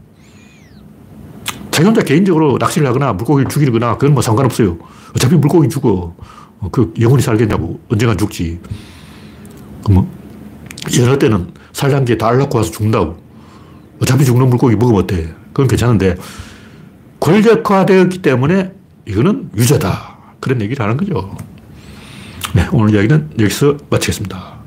자기 1.70 1.86
혼자 1.86 2.02
개인적으로 2.02 2.58
낚시를 2.58 2.88
하거나 2.88 3.12
물고기를 3.14 3.48
죽이거나 3.48 3.94
그건 3.96 4.12
뭐 4.12 4.22
상관없어요. 4.22 4.76
어차피 5.14 5.36
물고기 5.36 5.68
죽어. 5.68 6.14
어, 6.60 6.68
그 6.70 6.92
영원히 7.00 7.22
살겠냐고. 7.22 7.80
언젠간 7.88 8.16
죽지. 8.18 8.60
그뭐 9.84 10.10
여러 10.98 11.18
때는 11.18 11.52
산란기에 11.72 12.18
다 12.18 12.28
앓고 12.28 12.58
와서 12.58 12.70
죽는다고. 12.70 13.16
어차피 14.00 14.24
죽는 14.24 14.48
물고기 14.48 14.76
먹으면 14.76 15.02
어때? 15.02 15.28
그건 15.48 15.66
괜찮은데 15.66 16.16
권력화되었기 17.20 18.22
때문에 18.22 18.72
이거는 19.06 19.50
유죄다. 19.56 20.18
그런 20.40 20.60
얘기를 20.60 20.82
하는 20.82 20.96
거죠. 20.96 21.36
네, 22.54 22.66
오늘 22.72 22.94
이야기는 22.94 23.30
여기서 23.40 23.76
마치겠습니다. 23.90 24.58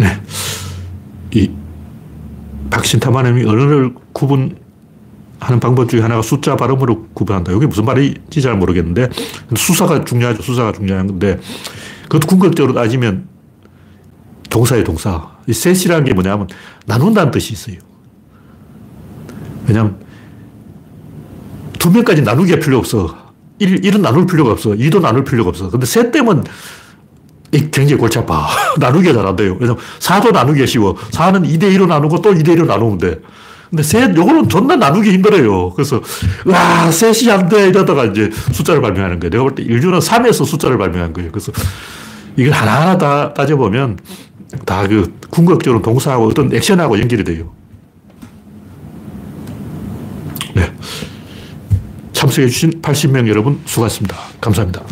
네. 0.00 0.20
이 1.32 1.50
박신타마님이 2.70 3.44
언어를 3.44 3.94
구분 4.12 4.63
하는 5.44 5.60
방법 5.60 5.88
중에 5.88 6.00
하나가 6.00 6.22
숫자 6.22 6.56
발음으로 6.56 7.08
구분한다. 7.12 7.52
이게 7.52 7.66
무슨 7.66 7.84
말인지 7.84 8.40
잘 8.40 8.56
모르겠는데, 8.56 9.10
수사가 9.56 10.04
중요하죠. 10.04 10.42
수사가 10.42 10.72
중요한 10.72 11.06
건데, 11.06 11.38
그것도 12.04 12.26
궁극적으로 12.26 12.72
따지면 12.74 13.28
동사예요, 14.48 14.84
동사. 14.84 15.30
이 15.46 15.52
셋이라는 15.52 16.04
게 16.04 16.14
뭐냐면 16.14 16.48
나눈다는 16.86 17.30
뜻이 17.30 17.52
있어요. 17.52 17.76
왜냐면 19.66 19.98
두 21.78 21.90
명까지 21.90 22.22
나누기가 22.22 22.58
필요 22.60 22.78
없어. 22.78 23.14
1, 23.58 23.82
1은 23.82 24.00
나눌 24.00 24.26
필요가 24.26 24.52
없어. 24.52 24.70
2도 24.70 25.00
나눌 25.00 25.24
필요가 25.24 25.50
없어. 25.50 25.68
근데 25.68 25.84
셋 25.86 26.10
때면 26.10 26.44
굉장히 27.52 27.96
골치 27.96 28.18
아파. 28.18 28.48
나누기가 28.80 29.12
잘 29.12 29.26
안 29.26 29.36
돼요. 29.36 29.56
왜냐면 29.60 29.82
4도 29.98 30.32
나누기가 30.32 30.66
쉬워. 30.66 30.94
4는 30.94 31.46
2대1로 31.46 31.86
나누고 31.86 32.22
또 32.22 32.32
2대1로 32.32 32.66
나누면 32.66 32.98
돼. 32.98 33.20
근데 33.74 33.82
셋, 33.82 34.16
요거는 34.16 34.48
존나 34.48 34.76
나누기 34.76 35.10
힘들어요. 35.10 35.70
그래서, 35.70 36.00
와, 36.46 36.88
셋이 36.92 37.28
안 37.28 37.48
돼. 37.48 37.68
이러다가 37.70 38.04
이제 38.04 38.30
숫자를 38.52 38.80
발명하는 38.80 39.18
거예요. 39.18 39.30
내가 39.30 39.42
볼 39.42 39.54
때 39.56 39.64
인류는 39.64 39.98
3에서 39.98 40.46
숫자를 40.46 40.78
발명한 40.78 41.12
거예요. 41.12 41.32
그래서 41.32 41.50
이걸 42.36 42.52
하나하나 42.52 42.96
다 42.98 43.34
따져보면 43.34 43.98
다 44.64 44.86
그 44.86 45.12
궁극적으로 45.30 45.82
동사하고 45.82 46.26
어떤 46.28 46.54
액션하고 46.54 47.00
연결이 47.00 47.24
돼요. 47.24 47.50
네. 50.54 50.70
참석해주신 52.12 52.80
80명 52.80 53.26
여러분 53.26 53.60
수고하셨습니다. 53.64 54.16
감사합니다. 54.40 54.82